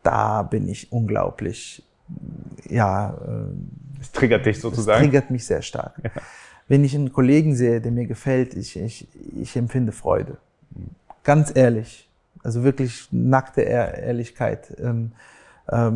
da 0.03 0.43
bin 0.43 0.67
ich 0.67 0.91
unglaublich 0.91 1.83
ja. 2.69 3.17
Es 3.99 4.09
äh, 4.09 4.11
triggert 4.13 4.45
dich 4.45 4.59
sozusagen. 4.59 4.99
Es 4.99 5.09
triggert 5.09 5.31
mich 5.31 5.45
sehr 5.45 5.63
stark. 5.63 5.95
Ja. 6.03 6.11
Wenn 6.67 6.83
ich 6.83 6.93
einen 6.93 7.11
Kollegen 7.11 7.55
sehe, 7.55 7.81
der 7.81 7.91
mir 7.91 8.05
gefällt, 8.05 8.53
ich, 8.53 8.77
ich, 8.77 9.07
ich 9.35 9.55
empfinde 9.55 9.91
Freude. 9.91 10.37
Ganz 11.23 11.51
ehrlich. 11.55 12.09
Also 12.43 12.63
wirklich 12.63 13.07
nackte 13.11 13.61
Ehrlichkeit. 13.61 14.75
Ähm, 14.79 15.13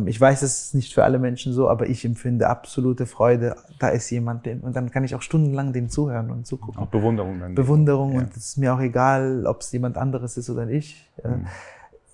ich 0.06 0.18
weiß, 0.18 0.40
es 0.40 0.64
ist 0.64 0.74
nicht 0.74 0.94
für 0.94 1.04
alle 1.04 1.18
Menschen 1.18 1.52
so, 1.52 1.68
aber 1.68 1.86
ich 1.86 2.04
empfinde 2.04 2.48
absolute 2.48 3.04
Freude. 3.04 3.56
Da 3.78 3.88
ist 3.88 4.08
jemand, 4.08 4.46
den, 4.46 4.60
und 4.60 4.74
dann 4.74 4.90
kann 4.90 5.04
ich 5.04 5.14
auch 5.14 5.20
stundenlang 5.20 5.74
dem 5.74 5.90
zuhören 5.90 6.30
und 6.30 6.46
zugucken. 6.46 6.80
Auch 6.80 6.86
Bewunderung 6.86 7.38
dann. 7.40 7.54
Bewunderung 7.54 8.14
ja. 8.14 8.20
und 8.20 8.30
es 8.30 8.48
ist 8.48 8.56
mir 8.56 8.74
auch 8.74 8.80
egal, 8.80 9.44
ob 9.46 9.60
es 9.60 9.72
jemand 9.72 9.98
anderes 9.98 10.38
ist 10.38 10.48
oder 10.48 10.66
ich. 10.68 11.10
Mhm. 11.22 11.46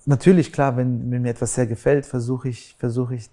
Natürlich, 0.05 0.51
klar, 0.51 0.75
wenn, 0.75 1.09
wenn 1.09 1.21
mir 1.21 1.29
etwas 1.29 1.55
sehr 1.55 1.65
gefällt, 1.65 2.05
versuche 2.05 2.49
ich, 2.49 2.75
versuche 2.77 3.15
ich 3.15 3.29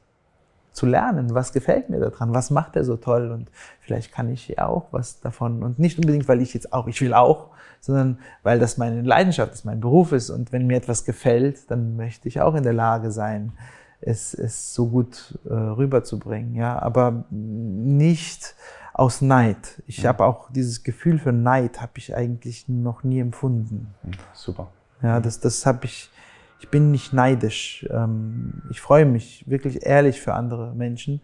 zu 0.72 0.86
lernen, 0.86 1.34
was 1.34 1.52
gefällt 1.52 1.90
mir 1.90 1.98
daran, 1.98 2.32
was 2.32 2.50
macht 2.50 2.76
er 2.76 2.84
so 2.84 2.96
toll 2.96 3.32
und 3.32 3.50
vielleicht 3.80 4.12
kann 4.12 4.28
ich 4.28 4.46
ja 4.46 4.66
auch 4.66 4.86
was 4.92 5.20
davon 5.20 5.64
und 5.64 5.80
nicht 5.80 5.98
unbedingt, 5.98 6.28
weil 6.28 6.40
ich 6.40 6.54
jetzt 6.54 6.72
auch, 6.72 6.86
ich 6.86 7.00
will 7.00 7.14
auch, 7.14 7.48
sondern 7.80 8.18
weil 8.44 8.60
das 8.60 8.78
meine 8.78 9.02
Leidenschaft 9.02 9.52
ist, 9.52 9.64
mein 9.64 9.80
Beruf 9.80 10.12
ist 10.12 10.30
und 10.30 10.52
wenn 10.52 10.68
mir 10.68 10.76
etwas 10.76 11.04
gefällt, 11.04 11.70
dann 11.72 11.96
möchte 11.96 12.28
ich 12.28 12.40
auch 12.40 12.54
in 12.54 12.62
der 12.62 12.72
Lage 12.72 13.10
sein, 13.10 13.52
es, 14.00 14.34
es 14.34 14.74
so 14.74 14.88
gut 14.88 15.38
äh, 15.44 15.52
rüberzubringen, 15.52 16.54
ja, 16.54 16.80
aber 16.80 17.24
nicht 17.30 18.54
aus 18.92 19.20
Neid. 19.20 19.82
Ich 19.86 19.98
ja. 19.98 20.08
habe 20.08 20.24
auch 20.24 20.50
dieses 20.50 20.82
Gefühl 20.82 21.18
für 21.18 21.32
Neid 21.32 21.80
habe 21.80 21.92
ich 21.96 22.14
eigentlich 22.14 22.68
noch 22.68 23.02
nie 23.02 23.20
empfunden. 23.20 23.94
Super. 24.32 24.68
Ja, 25.02 25.20
das, 25.20 25.40
das 25.40 25.64
habe 25.64 25.86
ich, 25.86 26.10
ich 26.58 26.68
bin 26.68 26.90
nicht 26.90 27.12
neidisch. 27.12 27.86
Ähm, 27.90 28.62
ich 28.70 28.80
freue 28.80 29.06
mich 29.06 29.48
wirklich 29.48 29.86
ehrlich 29.86 30.20
für 30.20 30.34
andere 30.34 30.74
Menschen. 30.74 31.22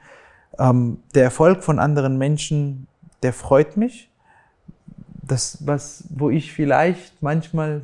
Ähm, 0.58 0.98
der 1.14 1.24
Erfolg 1.24 1.62
von 1.62 1.78
anderen 1.78 2.16
Menschen, 2.18 2.86
der 3.22 3.32
freut 3.32 3.76
mich. 3.76 4.10
Das, 5.22 5.66
was, 5.66 6.04
wo 6.10 6.30
ich 6.30 6.52
vielleicht 6.52 7.22
manchmal 7.22 7.82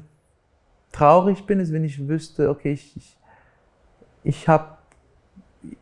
traurig 0.92 1.44
bin, 1.46 1.60
ist, 1.60 1.72
wenn 1.72 1.84
ich 1.84 2.06
wüsste, 2.06 2.50
okay, 2.50 2.72
ich, 2.72 2.96
ich, 2.96 3.16
ich 4.22 4.48
habe, 4.48 4.78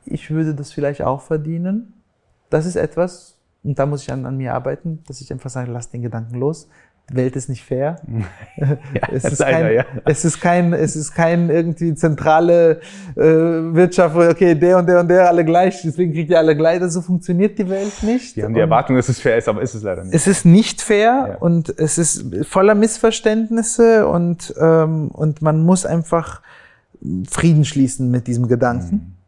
ich 0.05 0.31
würde 0.31 0.55
das 0.55 0.73
vielleicht 0.73 1.03
auch 1.03 1.23
verdienen. 1.23 1.95
Das 2.51 2.67
ist 2.67 2.77
etwas, 2.77 3.37
und 3.63 3.79
da 3.79 3.87
muss 3.87 4.03
ich 4.03 4.13
an, 4.13 4.27
an 4.27 4.37
mir 4.37 4.55
arbeiten, 4.55 5.03
dass 5.07 5.21
ich 5.21 5.33
einfach 5.33 5.51
sage, 5.51 5.71
lass 5.71 5.91
den 5.91 6.03
Gedanken 6.03 6.39
los. 6.39 6.69
Welt 7.13 7.37
ist 7.37 7.49
nicht 7.49 7.65
fair. 7.65 7.97
ja, 8.57 8.79
es, 9.13 9.25
ist 9.25 9.41
leider, 9.41 9.67
kein, 9.67 9.75
ja. 9.75 9.85
es 10.05 10.25
ist 10.25 10.41
kein, 10.41 10.73
es 10.73 10.97
ist 10.97 11.13
kein 11.13 11.51
irgendwie 11.51 11.95
zentrale 11.95 12.81
äh, 13.17 13.21
Wirtschaft, 13.21 14.15
wo 14.15 14.21
okay, 14.21 14.55
der 14.55 14.79
und 14.79 14.87
der 14.87 15.01
und 15.01 15.09
der 15.09 15.29
alle 15.29 15.45
gleich, 15.45 15.83
deswegen 15.83 16.13
kriegt 16.13 16.31
ihr 16.31 16.39
alle 16.39 16.57
gleich. 16.57 16.81
So 16.91 17.01
funktioniert 17.01 17.59
die 17.59 17.69
Welt 17.69 18.03
nicht. 18.03 18.37
Die 18.37 18.45
haben 18.45 18.55
die 18.55 18.61
Erwartung, 18.61 18.97
dass 18.97 19.09
es 19.09 19.21
fair 19.21 19.37
ist, 19.37 19.49
aber 19.49 19.61
ist 19.61 19.75
es 19.75 19.83
leider 19.83 20.05
nicht. 20.05 20.15
Es 20.15 20.27
ist 20.27 20.45
nicht 20.45 20.81
fair 20.81 21.31
ja. 21.31 21.37
und 21.39 21.69
es 21.79 21.99
ist 21.99 22.47
voller 22.47 22.75
Missverständnisse 22.75 24.07
und 24.07 24.55
ähm, 24.61 25.09
und 25.09 25.43
man 25.43 25.65
muss 25.65 25.87
einfach 25.87 26.43
Frieden 27.29 27.65
schließen 27.65 28.11
mit 28.11 28.27
diesem 28.27 28.47
Gedanken. 28.47 28.95
Mhm. 28.95 29.20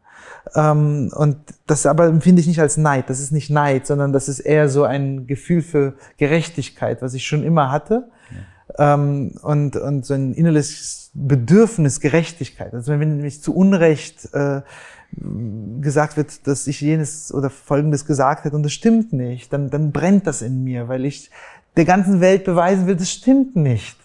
Ähm, 0.55 1.11
und 1.13 1.37
das 1.67 1.85
aber 1.85 2.05
empfinde 2.07 2.41
ich 2.41 2.47
nicht 2.47 2.59
als 2.59 2.77
Neid. 2.77 3.09
Das 3.09 3.19
ist 3.19 3.31
nicht 3.31 3.49
Neid, 3.49 3.87
sondern 3.87 4.13
das 4.13 4.27
ist 4.27 4.39
eher 4.39 4.69
so 4.69 4.83
ein 4.83 5.27
Gefühl 5.27 5.61
für 5.61 5.93
Gerechtigkeit, 6.17 7.01
was 7.01 7.13
ich 7.13 7.25
schon 7.25 7.43
immer 7.43 7.71
hatte. 7.71 8.09
Ja. 8.77 8.93
Ähm, 8.93 9.35
und, 9.41 9.75
und 9.75 10.05
so 10.05 10.13
ein 10.13 10.33
innerliches 10.33 11.11
Bedürfnis 11.13 11.99
Gerechtigkeit. 11.99 12.73
Also 12.73 12.91
wenn 12.99 13.17
mich 13.21 13.41
zu 13.41 13.55
Unrecht 13.55 14.33
äh, 14.33 14.61
gesagt 15.81 16.17
wird, 16.17 16.47
dass 16.47 16.67
ich 16.67 16.81
jenes 16.81 17.33
oder 17.33 17.49
folgendes 17.49 18.05
gesagt 18.05 18.45
hätte 18.45 18.55
und 18.55 18.63
das 18.63 18.73
stimmt 18.73 19.13
nicht, 19.13 19.53
dann, 19.53 19.69
dann 19.69 19.91
brennt 19.91 20.27
das 20.27 20.41
in 20.41 20.63
mir, 20.63 20.87
weil 20.87 21.05
ich 21.05 21.29
der 21.75 21.85
ganzen 21.85 22.19
Welt 22.19 22.43
beweisen 22.43 22.87
will, 22.87 22.95
das 22.95 23.11
stimmt 23.11 23.55
nicht. 23.55 23.97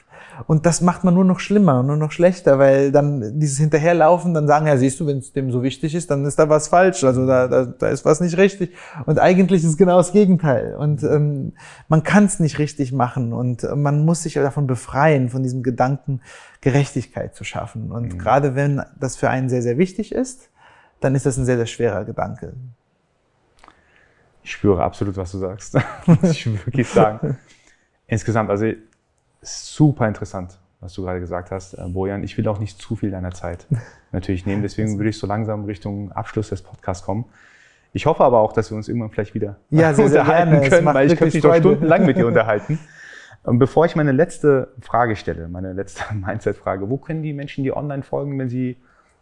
Und 0.46 0.66
das 0.66 0.80
macht 0.80 1.04
man 1.04 1.14
nur 1.14 1.24
noch 1.24 1.40
schlimmer, 1.40 1.82
nur 1.82 1.96
noch 1.96 2.12
schlechter, 2.12 2.58
weil 2.58 2.92
dann 2.92 3.38
dieses 3.38 3.58
Hinterherlaufen, 3.58 4.34
dann 4.34 4.46
sagen, 4.46 4.66
ja, 4.66 4.76
siehst 4.76 5.00
du, 5.00 5.06
wenn 5.06 5.18
es 5.18 5.32
dem 5.32 5.50
so 5.50 5.62
wichtig 5.62 5.94
ist, 5.94 6.10
dann 6.10 6.24
ist 6.24 6.38
da 6.38 6.48
was 6.48 6.68
falsch, 6.68 7.04
also 7.04 7.26
da, 7.26 7.48
da, 7.48 7.64
da 7.64 7.88
ist 7.88 8.04
was 8.04 8.20
nicht 8.20 8.36
richtig. 8.36 8.74
Und 9.06 9.18
eigentlich 9.18 9.64
ist 9.64 9.70
es 9.70 9.76
genau 9.76 9.98
das 9.98 10.12
Gegenteil. 10.12 10.76
Und 10.76 11.02
ähm, 11.02 11.52
man 11.88 12.02
kann 12.02 12.24
es 12.24 12.40
nicht 12.40 12.58
richtig 12.58 12.92
machen 12.92 13.32
und 13.32 13.66
man 13.74 14.04
muss 14.04 14.22
sich 14.22 14.34
davon 14.34 14.66
befreien, 14.66 15.28
von 15.28 15.42
diesem 15.42 15.62
Gedanken, 15.62 16.20
Gerechtigkeit 16.60 17.34
zu 17.34 17.44
schaffen. 17.44 17.90
Und 17.90 18.14
mhm. 18.14 18.18
gerade 18.18 18.54
wenn 18.54 18.82
das 18.98 19.16
für 19.16 19.30
einen 19.30 19.48
sehr, 19.48 19.62
sehr 19.62 19.78
wichtig 19.78 20.12
ist, 20.12 20.50
dann 21.00 21.14
ist 21.14 21.26
das 21.26 21.36
ein 21.36 21.44
sehr, 21.44 21.56
sehr 21.56 21.66
schwerer 21.66 22.04
Gedanke. 22.04 22.54
Ich 24.42 24.52
spüre 24.52 24.82
absolut, 24.82 25.16
was 25.16 25.32
du 25.32 25.38
sagst. 25.38 25.76
muss 26.06 26.22
ich 26.22 26.46
wirklich 26.46 26.88
sagen. 26.88 27.38
Insgesamt, 28.06 28.48
also 28.50 28.66
super 29.48 30.06
interessant, 30.06 30.58
was 30.80 30.94
du 30.94 31.02
gerade 31.02 31.20
gesagt 31.20 31.50
hast, 31.50 31.74
äh, 31.74 31.88
Bojan. 31.88 32.22
Ich 32.22 32.36
will 32.38 32.46
auch 32.48 32.58
nicht 32.58 32.80
zu 32.80 32.96
viel 32.96 33.10
deiner 33.10 33.32
Zeit 33.32 33.66
natürlich 34.12 34.46
nehmen. 34.46 34.62
Deswegen 34.62 34.98
würde 34.98 35.10
ich 35.10 35.18
so 35.18 35.26
langsam 35.26 35.64
Richtung 35.64 36.12
Abschluss 36.12 36.50
des 36.50 36.62
Podcasts 36.62 37.04
kommen. 37.04 37.26
Ich 37.92 38.06
hoffe 38.06 38.22
aber 38.22 38.38
auch, 38.40 38.52
dass 38.52 38.70
wir 38.70 38.76
uns 38.76 38.88
irgendwann 38.88 39.10
vielleicht 39.10 39.34
wieder 39.34 39.56
ja, 39.70 39.94
sehr, 39.94 40.06
unterhalten 40.06 40.60
sehr 40.60 40.68
können, 40.68 40.86
weil 40.86 41.10
ich 41.10 41.18
könnte 41.18 41.34
mich 41.36 41.42
doch 41.42 41.54
stundenlang 41.54 42.04
mit 42.04 42.16
dir 42.16 42.26
unterhalten. 42.28 42.78
Und 43.44 43.58
bevor 43.58 43.86
ich 43.86 43.96
meine 43.96 44.12
letzte 44.12 44.74
Frage 44.80 45.16
stelle, 45.16 45.48
meine 45.48 45.72
letzte 45.72 46.02
Mindset-Frage, 46.14 46.90
wo 46.90 46.98
können 46.98 47.22
die 47.22 47.32
Menschen 47.32 47.64
dir 47.64 47.76
online 47.76 48.02
folgen, 48.02 48.38
wenn 48.38 48.48
sie 48.48 48.76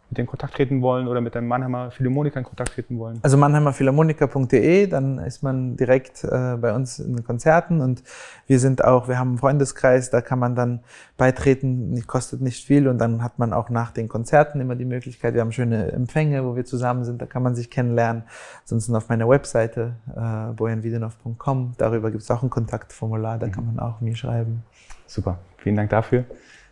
mit 0.09 0.17
denen 0.17 0.27
Kontakt 0.27 0.55
treten 0.55 0.81
wollen 0.81 1.07
oder 1.07 1.19
mit 1.19 1.35
dem 1.35 1.47
Mannheimer 1.47 1.91
Philharmoniker 1.91 2.39
in 2.39 2.45
Kontakt 2.45 2.73
treten 2.73 2.97
wollen? 2.97 3.19
Also 3.23 3.37
mannheimerphilharmoniker.de, 3.37 4.87
dann 4.87 5.19
ist 5.19 5.43
man 5.43 5.75
direkt 5.75 6.23
äh, 6.23 6.55
bei 6.57 6.73
uns 6.73 6.99
in 6.99 7.15
den 7.15 7.25
Konzerten 7.25 7.81
und 7.81 8.03
wir 8.47 8.59
sind 8.59 8.83
auch, 8.83 9.07
wir 9.07 9.19
haben 9.19 9.29
einen 9.29 9.37
Freundeskreis, 9.37 10.09
da 10.09 10.21
kann 10.21 10.39
man 10.39 10.55
dann 10.55 10.79
beitreten, 11.17 12.01
kostet 12.07 12.41
nicht 12.41 12.65
viel 12.65 12.87
und 12.87 12.99
dann 12.99 13.21
hat 13.21 13.37
man 13.37 13.51
auch 13.51 13.69
nach 13.69 13.91
den 13.91 14.07
Konzerten 14.07 14.61
immer 14.61 14.75
die 14.75 14.85
Möglichkeit, 14.85 15.33
wir 15.33 15.41
haben 15.41 15.51
schöne 15.51 15.91
Empfänge, 15.91 16.45
wo 16.45 16.55
wir 16.55 16.63
zusammen 16.63 17.03
sind, 17.03 17.21
da 17.21 17.25
kann 17.25 17.43
man 17.43 17.55
sich 17.55 17.69
kennenlernen. 17.69 18.23
Ansonsten 18.61 18.95
auf 18.95 19.09
meiner 19.09 19.27
Webseite 19.27 19.93
äh, 20.15 20.53
bojanvidenov.com, 20.53 21.73
darüber 21.77 22.11
gibt 22.11 22.23
es 22.23 22.31
auch 22.31 22.43
ein 22.43 22.49
Kontaktformular, 22.49 23.37
da 23.37 23.47
mhm. 23.47 23.51
kann 23.51 23.65
man 23.65 23.79
auch 23.79 23.99
mir 23.99 24.15
schreiben. 24.15 24.63
Super, 25.05 25.39
vielen 25.57 25.75
Dank 25.75 25.89
dafür. 25.89 26.25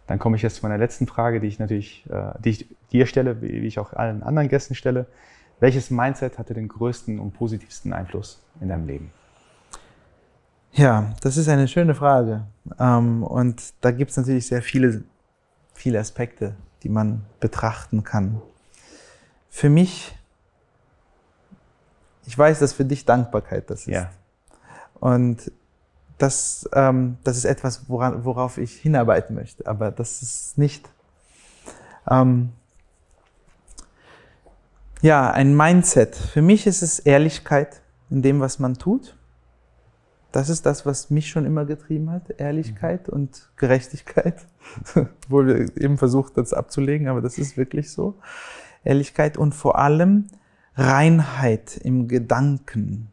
Dann 0.08 0.20
komme 0.20 0.36
ich 0.36 0.44
jetzt 0.44 0.58
zu 0.58 0.64
meiner 0.64 0.78
letzten 0.78 1.08
Frage, 1.08 1.40
die 1.40 1.48
ich 1.48 1.60
natürlich, 1.60 2.06
äh, 2.10 2.34
die 2.40 2.50
ich 2.50 2.68
dir 2.92 3.06
stelle, 3.06 3.42
wie 3.42 3.68
ich 3.68 3.80
auch 3.80 3.94
allen 3.94 4.24
anderen 4.24 4.50
Gästen 4.50 4.76
stelle. 4.76 5.08
Welches 5.60 5.90
Mindset 5.90 6.38
hatte 6.38 6.54
den 6.54 6.68
größten 6.68 7.20
und 7.20 7.34
positivsten 7.34 7.94
Einfluss 7.94 8.42
in 8.60 8.70
deinem 8.70 8.86
Leben? 8.86 9.12
Ja, 10.74 11.14
das 11.22 11.38
ist 11.38 11.48
eine 11.48 11.68
schöne 11.68 11.96
Frage. 11.96 12.46
Ähm, 12.80 13.24
und 13.24 13.74
da 13.82 13.92
gibt 13.92 14.12
es 14.12 14.18
natürlich 14.18 14.48
sehr 14.48 14.62
viele, 14.62 15.04
viele 15.74 16.00
Aspekte, 16.00 16.56
die 16.84 16.90
man 16.90 17.26
betrachten 17.40 18.04
kann. 18.04 18.42
Für 19.50 19.70
mich, 19.70 20.14
ich 22.26 22.38
weiß, 22.38 22.60
dass 22.60 22.74
für 22.74 22.84
dich 22.84 23.06
Dankbarkeit 23.06 23.70
das 23.70 23.82
ist. 23.82 23.88
Ja. 23.88 24.12
Und 25.00 25.52
das, 26.18 26.70
ähm, 26.74 27.18
das 27.24 27.38
ist 27.38 27.46
etwas, 27.46 27.90
woran, 27.90 28.24
worauf 28.24 28.58
ich 28.58 28.74
hinarbeiten 28.74 29.36
möchte. 29.36 29.68
Aber 29.68 29.92
das 29.92 30.22
ist 30.22 30.58
nicht. 30.58 30.90
Ähm, 32.10 32.50
ja, 35.02 35.30
ein 35.30 35.56
Mindset. 35.56 36.16
Für 36.16 36.42
mich 36.42 36.68
ist 36.68 36.82
es 36.82 37.00
Ehrlichkeit 37.00 37.82
in 38.10 38.22
dem, 38.22 38.40
was 38.40 38.60
man 38.60 38.76
tut. 38.76 39.18
das 40.32 40.50
ist 40.50 40.66
das, 40.66 40.86
was 40.86 41.10
mich 41.10 41.30
schon 41.30 41.46
immer 41.46 41.64
getrieben 41.64 42.12
hat, 42.12 42.30
Ehrlichkeit 42.40 43.08
und 43.08 43.50
Gerechtigkeit. 43.56 44.46
Obwohl 44.96 45.48
wir 45.48 45.82
eben 45.82 45.98
versucht, 45.98 46.38
das 46.38 46.54
abzulegen, 46.54 47.08
aber 47.08 47.22
das 47.22 47.38
ist 47.38 47.56
wirklich 47.56 47.92
so. 47.92 48.16
Ehrlichkeit 48.84 49.38
und 49.38 49.56
vor 49.56 49.78
allem 49.78 50.28
Reinheit 50.76 51.78
im 51.78 52.08
Gedanken. 52.08 53.10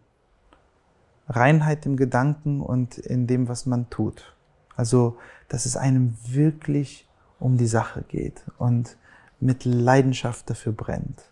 Reinheit 1.33 1.87
im 1.87 1.97
Gedanken 1.97 2.61
und 2.61 2.99
in 2.99 3.27
dem, 3.27 3.49
was 3.49 3.67
man 3.67 3.91
tut. 3.91 4.35
Also, 4.77 5.17
dass 5.49 5.67
es 5.67 5.77
einem 5.77 6.17
wirklich 6.27 7.09
um 7.39 7.59
die 7.59 7.67
Sache 7.67 8.03
geht 8.03 8.43
und 8.59 8.97
mit 9.41 9.65
Leidenschaft 9.65 10.49
dafür 10.49 10.73
brennt. 10.73 11.23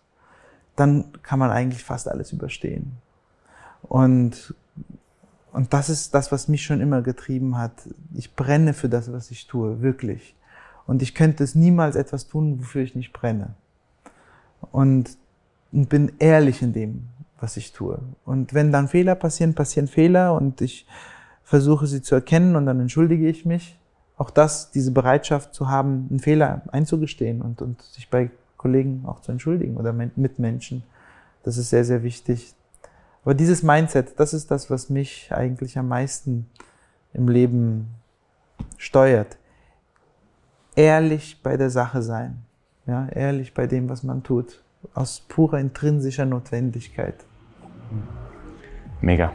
Dann 0.77 1.13
kann 1.23 1.39
man 1.39 1.51
eigentlich 1.51 1.85
fast 1.85 2.09
alles 2.09 2.33
überstehen. 2.33 2.99
Und, 3.83 4.55
und 5.53 5.73
das 5.73 5.89
ist 5.89 6.15
das, 6.15 6.33
was 6.33 6.49
mich 6.49 6.65
schon 6.65 6.81
immer 6.81 7.03
getrieben 7.03 7.57
hat. 7.57 7.73
Ich 8.15 8.35
brenne 8.35 8.75
für 8.75 8.89
das, 8.89 9.13
was 9.13 9.31
ich 9.31 9.47
tue, 9.47 9.81
wirklich. 9.81 10.35
Und 10.87 11.03
ich 11.03 11.15
könnte 11.15 11.45
es 11.45 11.55
niemals 11.55 11.97
etwas 11.97 12.27
tun, 12.27 12.59
wofür 12.59 12.83
ich 12.83 12.95
nicht 12.95 13.13
brenne. 13.13 13.55
Und, 14.73 15.17
und 15.73 15.89
bin 15.89 16.13
ehrlich 16.19 16.63
in 16.63 16.73
dem, 16.73 17.09
was 17.41 17.57
ich 17.57 17.73
tue. 17.73 17.99
Und 18.25 18.55
wenn 18.55 18.73
dann 18.73 18.89
Fehler 18.89 19.15
passieren, 19.15 19.55
passieren 19.55 19.89
Fehler 19.89 20.35
und 20.35 20.61
ich 20.61 20.87
versuche 21.43 21.87
sie 21.87 22.03
zu 22.03 22.15
erkennen 22.15 22.55
und 22.55 22.67
dann 22.67 22.81
entschuldige 22.81 23.29
ich 23.29 23.45
mich. 23.45 23.77
Auch 24.17 24.31
das, 24.31 24.71
diese 24.71 24.93
Bereitschaft 24.93 25.55
zu 25.55 25.69
haben, 25.69 26.07
einen 26.11 26.21
Fehler 26.21 26.63
einzugestehen 26.71 27.41
und, 27.41 27.63
und 27.63 27.81
sich 27.83 28.11
bei 28.11 28.31
Kollegen 28.59 29.05
auch 29.07 29.21
zu 29.21 29.33
entschuldigen 29.33 29.79
oder 29.79 29.93
mit 29.93 30.39
Menschen, 30.39 30.85
das 31.43 31.57
ist 31.57 31.71
sehr, 31.71 31.85
sehr 31.85 32.03
wichtig. 32.03 32.55
Aber 33.25 33.35
dieses 33.35 33.63
Mindset, 33.63 34.21
das 34.21 34.35
ist 34.35 34.51
das, 34.51 34.71
was 34.71 34.91
mich 34.91 35.33
eigentlich 35.33 35.79
am 35.79 35.89
meisten 35.89 36.47
im 37.13 37.29
Leben 37.29 37.89
steuert. 38.77 39.39
Ehrlich 40.77 41.41
bei 41.43 41.57
der 41.57 41.71
Sache 41.71 42.03
sein. 42.03 42.43
Ja, 42.87 43.09
ehrlich 43.09 43.55
bei 43.55 43.67
dem, 43.67 43.89
was 43.89 44.03
man 44.03 44.23
tut. 44.23 44.63
Aus 44.95 45.21
purer 45.21 45.59
intrinsischer 45.59 46.27
Notwendigkeit. 46.27 47.25
Mega. 49.01 49.33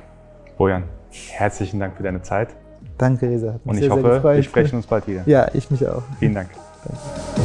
Bojan, 0.58 0.84
herzlichen 1.10 1.80
Dank 1.80 1.98
für 1.98 2.04
deine 2.04 2.22
Zeit. 2.22 2.50
Danke, 2.98 3.28
Reza. 3.30 3.60
Und 3.66 3.76
ich 3.76 3.82
sehr, 3.82 3.90
hoffe, 3.92 4.20
sehr 4.22 4.36
wir 4.36 4.44
sprechen 4.44 4.78
uns 4.78 4.88
bald 4.88 5.08
wieder. 5.08 5.24
Ja, 5.26 5.50
ich 5.54 5.70
mich 5.70 5.86
auch. 5.88 6.04
Vielen 6.20 6.36
Dank. 6.36 6.50
Danke. 6.84 7.45